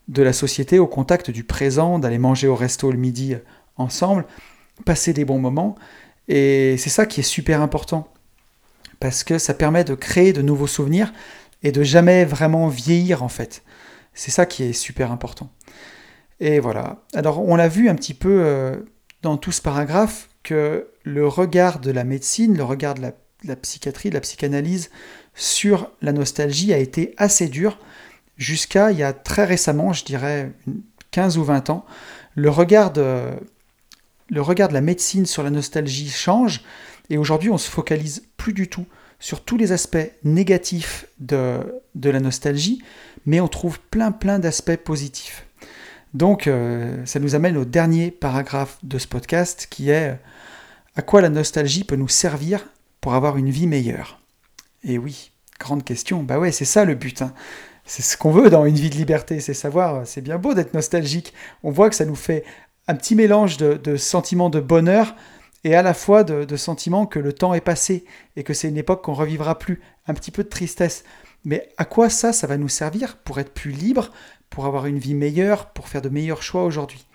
de 0.08 0.22
la 0.22 0.32
société, 0.32 0.78
au 0.78 0.86
contact 0.86 1.30
du 1.30 1.44
présent, 1.44 1.98
d'aller 1.98 2.18
manger 2.18 2.48
au 2.48 2.56
resto 2.56 2.90
le 2.90 2.98
midi 2.98 3.36
ensemble, 3.76 4.26
passer 4.84 5.12
des 5.12 5.24
bons 5.24 5.38
moments. 5.38 5.76
Et 6.28 6.76
c'est 6.78 6.90
ça 6.90 7.06
qui 7.06 7.20
est 7.20 7.24
super 7.24 7.60
important, 7.60 8.08
parce 9.00 9.24
que 9.24 9.38
ça 9.38 9.54
permet 9.54 9.84
de 9.84 9.94
créer 9.94 10.32
de 10.32 10.42
nouveaux 10.42 10.66
souvenirs 10.66 11.12
et 11.62 11.72
de 11.72 11.82
jamais 11.82 12.24
vraiment 12.24 12.68
vieillir 12.68 13.22
en 13.22 13.28
fait. 13.28 13.62
C'est 14.14 14.30
ça 14.30 14.46
qui 14.46 14.62
est 14.62 14.72
super 14.72 15.10
important. 15.10 15.50
Et 16.40 16.60
voilà. 16.60 17.02
Alors 17.14 17.42
on 17.46 17.56
l'a 17.56 17.68
vu 17.68 17.88
un 17.88 17.94
petit 17.94 18.14
peu 18.14 18.40
euh, 18.42 18.76
dans 19.22 19.36
tout 19.36 19.52
ce 19.52 19.62
paragraphe 19.62 20.28
que 20.42 20.88
le 21.02 21.26
regard 21.26 21.80
de 21.80 21.90
la 21.90 22.04
médecine, 22.04 22.56
le 22.56 22.64
regard 22.64 22.94
de 22.94 23.02
la, 23.02 23.10
de 23.10 23.48
la 23.48 23.56
psychiatrie, 23.56 24.10
de 24.10 24.14
la 24.14 24.20
psychanalyse 24.20 24.90
sur 25.34 25.90
la 26.02 26.12
nostalgie 26.12 26.72
a 26.72 26.78
été 26.78 27.14
assez 27.16 27.48
dur 27.48 27.78
jusqu'à 28.36 28.90
il 28.90 28.98
y 28.98 29.02
a 29.02 29.12
très 29.12 29.44
récemment, 29.44 29.92
je 29.92 30.04
dirais 30.04 30.52
15 31.10 31.38
ou 31.38 31.44
20 31.44 31.70
ans. 31.70 31.84
Le 32.34 32.50
regard 32.50 32.92
de, 32.92 33.30
le 34.30 34.42
regard 34.42 34.68
de 34.68 34.74
la 34.74 34.80
médecine 34.80 35.26
sur 35.26 35.42
la 35.42 35.50
nostalgie 35.50 36.08
change 36.08 36.62
et 37.10 37.18
aujourd'hui 37.18 37.50
on 37.50 37.58
se 37.58 37.70
focalise 37.70 38.24
plus 38.36 38.52
du 38.52 38.68
tout 38.68 38.86
sur 39.20 39.44
tous 39.44 39.56
les 39.56 39.72
aspects 39.72 40.10
négatifs 40.22 41.06
de, 41.18 41.58
de 41.94 42.10
la 42.10 42.20
nostalgie, 42.20 42.82
mais 43.26 43.40
on 43.40 43.48
trouve 43.48 43.80
plein 43.80 44.12
plein 44.12 44.38
d'aspects 44.38 44.76
positifs. 44.76 45.46
Donc 46.12 46.46
euh, 46.46 47.04
ça 47.06 47.18
nous 47.18 47.34
amène 47.34 47.56
au 47.56 47.64
dernier 47.64 48.10
paragraphe 48.10 48.78
de 48.82 48.98
ce 48.98 49.06
podcast 49.06 49.66
qui 49.68 49.90
est 49.90 50.18
à 50.96 51.02
quoi 51.02 51.20
la 51.20 51.28
nostalgie 51.28 51.84
peut 51.84 51.96
nous 51.96 52.08
servir 52.08 52.66
pour 53.00 53.14
avoir 53.14 53.36
une 53.36 53.50
vie 53.50 53.66
meilleure? 53.66 54.20
Et 54.84 54.98
oui, 54.98 55.32
grande 55.58 55.84
question, 55.84 56.22
bah 56.22 56.38
ouais 56.38 56.52
c'est 56.52 56.64
ça 56.64 56.84
le 56.84 56.94
but. 56.94 57.22
Hein. 57.22 57.32
C'est 57.86 58.02
ce 58.02 58.16
qu'on 58.16 58.30
veut 58.30 58.50
dans 58.50 58.64
une 58.64 58.76
vie 58.76 58.90
de 58.90 58.96
liberté, 58.96 59.40
c'est 59.40 59.54
savoir, 59.54 60.06
c'est 60.06 60.20
bien 60.20 60.38
beau 60.38 60.54
d'être 60.54 60.74
nostalgique. 60.74 61.34
On 61.62 61.70
voit 61.70 61.90
que 61.90 61.96
ça 61.96 62.06
nous 62.06 62.14
fait 62.14 62.44
un 62.88 62.94
petit 62.94 63.14
mélange 63.14 63.56
de, 63.56 63.96
sentiments 63.96 64.50
de 64.50 64.60
bonheur 64.60 65.14
et 65.64 65.74
à 65.74 65.82
la 65.82 65.94
fois 65.94 66.24
de, 66.24 66.56
sentiments 66.56 67.06
que 67.06 67.18
le 67.18 67.32
temps 67.32 67.54
est 67.54 67.60
passé 67.60 68.04
et 68.36 68.42
que 68.42 68.54
c'est 68.54 68.68
une 68.68 68.76
époque 68.76 69.02
qu'on 69.02 69.14
revivra 69.14 69.58
plus. 69.58 69.80
Un 70.06 70.14
petit 70.14 70.30
peu 70.30 70.44
de 70.44 70.48
tristesse. 70.48 71.04
Mais 71.46 71.68
à 71.76 71.84
quoi 71.84 72.10
ça, 72.10 72.32
ça 72.32 72.46
va 72.46 72.56
nous 72.56 72.68
servir 72.68 73.16
pour 73.18 73.38
être 73.38 73.52
plus 73.52 73.70
libre, 73.70 74.10
pour 74.50 74.66
avoir 74.66 74.86
une 74.86 74.98
vie 74.98 75.14
meilleure, 75.14 75.70
pour 75.70 75.88
faire 75.88 76.02
de 76.02 76.08
meilleurs 76.08 76.42
choix 76.42 76.64
aujourd'hui? 76.64 77.06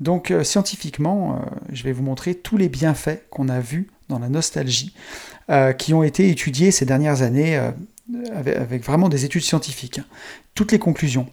Donc 0.00 0.30
euh, 0.30 0.44
scientifiquement, 0.44 1.36
euh, 1.36 1.46
je 1.72 1.82
vais 1.84 1.92
vous 1.92 2.02
montrer 2.02 2.34
tous 2.34 2.56
les 2.56 2.68
bienfaits 2.68 3.28
qu'on 3.30 3.48
a 3.48 3.60
vus 3.60 3.88
dans 4.08 4.18
la 4.18 4.28
nostalgie, 4.28 4.94
euh, 5.50 5.72
qui 5.72 5.94
ont 5.94 6.02
été 6.02 6.28
étudiés 6.30 6.70
ces 6.70 6.84
dernières 6.84 7.22
années 7.22 7.60
avec, 8.32 8.84
vraiment 8.84 9.08
des 9.08 9.24
études 9.24 9.42
scientifiques. 9.42 10.00
Toutes 10.54 10.72
les 10.72 10.78
conclusions. 10.78 11.26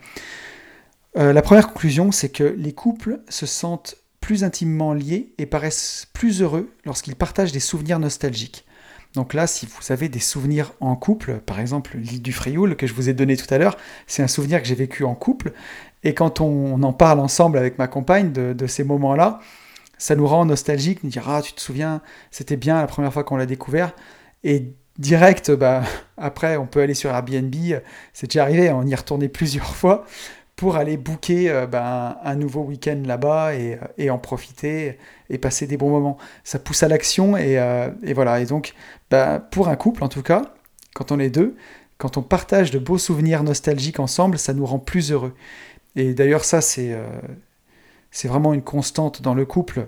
Euh, 1.18 1.34
la 1.34 1.42
première 1.42 1.68
conclusion, 1.68 2.12
c'est 2.12 2.30
que 2.30 2.44
les 2.44 2.74
couples 2.74 3.20
se 3.30 3.46
sentent 3.46 3.96
plus 4.20 4.44
intimement 4.44 4.94
liés 4.94 5.34
et 5.38 5.46
paraissent 5.46 6.08
plus 6.14 6.42
heureux 6.42 6.74
lorsqu'ils 6.86 7.16
partagent 7.16 7.52
des 7.52 7.60
souvenirs 7.60 8.00
nostalgiques. 8.00 8.66
Donc 9.14 9.36
là, 9.36 9.46
si 9.46 9.68
vous 9.68 9.92
avez 9.92 10.10
des 10.10 10.20
souvenirs 10.20 10.74
en 10.80 10.96
couple, 10.96 11.40
par 11.46 11.60
exemple 11.60 11.98
l'île 11.98 12.22
du 12.22 12.34
Frioul 12.34 12.76
que 12.76 12.88
je 12.88 12.94
vous 12.94 13.10
ai 13.10 13.14
donné 13.14 13.38
tout 13.38 13.52
à 13.54 13.60
l'heure, 13.60 13.78
c'est 14.08 14.24
un 14.24 14.28
souvenir 14.28 14.60
que 14.60 14.68
j'ai 14.68 14.74
vécu 14.76 15.04
en 15.04 15.14
couple. 15.14 15.54
Et 16.04 16.16
quand 16.16 16.42
on, 16.42 16.82
en 16.82 16.94
parle 16.94 17.20
ensemble 17.20 17.58
avec 17.60 17.78
ma 17.78 17.88
compagne 17.88 18.32
de, 18.32 18.68
ces 18.68 18.84
moments-là, 18.84 19.40
ça 20.04 20.18
nous 20.18 20.28
rend 20.28 20.44
nostalgique, 20.44 21.02
nous 21.06 21.10
dire 21.10 21.30
Ah, 21.30 21.42
tu 21.42 21.54
te 21.54 21.62
souviens, 21.62 22.02
c'était 22.30 22.58
bien 22.58 22.82
la 22.82 22.88
première 22.88 23.14
fois 23.14 23.24
qu'on 23.24 23.38
l'a 23.38 23.46
découvert. 23.46 23.94
Et 24.44 24.74
direct, 25.00 25.50
bah, 25.50 25.84
après, 26.18 26.58
on 26.58 26.68
peut 26.68 26.82
aller 26.82 26.94
sur 26.94 27.10
Airbnb, 27.10 27.56
c'est 28.12 28.28
déjà 28.28 28.44
arrivé, 28.44 28.70
on 28.70 28.86
y 28.86 28.94
retourné 28.94 29.30
plusieurs 29.30 29.74
fois 29.76 30.04
pour 30.58 30.76
aller 30.76 30.98
booker 30.98 31.50
euh, 31.50 31.68
ben, 31.68 32.18
un 32.22 32.36
nouveau 32.36 32.64
week-end 32.64 33.02
là-bas 33.06 33.56
et, 33.56 33.80
et, 33.98 34.10
en 34.10 34.18
profiter 34.18 34.98
et 35.30 35.38
passer 35.38 35.68
des 35.68 35.78
bons 35.78 35.90
moments. 35.90 36.18
Ça 36.44 36.60
pousse 36.60 36.84
à 36.84 36.90
l'action 36.90 37.38
et, 37.38 37.58
euh, 37.58 37.90
et, 38.04 38.14
voilà. 38.14 38.42
Et 38.42 38.46
donc, 38.46 38.74
ben, 39.10 39.40
pour 39.40 39.70
un 39.70 39.78
couple 39.78 40.04
en 40.04 40.10
tout 40.10 40.22
cas, 40.22 40.54
quand 40.94 41.14
on 41.14 41.20
est 41.20 41.30
deux, 41.30 41.56
quand 41.98 42.18
on 42.18 42.24
partage 42.24 42.72
de 42.72 42.78
beaux 42.78 42.98
souvenirs 42.98 43.42
nostalgiques 43.44 44.02
ensemble, 44.02 44.38
ça 44.38 44.54
nous 44.54 44.66
rend 44.66 44.80
plus 44.80 45.14
heureux. 45.14 45.34
Et 45.96 46.14
d'ailleurs, 46.14 46.44
ça, 46.44 46.60
c'est 46.60 46.92
euh, 46.92 47.08
c'est 48.14 48.30
vraiment 48.30 48.54
une 48.54 48.62
constante 48.62 49.22
dans 49.22 49.34
le 49.34 49.46
couple. 49.46 49.88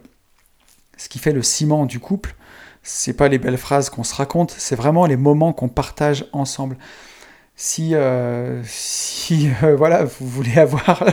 Ce 0.98 1.08
qui 1.08 1.20
fait 1.20 1.32
le 1.32 1.44
ciment 1.44 1.86
du 1.86 2.02
couple, 2.02 2.36
c'est 2.84 3.14
pas 3.14 3.30
les 3.30 3.38
belles 3.38 3.58
phrases 3.58 3.90
qu'on 3.90 4.04
se 4.04 4.16
raconte, 4.16 4.52
c'est 4.52 4.76
vraiment 4.76 5.06
les 5.06 5.16
moments 5.16 5.54
qu'on 5.54 5.70
partage 5.70 6.26
ensemble 6.34 6.78
si, 7.56 7.96
euh, 7.96 8.62
si 8.66 9.50
euh, 9.64 9.76
voilà, 9.78 10.04
vous 10.04 10.28
voulez 10.28 10.58
avoir 10.58 11.04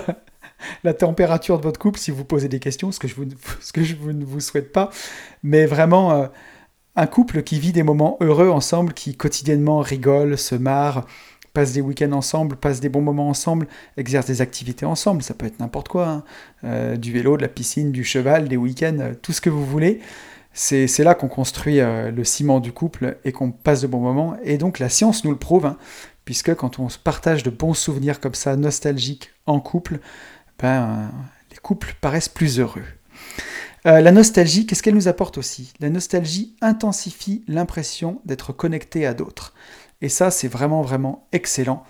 la 0.85 0.95
température 0.95 1.59
de 1.59 1.63
votre 1.63 1.79
couple, 1.79 1.99
si 1.99 2.11
vous 2.11 2.25
posez 2.25 2.49
des 2.49 2.59
questions, 2.59 2.93
ce 2.93 2.99
que 2.99 3.09
je, 3.09 3.15
ne 4.13 4.25
vous 4.25 4.41
souhaite 4.41 4.73
pas, 4.73 4.91
mais 5.43 5.67
vraiment 5.67 6.13
euh, 6.13 6.27
un 6.97 7.07
couple 7.07 7.43
qui 7.43 7.59
vit 7.59 7.73
des 7.73 7.83
moments 7.83 8.17
heureux 8.21 8.51
ensemble, 8.51 8.93
qui 8.93 9.17
quotidiennement 9.17 9.81
rigole, 9.81 10.37
se 10.37 10.55
marre, 10.55 11.07
passe 11.53 11.73
des 11.73 11.81
week-ends 11.81 12.13
ensemble, 12.13 12.57
passe 12.57 12.81
des 12.81 12.89
bons 12.89 13.03
moments 13.03 13.29
ensemble, 13.29 13.67
exerce 13.97 14.27
des 14.27 14.41
activités 14.41 14.87
ensemble, 14.87 15.23
ça 15.23 15.35
peut 15.35 15.47
être 15.47 15.61
n'importe 15.61 15.89
quoi, 15.89 16.23
hein. 16.63 16.97
du 16.97 17.13
vélo, 17.13 17.37
de 17.37 17.43
la 17.43 17.49
piscine, 17.49 17.93
du 17.93 18.05
cheval, 18.05 18.49
des 18.49 18.57
week-ends, 18.57 19.13
tout 19.21 19.33
ce 19.33 19.41
que 19.41 19.51
vous 19.51 19.65
voulez. 19.65 20.01
C'est 20.55 20.99
là 20.99 21.15
qu'on 21.15 21.29
construit 21.29 21.79
le 21.81 22.25
ciment 22.25 22.61
du 22.61 22.73
couple 22.73 23.17
et 23.25 23.33
qu'on 23.33 23.51
passe 23.53 23.81
de 23.81 23.87
bons 23.87 24.01
moments. 24.01 24.37
Et 24.45 24.59
donc 24.59 24.79
la 24.79 24.91
science 24.91 25.25
nous 25.25 25.31
le 25.31 25.39
prouve. 25.39 25.65
Hein 25.65 25.79
puisque 26.25 26.55
quand 26.55 26.79
on 26.79 26.89
se 26.89 26.99
partage 26.99 27.43
de 27.43 27.51
bons 27.51 27.75
souvenirs 27.75 28.21
comme 28.21 28.35
ça, 28.35 28.57
nostalgiques, 28.57 29.31
en 29.47 29.61
couple, 29.61 29.99
ben, 30.59 31.11
les 31.51 31.57
couples 31.59 31.95
paraissent 32.01 32.29
plus 32.29 32.61
heureux. 32.61 32.85
Euh, 33.87 34.01
la 34.01 34.13
nostalgie, 34.13 34.65
qu'est-ce 34.65 34.83
qu'elle 34.83 34.95
nous 34.95 35.09
apporte 35.09 35.39
aussi? 35.39 35.73
La 35.81 35.91
nostalgie 35.91 36.55
intensifie 36.61 37.43
l'impression 37.49 38.21
d'être 38.25 38.53
connecté 38.53 39.07
à 39.07 39.15
d'autres. 39.15 39.55
Et 40.03 40.09
ça, 40.09 40.31
c'est 40.31 40.49
vraiment, 40.49 40.83
vraiment 40.83 41.27
excellent. 41.33 41.85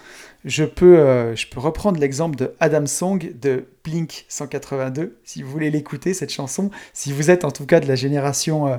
Je 0.44 0.64
peux, 0.64 0.98
euh, 0.98 1.34
je 1.34 1.46
peux 1.48 1.60
reprendre 1.60 1.98
l'exemple 1.98 2.36
de 2.36 2.54
Adam 2.60 2.86
Song 2.86 3.32
de 3.40 3.66
Blink 3.84 4.26
182, 4.28 5.18
si 5.24 5.42
vous 5.42 5.50
voulez 5.50 5.70
l'écouter, 5.70 6.14
cette 6.14 6.30
chanson. 6.30 6.70
Si 6.92 7.12
vous 7.12 7.30
êtes 7.30 7.44
en 7.44 7.50
tout 7.50 7.66
cas 7.66 7.80
de 7.80 7.88
la 7.88 7.94
génération 7.94 8.66
euh, 8.68 8.76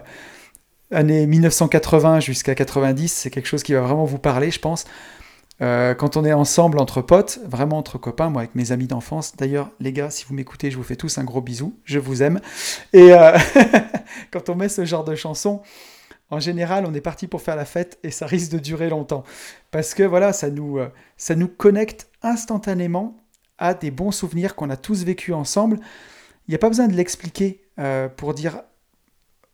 années 0.92 1.26
1980 1.26 2.20
jusqu'à 2.20 2.56
90, 2.56 3.12
c'est 3.12 3.30
quelque 3.30 3.48
chose 3.48 3.64
qui 3.64 3.74
va 3.74 3.82
vraiment 3.82 4.06
vous 4.06 4.20
parler, 4.20 4.52
je 4.52 4.60
pense. 4.60 4.86
Euh, 5.62 5.94
quand 5.94 6.18
on 6.18 6.26
est 6.26 6.34
ensemble 6.34 6.80
entre 6.80 7.02
potes, 7.02 7.40
vraiment 7.46 7.78
entre 7.78 7.98
copains, 7.98 8.30
moi 8.30 8.42
avec 8.42 8.56
mes 8.56 8.72
amis 8.72 8.88
d'enfance. 8.88 9.36
D'ailleurs, 9.38 9.70
les 9.80 9.94
gars, 9.94 10.10
si 10.10 10.26
vous 10.28 10.34
m'écoutez, 10.34 10.72
je 10.72 10.78
vous 10.78 10.84
fais 10.84 10.96
tous 10.96 11.18
un 11.18 11.24
gros 11.24 11.42
bisou, 11.42 11.76
je 11.86 12.00
vous 12.00 12.24
aime. 12.24 12.42
Et 12.92 13.14
euh, 13.14 13.38
quand 14.32 14.50
on 14.50 14.56
met 14.56 14.70
ce 14.70 14.84
genre 14.84 15.04
de 15.04 15.16
chanson, 15.16 15.62
en 16.34 16.40
général, 16.40 16.86
on 16.88 16.94
est 16.94 17.02
parti 17.02 17.28
pour 17.28 17.42
faire 17.42 17.56
la 17.56 17.66
fête 17.66 18.00
et 18.04 18.10
ça 18.10 18.26
risque 18.26 18.52
de 18.52 18.58
durer 18.58 18.90
longtemps. 18.90 19.24
Parce 19.72 19.94
que 19.94 20.04
voilà, 20.04 20.34
ça 20.34 20.50
nous, 20.50 20.80
euh, 20.80 20.90
ça 21.16 21.36
nous 21.36 21.48
connecte 21.48 22.10
instantanément 22.24 23.24
à 23.60 23.74
des 23.76 23.92
bons 23.92 24.12
souvenirs 24.12 24.56
qu'on 24.56 24.70
a 24.72 24.78
tous 24.78 25.04
vécus 25.04 25.36
ensemble. 25.36 25.78
Il 26.48 26.52
n'y 26.52 26.56
a 26.56 26.58
pas 26.58 26.70
besoin 26.70 26.88
de 26.88 26.96
l'expliquer 26.96 27.62
pour 28.18 28.34
dire 28.34 28.62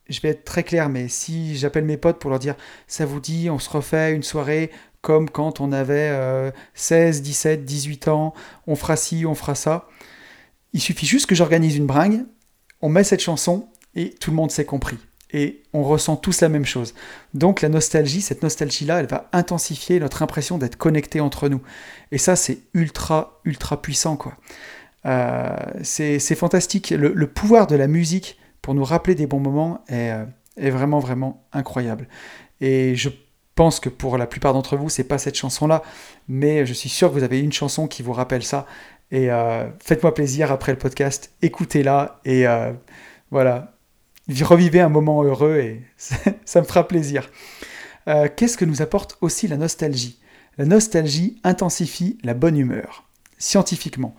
je 0.09 0.19
vais 0.21 0.29
être 0.29 0.43
très 0.43 0.63
clair, 0.63 0.89
mais 0.89 1.07
si 1.07 1.55
j'appelle 1.55 1.85
mes 1.85 1.97
potes 1.97 2.17
pour 2.17 2.29
leur 2.29 2.39
dire 2.39 2.55
ça 2.87 3.05
vous 3.05 3.19
dit, 3.19 3.49
on 3.49 3.59
se 3.59 3.69
refait 3.69 4.13
une 4.13 4.23
soirée 4.23 4.71
comme 5.01 5.29
quand 5.29 5.61
on 5.61 5.71
avait 5.71 6.51
16, 6.73 7.21
17, 7.21 7.63
18 7.63 8.07
ans, 8.07 8.33
on 8.67 8.75
fera 8.75 8.95
ci, 8.95 9.25
on 9.25 9.35
fera 9.35 9.53
ça. 9.53 9.87
Il 10.73 10.81
suffit 10.81 11.05
juste 11.05 11.27
que 11.27 11.35
j'organise 11.35 11.75
une 11.75 11.85
bringue, 11.85 12.25
on 12.81 12.89
met 12.89 13.03
cette 13.03 13.21
chanson 13.21 13.69
et 13.95 14.11
tout 14.11 14.31
le 14.31 14.35
monde 14.35 14.51
s'est 14.51 14.65
compris. 14.65 14.97
Et 15.31 15.61
on 15.73 15.83
ressent 15.83 16.15
tous 16.15 16.41
la 16.41 16.49
même 16.49 16.65
chose. 16.65 16.95
Donc 17.33 17.61
la 17.61 17.69
nostalgie, 17.69 18.21
cette 18.21 18.41
nostalgie-là, 18.41 18.99
elle 18.99 19.07
va 19.07 19.29
intensifier 19.31 19.99
notre 19.99 20.23
impression 20.23 20.57
d'être 20.57 20.75
connecté 20.75 21.19
entre 21.19 21.49
nous. 21.49 21.61
Et 22.11 22.17
ça, 22.17 22.35
c'est 22.35 22.59
ultra, 22.73 23.39
ultra 23.45 23.81
puissant, 23.81 24.15
quoi. 24.15 24.35
Euh, 25.05 25.55
c'est 25.83 26.35
fantastique. 26.35 26.89
Le, 26.89 27.27
pouvoir 27.27 27.67
de 27.67 27.75
la 27.75 27.87
musique 27.87 28.39
pour 28.61 28.73
nous 28.73 28.83
rappeler 28.83 29.15
des 29.15 29.27
bons 29.27 29.39
moments 29.39 29.83
est, 29.87 30.11
euh, 30.11 30.25
est 30.57 30.71
vraiment, 30.71 30.99
vraiment 30.99 31.45
incroyable. 31.53 32.07
Et 32.59 32.95
je 32.95 33.09
pense 33.55 33.79
que 33.79 33.89
pour 33.89 34.17
la 34.17 34.25
plupart 34.25 34.53
d'entre 34.53 34.77
vous, 34.77 34.89
c'est 34.89 35.03
pas 35.03 35.17
cette 35.17 35.35
chanson-là, 35.35 35.83
mais 36.27 36.65
je 36.65 36.73
suis 36.73 36.89
sûr 36.89 37.09
que 37.09 37.13
vous 37.13 37.23
avez 37.23 37.39
une 37.39 37.53
chanson 37.53 37.87
qui 37.87 38.03
vous 38.03 38.13
rappelle 38.13 38.43
ça. 38.43 38.65
Et 39.11 39.31
euh, 39.31 39.67
faites-moi 39.79 40.13
plaisir 40.13 40.51
après 40.51 40.71
le 40.71 40.77
podcast, 40.77 41.33
écoutez-la 41.41 42.19
et 42.25 42.45
voilà, 43.31 43.78
revivez 44.43 44.79
un 44.79 44.89
moment 44.89 45.23
heureux 45.23 45.57
et 45.57 45.81
ça 45.97 46.61
me 46.61 46.65
fera 46.65 46.87
plaisir. 46.87 47.29
Euh, 48.07 48.27
qu'est-ce 48.33 48.57
que 48.57 48.65
nous 48.65 48.81
apporte 48.81 49.17
aussi 49.21 49.47
la 49.47 49.57
nostalgie? 49.57 50.19
La 50.57 50.65
nostalgie 50.65 51.39
intensifie 51.43 52.17
la 52.23 52.33
bonne 52.33 52.57
humeur. 52.57 53.05
Scientifiquement, 53.37 54.15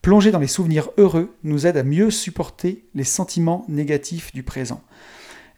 plonger 0.00 0.30
dans 0.30 0.38
les 0.38 0.46
souvenirs 0.46 0.90
heureux 0.96 1.36
nous 1.42 1.66
aide 1.66 1.76
à 1.76 1.82
mieux 1.82 2.10
supporter 2.10 2.84
les 2.94 3.04
sentiments 3.04 3.64
négatifs 3.68 4.32
du 4.32 4.42
présent. 4.42 4.82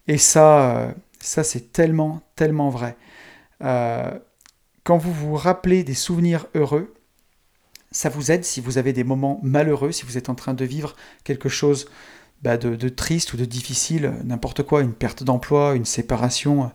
Et 0.08 0.18
ça, 0.18 0.94
ça 1.20 1.44
c'est 1.44 1.72
tellement, 1.72 2.20
tellement 2.36 2.70
vrai. 2.70 2.96
Euh, 3.62 4.18
quand 4.82 4.98
vous 4.98 5.12
vous 5.12 5.34
rappelez 5.34 5.84
des 5.84 5.94
souvenirs 5.94 6.46
heureux, 6.54 6.94
ça 7.90 8.08
vous 8.08 8.32
aide 8.32 8.44
si 8.44 8.60
vous 8.60 8.76
avez 8.76 8.92
des 8.92 9.04
moments 9.04 9.40
malheureux, 9.42 9.92
si 9.92 10.04
vous 10.04 10.18
êtes 10.18 10.28
en 10.28 10.34
train 10.34 10.52
de 10.52 10.64
vivre 10.64 10.96
quelque 11.22 11.48
chose 11.48 11.88
bah, 12.42 12.56
de, 12.56 12.88
triste 12.88 13.32
ou 13.32 13.36
de 13.36 13.44
difficile, 13.44 14.12
n'importe 14.24 14.62
quoi, 14.62 14.82
une 14.82 14.92
perte 14.92 15.22
d'emploi, 15.22 15.74
une 15.74 15.84
séparation, 15.84 16.70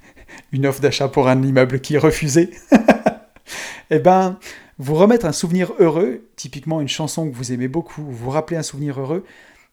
une 0.52 0.66
offre 0.66 0.80
d'achat 0.80 1.08
pour 1.08 1.28
un 1.28 1.42
immeuble 1.42 1.80
qui 1.80 1.94
est 1.94 1.98
refusé. 1.98 2.50
eh 3.90 3.98
ben, 3.98 4.38
vous 4.78 4.94
remettre 4.94 5.26
un 5.26 5.32
souvenir 5.32 5.72
heureux, 5.78 6.28
typiquement 6.36 6.80
une 6.80 6.88
chanson 6.88 7.28
que 7.28 7.34
vous 7.34 7.52
aimez 7.52 7.68
beaucoup, 7.68 8.02
vous 8.02 8.30
rappeler 8.30 8.56
un 8.56 8.62
souvenir 8.62 9.00
heureux, 9.00 9.24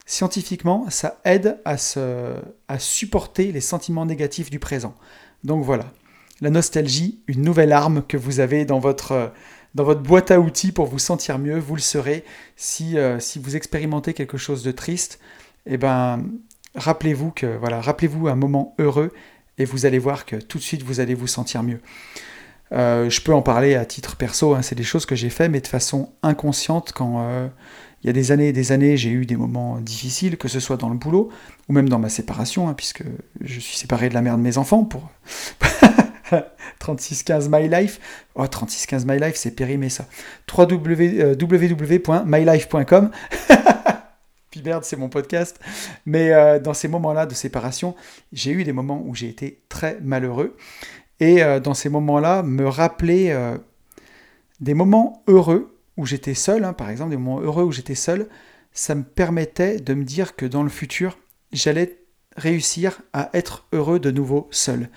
scientifiquement, 0.06 0.90
ça 0.90 1.20
aide 1.26 1.60
à, 1.66 1.78
se, 1.78 2.36
à 2.68 2.80
supporter 2.80 3.52
les 3.52 3.62
sentiments 3.62 4.06
négatifs 4.06 4.50
du 4.50 4.60
présent. 4.60 4.96
Donc 5.44 5.64
voilà, 5.64 5.86
la 6.42 6.50
nostalgie, 6.50 7.20
une 7.28 7.42
nouvelle 7.42 7.72
arme 7.72 8.04
que 8.08 8.18
vous 8.18 8.40
avez 8.40 8.66
dans 8.66 8.80
votre, 8.80 9.32
dans 9.76 9.84
votre 9.84 10.02
boîte 10.02 10.32
à 10.32 10.40
outils 10.40 10.72
pour 10.72 10.86
vous 10.86 11.00
sentir 11.00 11.40
mieux. 11.40 11.60
Vous 11.60 11.76
le 11.76 11.82
serez 11.82 12.24
si, 12.56 12.98
euh, 12.98 13.20
si 13.20 13.40
vous 13.40 13.56
expérimentez 13.56 14.14
quelque 14.14 14.38
chose 14.38 14.64
de 14.64 14.72
triste. 14.72 15.20
Eh 15.66 15.78
ben, 15.78 16.24
rappelez-vous 16.76 17.32
que 17.32 17.58
voilà, 17.58 17.82
rappelez-vous 17.82 18.28
un 18.28 18.36
moment 18.36 18.76
heureux 18.80 19.12
et 19.58 19.66
vous 19.66 19.86
allez 19.86 20.00
voir 20.00 20.26
que 20.26 20.36
tout 20.36 20.58
de 20.58 20.64
suite 20.64 20.84
vous 20.84 21.00
allez 21.00 21.14
vous 21.14 21.28
sentir 21.28 21.64
mieux. 21.64 21.80
Euh, 22.72 23.10
je 23.10 23.22
peux 23.22 23.34
en 23.34 23.42
parler 23.42 23.76
à 23.76 23.86
titre 23.86 24.16
perso, 24.16 24.56
hein, 24.56 24.62
c'est 24.62 24.76
des 24.76 24.84
choses 24.84 25.06
que 25.06 25.16
j'ai 25.16 25.30
fait, 25.30 25.50
mais 25.50 25.60
de 25.60 25.68
façon 25.68 26.14
inconsciente 26.24 26.94
quand 26.94 27.22
euh, 27.22 27.48
il 28.02 28.08
y 28.08 28.10
a 28.10 28.14
des 28.14 28.32
années 28.32 28.48
et 28.48 28.54
des 28.54 28.72
années 28.72 28.96
j'ai 28.96 29.10
eu 29.10 29.26
des 29.26 29.36
moments 29.36 29.78
difficiles, 29.80 30.38
que 30.38 30.48
ce 30.48 30.62
soit 30.62 30.78
dans 30.78 30.90
le 30.90 30.96
boulot 30.96 31.30
ou 31.68 31.74
même 31.74 31.90
dans 31.90 32.00
ma 32.00 32.10
séparation, 32.10 32.70
hein, 32.70 32.74
puisque 32.74 33.04
je 33.42 33.60
suis 33.60 33.78
séparé 33.78 34.08
de 34.08 34.14
la 34.14 34.22
mère 34.22 34.38
de 34.38 34.42
mes 34.42 34.58
enfants 34.58 34.86
pour 34.86 35.10
3615 36.80 37.50
My 37.50 37.68
Life. 37.68 38.00
Oh, 38.36 38.48
3615 38.48 39.06
My 39.06 39.20
Life, 39.20 39.36
c'est 39.36 39.52
périmé 39.52 39.90
ça. 39.90 40.06
www.mylife.com. 40.52 43.12
Puis 44.52 44.62
merde, 44.64 44.84
c'est 44.84 44.98
mon 44.98 45.10
podcast. 45.10 45.60
Mais 46.06 46.34
euh, 46.34 46.60
dans 46.60 46.74
ces 46.74 46.90
moments-là 46.90 47.26
de 47.26 47.34
séparation, 47.34 47.96
j'ai 48.34 48.52
eu 48.52 48.66
des 48.66 48.74
moments 48.74 49.02
où 49.06 49.16
j'ai 49.16 49.30
été 49.30 49.62
très 49.70 49.98
malheureux. 50.02 50.58
Et 51.22 51.42
euh, 51.42 51.60
dans 51.60 51.74
ces 51.74 51.90
moments-là, 51.90 52.44
me 52.44 52.68
rappeler 52.68 53.30
euh, 53.30 53.58
des 54.60 54.74
moments 54.74 55.24
heureux 55.28 55.78
où 55.96 56.06
j'étais 56.06 56.34
seul, 56.34 56.66
hein, 56.66 56.74
par 56.74 56.90
exemple, 56.90 57.12
des 57.12 57.18
moments 57.18 57.40
heureux 57.40 57.64
où 57.64 57.72
j'étais 57.72 57.96
seul, 57.96 58.28
ça 58.74 58.96
me 58.96 59.04
permettait 59.04 59.80
de 59.80 59.94
me 59.94 60.04
dire 60.04 60.36
que 60.36 60.46
dans 60.46 60.64
le 60.64 60.70
futur, 60.70 61.18
j'allais 61.54 62.00
réussir 62.36 63.02
à 63.14 63.30
être 63.34 63.68
heureux 63.72 64.00
de 64.00 64.12
nouveau 64.12 64.48
seul. 64.52 64.90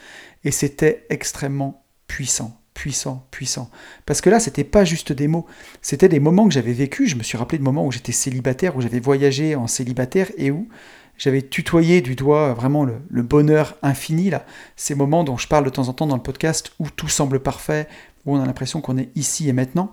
Et 0.45 0.51
c'était 0.51 1.07
extrêmement 1.11 1.84
puissant, 2.07 2.61
puissant, 2.74 3.26
puissant. 3.30 3.70
Parce 4.07 4.20
que 4.20 4.30
là, 4.30 4.40
c'était 4.40 4.64
pas 4.64 4.84
juste 4.84 5.12
des 5.12 5.28
mots, 5.28 5.47
c'était 5.82 6.09
des 6.09 6.20
moments 6.20 6.47
que 6.47 6.55
j'avais 6.55 6.72
vécu. 6.72 7.07
Je 7.07 7.16
me 7.16 7.22
suis 7.22 7.38
rappelé 7.38 7.59
de 7.59 7.64
moments 7.64 7.86
où 7.86 7.92
j'étais 7.92 8.12
célibataire, 8.12 8.76
où 8.76 8.80
j'avais 8.80 9.01
voyagé 9.01 9.57
en 9.57 9.66
célibataire 9.66 10.30
et 10.36 10.51
où 10.51 10.68
j'avais 11.16 11.42
tutoyé 11.42 12.01
du 12.01 12.16
doigt 12.16 12.55
vraiment 12.55 12.84
le, 12.84 13.22
bonheur 13.22 13.76
infini, 13.82 14.30
là. 14.30 14.45
Ces 14.76 14.95
moments 14.95 15.24
dont 15.24 15.36
je 15.36 15.49
parle 15.49 15.64
de 15.64 15.70
temps 15.70 15.88
en 15.88 15.92
temps 15.92 16.07
dans 16.07 16.16
le 16.16 16.22
podcast 16.22 16.72
où 16.78 16.90
tout 16.90 17.09
semble 17.09 17.40
parfait, 17.40 17.88
où 18.26 18.36
on 18.36 18.40
a 18.40 18.47
l'impression 18.47 18.80
qu'on 18.80 18.99
est 18.99 19.11
ici 19.14 19.49
et 19.49 19.53
maintenant. 19.53 19.92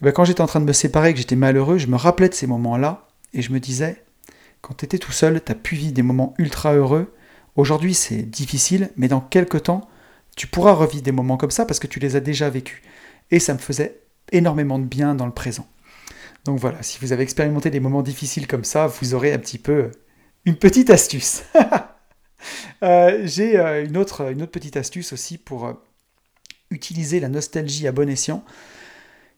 Eh 0.00 0.04
ben, 0.04 0.12
quand 0.12 0.24
j'étais 0.24 0.40
en 0.40 0.46
train 0.46 0.60
de 0.60 0.64
me 0.64 0.72
séparer, 0.72 1.12
que 1.12 1.18
j'étais 1.18 1.36
malheureux, 1.36 1.78
je 1.78 1.86
me 1.86 1.96
rappelais 1.96 2.28
de 2.28 2.34
ces 2.34 2.46
moments-là 2.46 3.08
et 3.34 3.42
je 3.42 3.52
me 3.52 3.60
disais, 3.60 4.02
quand 4.60 4.74
tu 4.74 4.84
étais 4.84 4.98
tout 4.98 5.12
seul, 5.12 5.42
tu 5.44 5.50
as 5.50 5.54
pu 5.56 5.74
vivre 5.74 5.92
des 5.92 6.02
moments 6.02 6.34
ultra 6.38 6.74
heureux. 6.74 7.12
Aujourd'hui, 7.56 7.94
c'est 7.94 8.22
difficile, 8.22 8.90
mais 8.96 9.08
dans 9.08 9.20
quelques 9.20 9.64
temps, 9.64 9.88
tu 10.36 10.46
pourras 10.46 10.72
revivre 10.72 11.02
des 11.02 11.12
moments 11.12 11.36
comme 11.36 11.50
ça 11.50 11.66
parce 11.66 11.78
que 11.78 11.86
tu 11.86 12.00
les 12.00 12.16
as 12.16 12.20
déjà 12.20 12.48
vécus. 12.48 12.80
Et 13.30 13.38
ça 13.38 13.52
me 13.52 13.58
faisait 13.58 14.00
énormément 14.30 14.78
de 14.78 14.84
bien 14.84 15.14
dans 15.14 15.26
le 15.26 15.32
présent. 15.32 15.66
Donc 16.44 16.58
voilà, 16.58 16.82
si 16.82 16.98
vous 17.00 17.12
avez 17.12 17.22
expérimenté 17.22 17.70
des 17.70 17.80
moments 17.80 18.02
difficiles 18.02 18.46
comme 18.46 18.64
ça, 18.64 18.86
vous 18.86 19.14
aurez 19.14 19.32
un 19.32 19.38
petit 19.38 19.58
peu 19.58 19.90
une 20.44 20.56
petite 20.56 20.90
astuce. 20.90 21.42
Euh, 22.82 23.20
j'ai 23.22 23.60
euh, 23.60 23.84
une, 23.84 23.96
autre, 23.96 24.24
petite 24.46 24.76
astuce 24.76 25.12
aussi 25.12 25.38
pour 25.38 25.66
euh, 25.66 25.74
utiliser 26.72 27.20
la 27.20 27.28
nostalgie 27.28 27.86
à 27.86 27.92
bon 27.92 28.10
escient. 28.10 28.44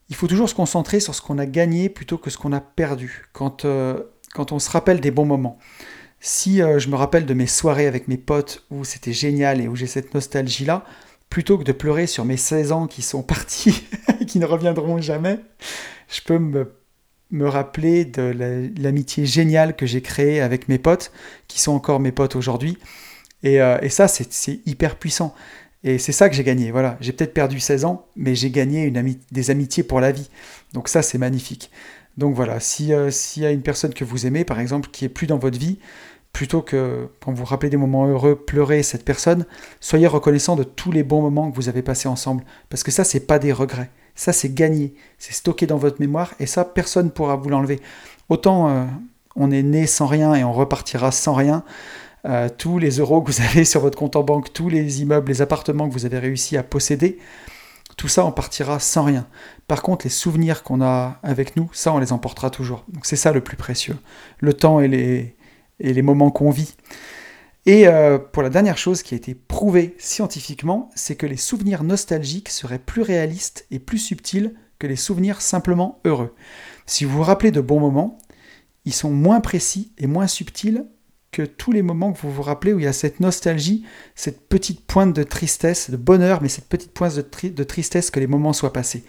Il 0.08 0.16
faut 0.16 0.26
toujours 0.26 0.48
se 0.48 0.54
concentrer 0.54 0.98
sur 1.00 1.14
ce 1.14 1.20
qu'on 1.20 1.36
a 1.36 1.44
gagné 1.44 1.90
plutôt 1.90 2.16
que 2.16 2.30
ce 2.30 2.38
qu'on 2.38 2.54
a 2.54 2.62
perdu. 2.62 3.26
Quand 3.34 3.66
on 3.66 4.58
se 4.58 4.70
rappelle 4.70 5.00
des 5.00 5.10
bons 5.10 5.26
moments. 5.26 5.58
Si 6.20 6.58
je 6.58 6.88
me 6.88 6.96
rappelle 6.96 7.26
de 7.26 7.34
mes 7.34 7.46
soirées 7.46 7.86
avec 7.86 8.08
mes 8.08 8.16
potes 8.16 8.64
où 8.70 8.84
c'était 8.84 9.12
génial 9.12 9.60
et 9.60 9.68
où 9.68 9.76
j'ai 9.76 9.86
cette 9.86 10.14
nostalgie-là, 10.14 10.84
plutôt 11.28 11.58
que 11.58 11.64
de 11.64 11.72
pleurer 11.72 12.06
sur 12.06 12.24
mes 12.24 12.36
16 12.36 12.72
ans 12.72 12.86
qui 12.86 13.02
sont 13.02 13.22
partis 13.24 13.84
et 14.20 14.26
qui 14.26 14.38
ne 14.38 14.46
reviendront 14.46 15.00
jamais, 15.00 15.38
je 16.08 16.20
peux 16.22 16.38
me 16.38 16.72
me 17.34 17.48
rappeler 17.48 18.04
de 18.04 18.70
l'amitié 18.78 19.26
géniale 19.26 19.76
que 19.76 19.86
j'ai 19.86 20.00
créée 20.00 20.40
avec 20.40 20.68
mes 20.68 20.78
potes, 20.78 21.12
qui 21.48 21.60
sont 21.60 21.72
encore 21.72 22.00
mes 22.00 22.12
potes 22.12 22.36
aujourd'hui. 22.36 22.78
Et, 23.42 23.60
euh, 23.60 23.88
ça, 23.88 24.08
c'est 24.08 24.60
hyper 24.66 24.96
puissant. 24.96 25.34
Et 25.82 25.98
c'est 25.98 26.12
ça 26.12 26.30
que 26.30 26.34
j'ai 26.34 26.44
gagné. 26.44 26.70
Voilà, 26.70 26.96
j'ai 27.00 27.12
peut-être 27.12 27.34
perdu 27.34 27.60
16 27.60 27.84
ans, 27.84 28.06
mais 28.16 28.34
j'ai 28.34 28.50
gagné 28.50 28.84
une 28.84 29.16
des 29.32 29.50
amitiés 29.50 29.82
pour 29.82 30.00
la 30.00 30.12
vie. 30.12 30.30
Donc 30.72 30.88
ça, 30.88 31.02
c'est 31.02 31.18
magnifique. 31.18 31.70
Donc 32.16 32.34
voilà, 32.34 32.54
euh, 32.54 33.10
s'il 33.10 33.42
y 33.42 33.46
a 33.46 33.50
une 33.50 33.62
personne 33.62 33.92
que 33.92 34.04
vous 34.04 34.26
aimez, 34.26 34.44
par 34.44 34.60
exemple, 34.60 34.88
qui 34.90 35.04
est 35.04 35.08
plus 35.08 35.26
dans 35.26 35.38
votre 35.38 35.58
vie, 35.58 35.78
plutôt 36.32 36.62
que 36.62 37.08
quand 37.20 37.32
vous 37.32 37.44
rappelez 37.44 37.70
des 37.70 37.76
moments 37.76 38.06
heureux, 38.06 38.36
pleurer 38.36 38.82
cette 38.82 39.04
personne, 39.04 39.46
soyez 39.80 40.06
reconnaissant 40.06 40.56
de 40.56 40.64
tous 40.64 40.92
les 40.92 41.02
bons 41.02 41.22
moments 41.22 41.50
que 41.50 41.56
vous 41.56 41.68
avez 41.68 41.82
passés 41.82 42.08
ensemble. 42.08 42.44
Parce 42.68 42.82
que 42.82 42.90
ça, 42.90 43.04
c'est 43.04 43.20
pas 43.20 43.38
des 43.38 43.52
regrets. 43.52 43.90
Ça, 44.14 44.32
c'est 44.32 44.52
gagné. 44.52 44.94
C'est 45.18 45.32
stocké 45.32 45.66
dans 45.66 45.76
votre 45.76 46.00
mémoire 46.00 46.34
et 46.40 46.46
ça, 46.46 46.64
personne 46.64 47.06
ne 47.06 47.10
pourra 47.10 47.36
vous 47.36 47.48
l'enlever. 47.48 47.80
Autant 48.28 48.68
euh, 48.68 48.84
on 49.36 49.50
est 49.50 49.62
né 49.62 49.86
sans 49.86 50.06
rien 50.06 50.34
et 50.34 50.44
on 50.44 50.52
repartira 50.52 51.10
sans 51.10 51.34
rien. 51.34 51.64
Euh, 52.26 52.48
tous 52.56 52.78
les 52.78 52.98
euros 52.98 53.20
que 53.20 53.30
vous 53.30 53.42
avez 53.42 53.64
sur 53.64 53.80
votre 53.80 53.98
compte 53.98 54.16
en 54.16 54.22
banque, 54.22 54.52
tous 54.52 54.68
les 54.68 55.02
immeubles, 55.02 55.28
les 55.28 55.42
appartements 55.42 55.88
que 55.88 55.92
vous 55.92 56.06
avez 56.06 56.18
réussi 56.18 56.56
à 56.56 56.62
posséder, 56.62 57.18
tout 57.96 58.08
ça, 58.08 58.24
on 58.24 58.32
partira 58.32 58.78
sans 58.80 59.04
rien. 59.04 59.26
Par 59.66 59.82
contre, 59.82 60.04
les 60.04 60.10
souvenirs 60.10 60.62
qu'on 60.62 60.82
a 60.82 61.18
avec 61.22 61.56
nous, 61.56 61.70
ça, 61.72 61.92
on 61.92 61.98
les 61.98 62.12
emportera 62.12 62.50
toujours. 62.50 62.84
Donc 62.88 63.06
c'est 63.06 63.16
ça 63.16 63.32
le 63.32 63.40
plus 63.40 63.56
précieux. 63.56 63.96
Le 64.38 64.52
temps 64.52 64.80
et 64.80 64.88
les, 64.88 65.36
et 65.80 65.92
les 65.92 66.02
moments 66.02 66.30
qu'on 66.30 66.50
vit. 66.50 66.74
Et 67.66 67.86
euh, 67.88 68.18
pour 68.18 68.42
la 68.42 68.50
dernière 68.50 68.76
chose 68.76 69.02
qui 69.02 69.14
a 69.14 69.16
été 69.16 69.34
prouvée 69.34 69.94
scientifiquement, 69.98 70.90
c'est 70.94 71.16
que 71.16 71.26
les 71.26 71.38
souvenirs 71.38 71.82
nostalgiques 71.82 72.50
seraient 72.50 72.78
plus 72.78 73.02
réalistes 73.02 73.66
et 73.70 73.78
plus 73.78 73.98
subtils 73.98 74.54
que 74.78 74.86
les 74.86 74.96
souvenirs 74.96 75.40
simplement 75.40 76.00
heureux. 76.04 76.34
Si 76.84 77.04
vous 77.04 77.16
vous 77.16 77.22
rappelez 77.22 77.52
de 77.52 77.60
bons 77.60 77.80
moments, 77.80 78.18
ils 78.84 78.92
sont 78.92 79.10
moins 79.10 79.40
précis 79.40 79.92
et 79.96 80.06
moins 80.06 80.26
subtils 80.26 80.84
tous 81.42 81.72
les 81.72 81.82
moments 81.82 82.12
que 82.12 82.18
vous 82.20 82.32
vous 82.32 82.42
rappelez 82.42 82.72
où 82.72 82.78
il 82.78 82.84
y 82.84 82.88
a 82.88 82.92
cette 82.92 83.20
nostalgie, 83.20 83.84
cette 84.14 84.48
petite 84.48 84.84
pointe 84.86 85.14
de 85.14 85.22
tristesse, 85.22 85.90
de 85.90 85.96
bonheur, 85.96 86.42
mais 86.42 86.48
cette 86.48 86.68
petite 86.68 86.92
pointe 86.92 87.14
de, 87.16 87.64
tristesse 87.64 88.10
que 88.10 88.20
les 88.20 88.26
moments 88.26 88.52
soient 88.52 88.72
passés. 88.72 89.04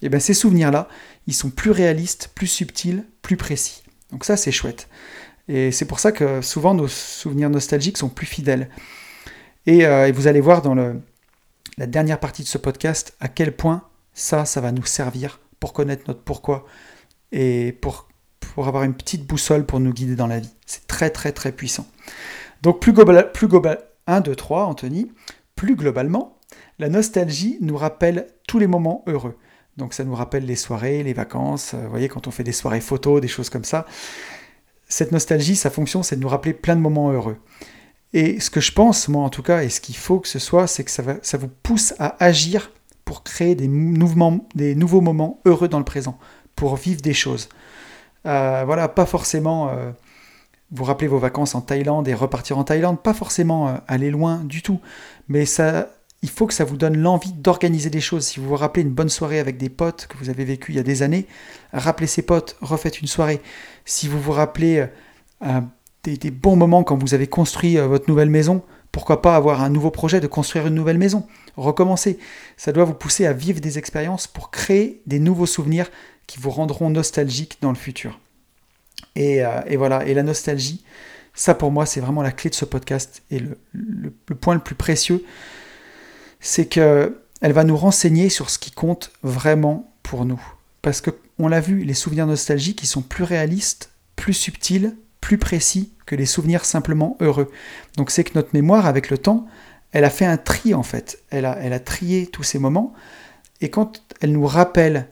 Et 0.00 0.06
eh 0.06 0.08
bien 0.08 0.20
ces 0.20 0.34
souvenirs-là, 0.34 0.88
ils 1.26 1.34
sont 1.34 1.50
plus 1.50 1.70
réalistes, 1.70 2.30
plus 2.34 2.46
subtils, 2.46 3.04
plus 3.22 3.36
précis. 3.36 3.82
Donc 4.12 4.24
ça 4.24 4.36
c'est 4.36 4.52
chouette. 4.52 4.88
Et 5.48 5.72
c'est 5.72 5.86
pour 5.86 5.98
ça 5.98 6.12
que 6.12 6.42
souvent 6.42 6.74
nos 6.74 6.88
souvenirs 6.88 7.50
nostalgiques 7.50 7.98
sont 7.98 8.08
plus 8.08 8.26
fidèles. 8.26 8.68
Et, 9.66 9.86
euh, 9.86 10.12
vous 10.14 10.26
allez 10.26 10.40
voir 10.40 10.62
dans 10.62 10.74
la 10.74 11.86
dernière 11.86 12.20
partie 12.20 12.42
de 12.42 12.48
ce 12.48 12.58
podcast 12.58 13.14
à 13.20 13.28
quel 13.28 13.56
point 13.56 13.82
ça, 14.12 14.44
ça 14.44 14.60
va 14.60 14.72
nous 14.72 14.84
servir 14.84 15.40
pour 15.60 15.72
connaître 15.72 16.04
notre 16.08 16.22
pourquoi 16.22 16.66
et 17.32 17.72
pour, 17.80 18.07
pour 18.58 18.66
avoir 18.66 18.82
une 18.82 18.94
petite 18.94 19.24
boussole 19.24 19.64
pour 19.64 19.78
nous 19.78 19.92
guider 19.92 20.16
dans 20.16 20.26
la 20.26 20.40
vie. 20.40 20.50
C'est 20.66 20.88
très 20.88 21.10
très 21.10 21.30
très 21.30 21.52
puissant. 21.52 21.86
Donc 22.60 22.80
plus 22.80 22.92
global, 22.92 23.30
plus 23.30 23.46
global 23.46 23.78
1, 24.08 24.20
2, 24.20 24.34
3, 24.34 24.64
Anthony, 24.64 25.12
plus 25.54 25.76
globalement, 25.76 26.36
la 26.80 26.88
nostalgie 26.88 27.56
nous 27.60 27.76
rappelle 27.76 28.26
tous 28.48 28.58
les 28.58 28.66
moments 28.66 29.04
heureux. 29.06 29.36
Donc 29.76 29.94
ça 29.94 30.02
nous 30.02 30.16
rappelle 30.16 30.44
les 30.44 30.56
soirées, 30.56 31.04
les 31.04 31.12
vacances, 31.12 31.74
euh, 31.74 31.84
vous 31.84 31.90
voyez, 31.90 32.08
quand 32.08 32.26
on 32.26 32.32
fait 32.32 32.42
des 32.42 32.50
soirées 32.50 32.80
photos, 32.80 33.20
des 33.20 33.28
choses 33.28 33.48
comme 33.48 33.62
ça 33.62 33.86
cette 34.88 35.12
nostalgie, 35.12 35.54
sa 35.54 35.70
fonction, 35.70 36.02
c'est 36.02 36.16
de 36.16 36.20
nous 36.20 36.28
rappeler 36.28 36.52
plein 36.52 36.74
de 36.74 36.80
moments 36.80 37.12
heureux. 37.12 37.36
Et 38.12 38.40
ce 38.40 38.50
que 38.50 38.60
je 38.60 38.72
pense, 38.72 39.06
moi 39.06 39.22
en 39.22 39.30
tout 39.30 39.44
cas, 39.44 39.62
et 39.62 39.68
ce 39.68 39.80
qu'il 39.80 39.96
faut 39.96 40.18
que 40.18 40.26
ce 40.26 40.40
soit, 40.40 40.66
c'est 40.66 40.82
que 40.82 40.90
ça, 40.90 41.02
va, 41.02 41.14
vous 41.34 41.50
pousse 41.62 41.94
à 42.00 42.16
agir 42.24 42.72
pour 43.04 43.22
créer 43.22 43.54
des, 43.54 43.68
mouvements, 43.68 44.48
des 44.56 44.74
nouveaux 44.74 45.00
moments 45.00 45.40
heureux 45.44 45.68
dans 45.68 45.78
le 45.78 45.84
présent, 45.84 46.18
pour 46.56 46.74
vivre 46.74 47.02
des 47.02 47.14
choses. 47.14 47.48
Euh, 48.26 48.62
voilà, 48.66 48.88
pas 48.88 49.06
forcément 49.06 49.70
euh, 49.70 49.90
vous 50.70 50.84
rappeler 50.84 51.08
vos 51.08 51.18
vacances 51.18 51.54
en 51.54 51.60
Thaïlande 51.60 52.08
et 52.08 52.14
repartir 52.14 52.58
en 52.58 52.64
Thaïlande, 52.64 53.00
pas 53.00 53.14
forcément 53.14 53.68
euh, 53.68 53.74
aller 53.86 54.10
loin 54.10 54.42
du 54.44 54.62
tout, 54.62 54.80
mais 55.28 55.46
ça, 55.46 55.88
il 56.22 56.30
faut 56.30 56.46
que 56.46 56.54
ça 56.54 56.64
vous 56.64 56.76
donne 56.76 56.96
l'envie 56.96 57.32
d'organiser 57.32 57.90
des 57.90 58.00
choses. 58.00 58.26
Si 58.26 58.40
vous 58.40 58.48
vous 58.48 58.56
rappelez 58.56 58.82
une 58.82 58.92
bonne 58.92 59.08
soirée 59.08 59.38
avec 59.38 59.56
des 59.56 59.68
potes 59.68 60.06
que 60.08 60.18
vous 60.18 60.30
avez 60.30 60.44
vécu 60.44 60.72
il 60.72 60.76
y 60.76 60.80
a 60.80 60.84
des 60.84 61.02
années, 61.02 61.26
rappelez 61.72 62.08
ces 62.08 62.22
potes, 62.22 62.56
refaites 62.60 63.00
une 63.00 63.06
soirée. 63.06 63.40
Si 63.84 64.08
vous 64.08 64.20
vous 64.20 64.32
rappelez 64.32 64.86
des, 66.02 66.30
bons 66.32 66.56
moments 66.56 66.82
quand 66.82 66.96
vous 66.96 67.14
avez 67.14 67.28
construit 67.28 67.76
votre 67.76 68.08
nouvelle 68.08 68.30
maison, 68.30 68.62
Pourquoi 68.90 69.22
pas 69.22 69.36
avoir 69.36 69.62
un 69.62 69.68
nouveau 69.68 69.90
projet 69.90 70.18
de 70.18 70.26
construire 70.26 70.66
une 70.66 70.74
nouvelle 70.74 70.98
maison? 70.98 71.26
Recommencer. 71.56 72.18
Ça 72.56 72.72
doit 72.72 72.84
vous 72.84 72.94
pousser 72.94 73.26
à 73.26 73.32
vivre 73.32 73.60
des 73.60 73.78
expériences 73.78 74.26
pour 74.26 74.50
créer 74.50 75.02
des 75.06 75.20
nouveaux 75.20 75.46
souvenirs 75.46 75.88
qui 76.28 76.38
vous 76.38 76.50
rendront 76.50 76.90
nostalgiques 76.90 77.58
dans 77.60 77.70
le 77.70 77.76
futur. 77.76 78.20
Et, 79.16 79.44
euh, 79.44 79.60
voilà, 79.76 80.06
et 80.06 80.14
la 80.14 80.22
nostalgie, 80.22 80.84
ça 81.34 81.54
pour 81.54 81.72
moi 81.72 81.86
c'est 81.86 81.98
vraiment 81.98 82.22
la 82.22 82.30
clé 82.30 82.50
de 82.50 82.54
ce 82.54 82.64
podcast 82.64 83.22
et 83.32 83.40
le, 83.40 83.58
le 83.72 84.34
point 84.36 84.54
le 84.54 84.60
plus 84.60 84.76
précieux, 84.76 85.24
c'est 86.38 86.66
que 86.66 87.20
elle 87.40 87.52
va 87.52 87.64
nous 87.64 87.76
renseigner 87.76 88.28
sur 88.28 88.50
ce 88.50 88.58
qui 88.58 88.70
compte 88.70 89.10
vraiment 89.22 89.92
pour 90.02 90.24
nous. 90.24 90.40
Parce 90.82 91.00
que 91.00 91.10
on 91.38 91.48
l'a 91.48 91.60
vu, 91.60 91.84
les 91.84 91.94
souvenirs 91.94 92.26
nostalgiques, 92.26 92.82
ils 92.82 92.88
sont 92.88 93.02
plus 93.02 93.24
réalistes, 93.24 93.90
plus 94.16 94.34
subtils, 94.34 94.96
plus 95.20 95.38
précis 95.38 95.92
que 96.06 96.16
les 96.16 96.26
souvenirs 96.26 96.64
simplement 96.64 97.16
heureux. 97.20 97.50
Donc 97.96 98.10
c'est 98.10 98.24
que 98.24 98.34
notre 98.34 98.50
mémoire, 98.52 98.86
avec 98.86 99.10
le 99.10 99.18
temps, 99.18 99.46
elle 99.92 100.04
a 100.04 100.10
fait 100.10 100.24
un 100.24 100.36
tri 100.36 100.74
en 100.74 100.82
fait. 100.82 101.22
Elle 101.30 101.44
a, 101.44 101.56
elle 101.60 101.72
a 101.72 101.80
trié 101.80 102.26
tous 102.26 102.42
ces 102.42 102.58
moments. 102.58 102.92
Et 103.60 103.70
quand 103.70 104.02
elle 104.20 104.32
nous 104.32 104.46
rappelle 104.46 105.08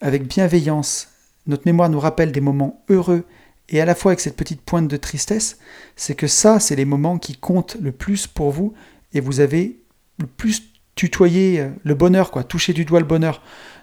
avec 0.00 0.26
bienveillance, 0.26 1.08
notre 1.46 1.64
mémoire 1.66 1.88
nous 1.88 2.00
rappelle 2.00 2.32
des 2.32 2.40
moments 2.40 2.84
heureux 2.88 3.24
et 3.68 3.80
à 3.80 3.84
la 3.84 3.94
fois 3.94 4.12
avec 4.12 4.20
cette 4.20 4.36
petite 4.36 4.62
pointe 4.62 4.88
de 4.88 4.96
tristesse, 4.96 5.58
c'est 5.96 6.14
que 6.14 6.26
ça, 6.26 6.60
c'est 6.60 6.76
les 6.76 6.84
moments 6.84 7.18
qui 7.18 7.36
comptent 7.36 7.76
le 7.80 7.92
plus 7.92 8.26
pour 8.26 8.50
vous 8.50 8.72
et 9.12 9.20
vous 9.20 9.40
avez 9.40 9.80
le 10.18 10.26
plus 10.26 10.62
tutoyé 10.94 11.68
le 11.84 11.94
bonheur, 11.94 12.30
quoi, 12.30 12.44
toucher 12.44 12.72
du 12.72 12.84
doigt 12.84 13.00
le 13.00 13.06
bonheur. 13.06 13.42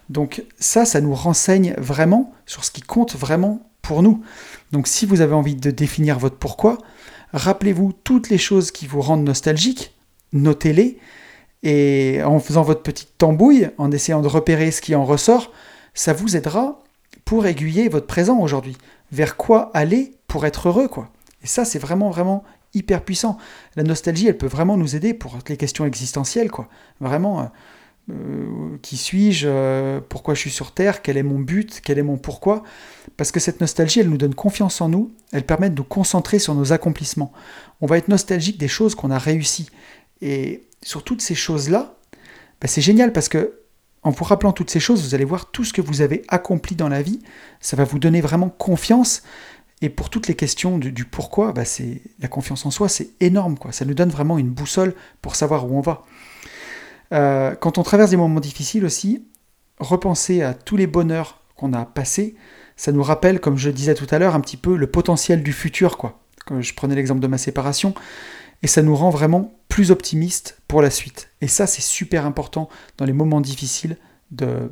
Donc 0.09 0.43
ça, 0.59 0.85
ça 0.85 1.01
nous 1.01 1.13
renseigne 1.13 1.73
vraiment 1.77 2.33
sur 2.45 2.65
ce 2.65 2.71
qui 2.71 2.81
compte 2.81 3.15
vraiment 3.15 3.69
pour 3.81 4.01
nous. 4.03 4.23
Donc 4.71 4.87
si 4.87 5.05
vous 5.05 5.21
avez 5.21 5.33
envie 5.33 5.55
de 5.55 5.71
définir 5.71 6.19
votre 6.19 6.37
pourquoi, 6.37 6.79
rappelez-vous 7.33 7.93
toutes 8.03 8.29
les 8.29 8.37
choses 8.37 8.71
qui 8.71 8.87
vous 8.87 9.01
rendent 9.01 9.25
nostalgique, 9.25 9.93
notez-les, 10.33 10.97
et 11.63 12.21
en 12.23 12.39
faisant 12.39 12.63
votre 12.63 12.83
petite 12.83 13.17
tambouille, 13.17 13.69
en 13.77 13.91
essayant 13.91 14.21
de 14.21 14.27
repérer 14.27 14.71
ce 14.71 14.81
qui 14.81 14.95
en 14.95 15.05
ressort, 15.05 15.51
ça 15.95 16.13
vous 16.13 16.37
aidera 16.37 16.83
pour 17.23 17.47
aiguiller 17.47 17.89
votre 17.89 18.05
présent 18.05 18.39
aujourd'hui. 18.39 18.77
Vers 19.11 19.37
quoi 19.37 19.71
aller 19.73 20.15
pour 20.27 20.45
être 20.45 20.67
heureux, 20.67 20.87
quoi. 20.87 21.09
Et 21.43 21.47
ça, 21.47 21.65
c'est 21.65 21.79
vraiment, 21.79 22.11
vraiment 22.11 22.43
hyper 22.73 23.03
puissant. 23.03 23.37
La 23.75 23.83
nostalgie, 23.83 24.27
elle 24.27 24.37
peut 24.37 24.47
vraiment 24.47 24.77
nous 24.77 24.95
aider 24.95 25.13
pour 25.13 25.39
les 25.47 25.57
questions 25.57 25.85
existentielles, 25.85 26.51
quoi. 26.51 26.67
Vraiment, 26.99 27.39
euh, 27.39 27.45
euh, 28.11 28.77
qui 28.81 28.97
suis-je 28.97 29.47
euh, 29.49 29.99
Pourquoi 30.07 30.35
je 30.35 30.41
suis 30.41 30.51
sur 30.51 30.73
Terre 30.73 31.01
Quel 31.01 31.17
est 31.17 31.23
mon 31.23 31.39
but 31.39 31.81
Quel 31.83 31.97
est 31.97 32.03
mon 32.03 32.17
pourquoi 32.17 32.63
Parce 33.17 33.31
que 33.31 33.39
cette 33.39 33.61
nostalgie, 33.61 34.01
elle 34.01 34.09
nous 34.09 34.17
donne 34.17 34.35
confiance 34.35 34.81
en 34.81 34.89
nous, 34.89 35.11
elle 35.31 35.45
permet 35.45 35.69
de 35.69 35.75
nous 35.75 35.83
concentrer 35.83 36.37
sur 36.37 36.53
nos 36.53 36.73
accomplissements. 36.73 37.31
On 37.81 37.87
va 37.87 37.97
être 37.97 38.09
nostalgique 38.09 38.59
des 38.59 38.67
choses 38.67 38.93
qu'on 38.93 39.09
a 39.09 39.17
réussies. 39.17 39.69
Et 40.21 40.67
sur 40.83 41.03
toutes 41.03 41.21
ces 41.21 41.35
choses-là, 41.35 41.95
bah, 42.61 42.67
c'est 42.67 42.81
génial 42.81 43.11
parce 43.11 43.29
que 43.29 43.59
en 44.05 44.11
vous 44.11 44.23
rappelant 44.23 44.53
toutes 44.53 44.69
ces 44.69 44.79
choses, 44.79 45.03
vous 45.03 45.15
allez 45.15 45.25
voir 45.25 45.47
tout 45.47 45.63
ce 45.63 45.73
que 45.73 45.81
vous 45.81 46.01
avez 46.01 46.21
accompli 46.27 46.75
dans 46.75 46.89
la 46.89 47.01
vie. 47.01 47.19
Ça 47.59 47.75
va 47.75 47.83
vous 47.83 47.97
donner 47.97 48.21
vraiment 48.21 48.49
confiance. 48.49 49.23
Et 49.81 49.89
pour 49.89 50.11
toutes 50.11 50.27
les 50.27 50.35
questions 50.35 50.77
du, 50.77 51.05
pourquoi, 51.05 51.53
bah, 51.53 51.65
c'est 51.65 52.03
la 52.19 52.27
confiance 52.27 52.67
en 52.67 52.71
soi, 52.71 52.87
c'est 52.87 53.09
énorme. 53.19 53.57
Quoi. 53.57 53.71
Ça 53.71 53.83
nous 53.83 53.95
donne 53.95 54.09
vraiment 54.09 54.37
une 54.37 54.51
boussole 54.51 54.93
pour 55.23 55.35
savoir 55.35 55.65
où 55.65 55.75
on 55.75 55.81
va. 55.81 56.03
Euh, 57.13 57.55
quand 57.55 57.79
on 57.79 57.83
traverse 57.83 58.11
des 58.11 58.17
moments 58.17 58.39
difficiles 58.39 58.85
aussi, 58.85 59.25
repenser 59.79 60.43
à 60.43 60.53
tous 60.53 60.77
les 60.77 60.85
bonheurs 60.85 61.41
qu'on 61.55 61.73
a 61.73 61.83
passés, 61.85 62.35
ça 62.77 62.91
nous 62.91 63.03
rappelle, 63.03 63.39
comme 63.39 63.57
je 63.57 63.71
disais 63.71 63.95
tout 63.95 64.07
à 64.11 64.19
l'heure, 64.19 64.35
un 64.35 64.39
petit 64.39 64.57
peu 64.57 64.77
le 64.77 64.85
potentiel 64.85 65.41
du 65.41 65.51
futur, 65.51 65.97
quoi. 65.97 66.19
Je 66.59 66.75
prenais 66.75 66.93
l'exemple 66.93 67.21
de 67.21 67.27
ma 67.27 67.39
séparation, 67.39 67.95
et 68.63 68.67
ça 68.67 68.81
nous 68.81 68.95
rend 68.95 69.09
vraiment 69.09 69.53
plus 69.67 69.91
optimistes 69.91 70.61
pour 70.67 70.81
la 70.81 70.89
suite. 70.89 71.29
Et 71.41 71.47
ça, 71.47 71.67
c'est 71.67 71.81
super 71.81 72.25
important 72.25 72.69
dans 72.97 73.05
les 73.05 73.13
moments 73.13 73.41
difficiles 73.41 73.97
de, 74.31 74.71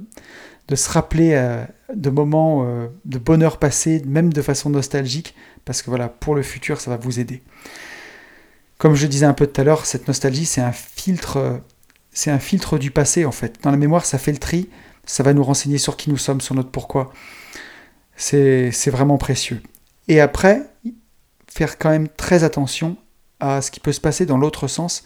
se 0.74 0.90
rappeler 0.90 1.34
euh, 1.34 1.64
de 1.94 2.10
moments 2.10 2.66
euh, 2.66 2.88
de 3.06 3.18
bonheur 3.18 3.58
passé, 3.58 4.02
même 4.06 4.34
de 4.34 4.42
façon 4.42 4.70
nostalgique, 4.70 5.36
parce 5.66 5.82
que 5.82 5.90
voilà, 5.90 6.10
pour 6.10 6.36
le 6.36 6.42
futur, 6.42 6.82
ça 6.82 6.90
va 6.90 6.98
vous 6.98 7.20
aider. 7.20 7.44
Comme 8.78 8.96
je 8.96 9.08
disais 9.08 9.26
un 9.26 9.34
peu 9.34 9.48
tout 9.48 9.62
à 9.62 9.64
l'heure, 9.64 9.86
cette 9.86 10.08
nostalgie, 10.08 10.46
c'est 10.46 10.62
un 10.62 10.72
filtre 10.72 11.62
c'est 12.14 12.32
un 12.32 12.40
filtre 12.40 12.78
du 12.78 12.92
passé 12.92 13.26
en 13.26 13.32
fait. 13.32 13.60
Dans 13.64 13.72
la 13.72 13.78
mémoire, 13.78 14.06
ça 14.06 14.18
fait 14.18 14.32
le 14.32 14.38
tri, 14.38 14.70
ça 15.06 15.24
va 15.24 15.34
nous 15.34 15.44
renseigner 15.44 15.78
sur 15.78 15.98
qui 15.98 16.10
nous 16.10 16.18
sommes, 16.18 16.42
sur 16.42 16.56
notre 16.56 16.70
pourquoi. 16.70 17.12
C'est 18.16 18.90
vraiment 18.90 19.18
précieux. 19.18 19.62
Et 20.08 20.22
après, 20.22 20.62
faire 21.48 21.78
quand 21.78 21.90
même 21.90 22.08
très 22.08 22.44
attention 22.44 22.96
à 23.44 23.62
ce 23.62 23.72
qui 23.72 23.80
peut 23.80 23.92
se 23.92 24.02
passer 24.02 24.26
dans 24.26 24.38
l'autre 24.38 24.68
sens. 24.68 25.04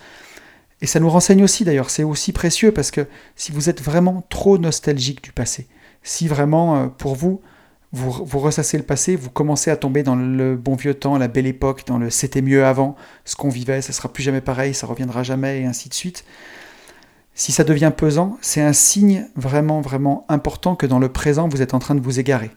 Et 0.81 0.85
ça 0.85 0.99
nous 0.99 1.09
renseigne 1.09 1.43
aussi 1.43 1.65
d'ailleurs, 1.65 1.89
c'est 1.89 2.03
aussi 2.03 2.31
précieux 2.31 2.71
parce 2.71 2.91
que 2.91 3.07
si 3.35 3.51
vous 3.51 3.69
êtes 3.69 3.81
vraiment 3.81 4.23
trop 4.29 4.57
nostalgique 4.57 5.23
du 5.23 5.31
passé, 5.31 5.67
si 6.03 6.27
vraiment 6.27 6.77
euh, 6.77 6.87
pour 6.87 7.15
vous, 7.15 7.41
vous, 7.93 8.39
ressassez 8.39 8.77
le 8.77 8.83
passé, 8.83 9.15
vous 9.15 9.29
commencez 9.29 9.71
à 9.71 9.77
tomber 9.77 10.03
dans 10.03 10.15
le 10.15 10.55
bon 10.55 10.75
vieux 10.75 10.93
temps, 10.93 11.17
la 11.17 11.29
belle 11.29 11.47
époque, 11.47 11.87
dans 11.87 11.97
le 11.97 12.09
c'était 12.09 12.41
mieux 12.41 12.65
avant, 12.65 12.95
ce 13.25 13.35
qu'on 13.35 13.49
vivait, 13.49 13.81
ça 13.81 13.93
sera 13.93 14.11
plus 14.11 14.23
jamais 14.23 14.41
pareil, 14.41 14.73
ça 14.73 14.85
reviendra 14.85 15.23
jamais 15.23 15.61
et 15.61 15.65
ainsi 15.65 15.89
de 15.89 15.93
suite, 15.93 16.25
si 17.33 17.51
ça 17.51 17.63
devient 17.63 17.91
pesant, 17.95 18.37
c'est 18.41 18.61
un 18.61 18.73
signe 18.73 19.27
vraiment, 19.35 19.79
vraiment 19.79 20.25
important 20.27 20.75
que 20.75 20.85
dans 20.85 20.99
le 20.99 21.09
présent, 21.09 21.47
vous 21.47 21.61
êtes 21.61 21.73
en 21.73 21.79
train 21.79 21.95
de 21.95 22.01
vous 22.01 22.19
égarer. 22.19 22.51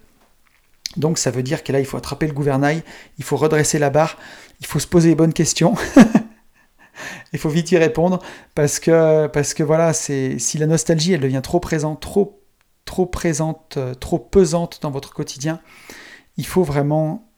Donc 0.96 1.18
ça 1.18 1.30
veut 1.30 1.42
dire 1.42 1.62
que 1.62 1.72
là, 1.72 1.80
il 1.80 1.86
faut 1.86 1.96
attraper 1.96 2.26
le 2.26 2.32
gouvernail, 2.32 2.82
il 3.18 3.24
faut 3.24 3.36
redresser 3.36 3.78
la 3.78 3.90
barre, 3.90 4.18
il 4.60 4.66
faut 4.66 4.78
se 4.78 4.86
poser 4.86 5.10
les 5.10 5.14
bonnes 5.14 5.32
questions. 5.32 5.74
il 7.32 7.38
faut 7.38 7.48
vite 7.48 7.70
y 7.70 7.78
répondre 7.78 8.20
parce 8.54 8.80
que, 8.80 9.26
parce 9.28 9.54
que 9.54 9.62
voilà, 9.62 9.92
c'est 9.92 10.38
si 10.38 10.58
la 10.58 10.66
nostalgie, 10.66 11.12
elle 11.12 11.20
devient 11.20 11.40
trop 11.42 11.60
présente, 11.60 12.00
trop, 12.00 12.42
trop 12.84 13.06
présente, 13.06 13.78
trop 14.00 14.18
pesante 14.18 14.80
dans 14.82 14.90
votre 14.90 15.12
quotidien, 15.14 15.60
il 16.36 16.46
faut 16.46 16.64
vraiment 16.64 17.30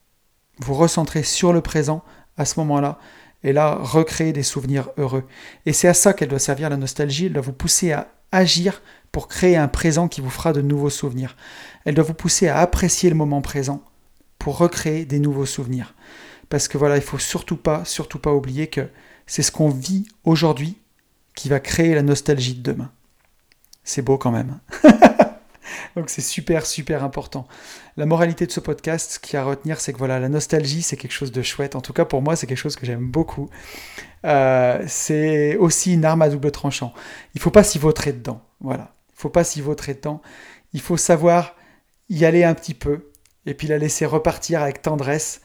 vous 0.59 0.73
recentrer 0.73 1.23
sur 1.23 1.53
le 1.53 1.61
présent 1.61 2.03
à 2.37 2.45
ce 2.45 2.59
moment-là 2.59 2.99
et 3.43 3.51
là, 3.51 3.77
recréer 3.79 4.33
des 4.33 4.43
souvenirs 4.43 4.89
heureux. 4.97 5.25
Et 5.65 5.73
c'est 5.73 5.87
à 5.87 5.93
ça 5.93 6.13
qu'elle 6.13 6.29
doit 6.29 6.39
servir 6.39 6.69
la 6.69 6.77
nostalgie, 6.77 7.25
elle 7.25 7.33
doit 7.33 7.41
vous 7.41 7.53
pousser 7.53 7.91
à 7.91 8.07
agir 8.31 8.81
pour 9.11 9.27
créer 9.27 9.57
un 9.57 9.67
présent 9.67 10.07
qui 10.07 10.21
vous 10.21 10.29
fera 10.29 10.53
de 10.53 10.61
nouveaux 10.61 10.89
souvenirs. 10.89 11.35
Elle 11.85 11.95
doit 11.95 12.03
vous 12.03 12.13
pousser 12.13 12.47
à 12.47 12.59
apprécier 12.59 13.09
le 13.09 13.15
moment 13.15 13.41
présent 13.41 13.83
pour 14.39 14.57
recréer 14.57 15.05
des 15.05 15.19
nouveaux 15.19 15.45
souvenirs. 15.45 15.95
Parce 16.49 16.67
que 16.67 16.77
voilà, 16.77 16.97
il 16.97 17.01
faut 17.01 17.17
surtout 17.17 17.57
pas, 17.57 17.85
surtout 17.85 18.19
pas 18.19 18.33
oublier 18.33 18.67
que 18.67 18.89
c'est 19.25 19.41
ce 19.41 19.51
qu'on 19.51 19.69
vit 19.69 20.05
aujourd'hui 20.23 20.77
qui 21.35 21.49
va 21.49 21.59
créer 21.59 21.95
la 21.95 22.03
nostalgie 22.03 22.55
de 22.55 22.61
demain. 22.61 22.91
C'est 23.83 24.01
beau 24.01 24.17
quand 24.17 24.31
même. 24.31 24.59
Donc 25.95 26.09
c'est 26.09 26.21
super, 26.21 26.65
super 26.65 27.03
important. 27.03 27.47
La 27.97 28.05
moralité 28.05 28.45
de 28.45 28.51
ce 28.51 28.59
podcast, 28.59 29.13
ce 29.13 29.19
qu'il 29.19 29.35
y 29.35 29.37
a 29.37 29.41
à 29.41 29.45
retenir, 29.45 29.79
c'est 29.79 29.93
que 29.93 29.97
voilà, 29.97 30.19
la 30.19 30.29
nostalgie, 30.29 30.81
c'est 30.81 30.97
quelque 30.97 31.11
chose 31.11 31.31
de 31.31 31.41
chouette. 31.41 31.75
En 31.75 31.81
tout 31.81 31.93
cas, 31.93 32.05
pour 32.05 32.21
moi, 32.21 32.35
c'est 32.35 32.47
quelque 32.47 32.57
chose 32.57 32.75
que 32.75 32.85
j'aime 32.85 33.05
beaucoup. 33.05 33.49
Euh, 34.25 34.83
c'est 34.87 35.55
aussi 35.57 35.93
une 35.93 36.05
arme 36.05 36.21
à 36.21 36.29
double 36.29 36.51
tranchant. 36.51 36.93
Il 37.35 37.41
faut 37.41 37.51
pas 37.51 37.63
s'y 37.63 37.77
vautrer 37.77 38.13
dedans. 38.13 38.41
Voilà. 38.61 38.95
Il 39.15 39.19
faut 39.19 39.29
pas 39.29 39.43
s'y 39.43 39.61
vautrer 39.61 39.93
dedans. 39.93 40.21
Il 40.73 40.81
faut 40.81 40.97
savoir 40.97 41.55
y 42.09 42.25
aller 42.25 42.43
un 42.43 42.53
petit 42.53 42.73
peu 42.73 43.11
et 43.45 43.53
puis 43.53 43.67
la 43.67 43.77
laisser 43.77 44.05
repartir 44.05 44.61
avec 44.61 44.81
tendresse. 44.81 45.41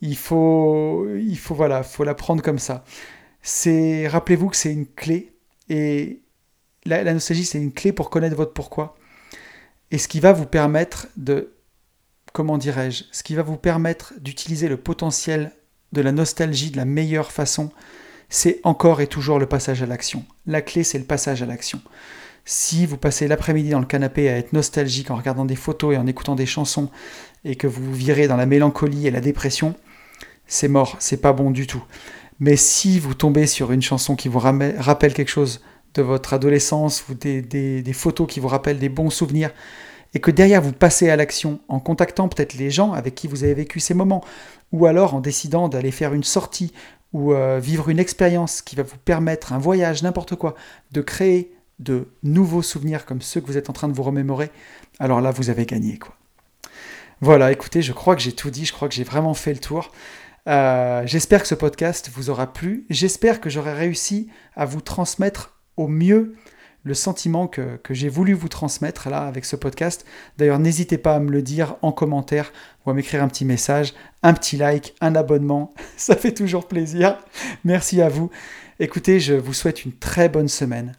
Il 0.00 0.16
faut, 0.16 1.08
il 1.16 1.38
faut 1.38 1.54
voilà, 1.54 1.82
faut 1.82 2.04
la 2.04 2.14
prendre 2.14 2.42
comme 2.42 2.58
ça. 2.58 2.84
C'est, 3.42 4.08
rappelez-vous 4.08 4.48
que 4.48 4.56
c'est 4.56 4.72
une 4.72 4.86
clé 4.86 5.34
et 5.68 6.22
la 6.86 7.12
nostalgie, 7.12 7.44
c'est 7.44 7.58
une 7.58 7.72
clé 7.72 7.92
pour 7.92 8.10
connaître 8.10 8.36
votre 8.36 8.52
pourquoi 8.52 8.98
et 9.90 9.98
ce 9.98 10.08
qui 10.08 10.20
va 10.20 10.32
vous 10.32 10.46
permettre 10.46 11.08
de, 11.16 11.54
comment 12.32 12.58
dirais-je, 12.58 13.04
ce 13.10 13.22
qui 13.22 13.34
va 13.34 13.42
vous 13.42 13.56
permettre 13.56 14.14
d'utiliser 14.20 14.68
le 14.68 14.76
potentiel 14.76 15.52
de 15.92 16.02
la 16.02 16.12
nostalgie 16.12 16.70
de 16.70 16.76
la 16.76 16.84
meilleure 16.84 17.32
façon, 17.32 17.70
c'est 18.28 18.60
encore 18.64 19.00
et 19.00 19.06
toujours 19.06 19.38
le 19.38 19.46
passage 19.46 19.82
à 19.82 19.86
l'action. 19.86 20.24
La 20.46 20.60
clé, 20.60 20.84
c'est 20.84 20.98
le 20.98 21.04
passage 21.04 21.42
à 21.42 21.46
l'action. 21.46 21.80
Si 22.50 22.86
vous 22.86 22.96
passez 22.96 23.28
l'après-midi 23.28 23.68
dans 23.68 23.78
le 23.78 23.84
canapé 23.84 24.30
à 24.30 24.38
être 24.38 24.54
nostalgique 24.54 25.10
en 25.10 25.16
regardant 25.16 25.44
des 25.44 25.54
photos 25.54 25.94
et 25.94 25.98
en 25.98 26.06
écoutant 26.06 26.34
des 26.34 26.46
chansons, 26.46 26.88
et 27.44 27.56
que 27.56 27.66
vous 27.66 27.92
virez 27.92 28.26
dans 28.26 28.38
la 28.38 28.46
mélancolie 28.46 29.06
et 29.06 29.10
la 29.10 29.20
dépression, 29.20 29.74
c'est 30.46 30.66
mort, 30.66 30.96
c'est 30.98 31.20
pas 31.20 31.34
bon 31.34 31.50
du 31.50 31.66
tout. 31.66 31.84
Mais 32.40 32.56
si 32.56 33.00
vous 33.00 33.12
tombez 33.12 33.46
sur 33.46 33.70
une 33.70 33.82
chanson 33.82 34.16
qui 34.16 34.28
vous 34.28 34.38
rappelle 34.38 35.12
quelque 35.12 35.28
chose 35.28 35.60
de 35.92 36.00
votre 36.00 36.32
adolescence 36.32 37.04
ou 37.10 37.14
des, 37.14 37.92
photos 37.92 38.26
qui 38.26 38.40
vous 38.40 38.48
rappellent 38.48 38.78
des 38.78 38.88
bons 38.88 39.10
souvenirs, 39.10 39.50
et 40.14 40.18
que 40.18 40.30
derrière 40.30 40.62
vous 40.62 40.72
passez 40.72 41.10
à 41.10 41.16
l'action 41.16 41.60
en 41.68 41.80
contactant 41.80 42.30
peut-être 42.30 42.54
les 42.54 42.70
gens 42.70 42.94
avec 42.94 43.14
qui 43.14 43.28
vous 43.28 43.44
avez 43.44 43.52
vécu 43.52 43.78
ces 43.78 43.92
moments, 43.92 44.24
ou 44.72 44.86
alors 44.86 45.12
en 45.12 45.20
décidant 45.20 45.68
d'aller 45.68 45.90
faire 45.90 46.14
une 46.14 46.24
sortie 46.24 46.72
ou 47.12 47.34
euh, 47.34 47.60
vivre 47.60 47.90
une 47.90 47.98
expérience 47.98 48.62
qui 48.62 48.74
va 48.74 48.84
vous 48.84 48.96
permettre, 49.04 49.52
un 49.52 49.58
voyage, 49.58 50.02
n'importe 50.02 50.34
quoi, 50.34 50.54
de 50.92 51.02
créer 51.02 51.52
de 51.78 52.08
nouveaux 52.22 52.62
souvenirs 52.62 53.06
comme 53.06 53.22
ceux 53.22 53.40
que 53.40 53.46
vous 53.46 53.56
êtes 53.56 53.70
en 53.70 53.72
train 53.72 53.88
de 53.88 53.94
vous 53.94 54.02
remémorer, 54.02 54.50
alors 54.98 55.20
là 55.20 55.30
vous 55.30 55.50
avez 55.50 55.66
gagné 55.66 55.98
quoi. 55.98 56.14
Voilà, 57.20 57.50
écoutez, 57.50 57.82
je 57.82 57.92
crois 57.92 58.14
que 58.14 58.22
j'ai 58.22 58.32
tout 58.32 58.50
dit, 58.50 58.64
je 58.64 58.72
crois 58.72 58.88
que 58.88 58.94
j'ai 58.94 59.02
vraiment 59.02 59.34
fait 59.34 59.52
le 59.52 59.58
tour. 59.58 59.90
Euh, 60.46 61.02
j'espère 61.04 61.42
que 61.42 61.48
ce 61.48 61.56
podcast 61.56 62.10
vous 62.14 62.30
aura 62.30 62.52
plu. 62.52 62.86
J'espère 62.90 63.40
que 63.40 63.50
j'aurai 63.50 63.72
réussi 63.72 64.28
à 64.54 64.64
vous 64.64 64.80
transmettre 64.80 65.58
au 65.76 65.88
mieux 65.88 66.36
le 66.84 66.94
sentiment 66.94 67.48
que, 67.48 67.76
que 67.76 67.92
j'ai 67.92 68.08
voulu 68.08 68.34
vous 68.34 68.48
transmettre 68.48 69.08
là 69.10 69.22
avec 69.22 69.44
ce 69.44 69.56
podcast. 69.56 70.06
D'ailleurs, 70.38 70.60
n'hésitez 70.60 70.96
pas 70.96 71.16
à 71.16 71.18
me 71.18 71.30
le 71.30 71.42
dire 71.42 71.76
en 71.82 71.90
commentaire 71.90 72.52
ou 72.86 72.90
à 72.90 72.94
m'écrire 72.94 73.22
un 73.22 73.28
petit 73.28 73.44
message, 73.44 73.94
un 74.22 74.32
petit 74.32 74.56
like, 74.56 74.94
un 75.00 75.16
abonnement. 75.16 75.74
Ça 75.96 76.16
fait 76.16 76.32
toujours 76.32 76.68
plaisir. 76.68 77.18
Merci 77.64 78.00
à 78.00 78.08
vous. 78.08 78.30
Écoutez, 78.78 79.18
je 79.18 79.34
vous 79.34 79.54
souhaite 79.54 79.84
une 79.84 79.92
très 79.92 80.28
bonne 80.28 80.48
semaine. 80.48 80.94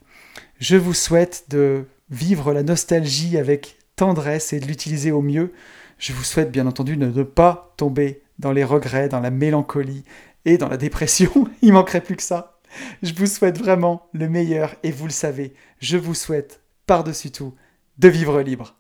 Je 0.59 0.75
vous 0.75 0.93
souhaite 0.93 1.45
de 1.49 1.85
vivre 2.09 2.53
la 2.53 2.63
nostalgie 2.63 3.37
avec 3.37 3.77
tendresse 3.95 4.51
et 4.51 4.59
de 4.59 4.65
l'utiliser 4.65 5.11
au 5.11 5.21
mieux. 5.21 5.53
Je 5.97 6.11
vous 6.11 6.23
souhaite 6.23 6.51
bien 6.51 6.67
entendu 6.67 6.97
de 6.97 7.05
ne 7.05 7.23
pas 7.23 7.73
tomber 7.77 8.21
dans 8.39 8.51
les 8.51 8.65
regrets, 8.65 9.07
dans 9.07 9.21
la 9.21 9.31
mélancolie 9.31 10.03
et 10.43 10.57
dans 10.57 10.67
la 10.67 10.75
dépression. 10.75 11.47
Il 11.61 11.71
manquerait 11.71 12.01
plus 12.01 12.17
que 12.17 12.23
ça. 12.23 12.59
Je 13.01 13.13
vous 13.13 13.25
souhaite 13.25 13.57
vraiment 13.57 14.09
le 14.11 14.27
meilleur 14.27 14.75
et 14.83 14.91
vous 14.91 15.05
le 15.05 15.11
savez, 15.11 15.53
je 15.79 15.97
vous 15.97 16.13
souhaite 16.13 16.61
par-dessus 16.85 17.31
tout 17.31 17.55
de 17.97 18.09
vivre 18.09 18.41
libre. 18.41 18.78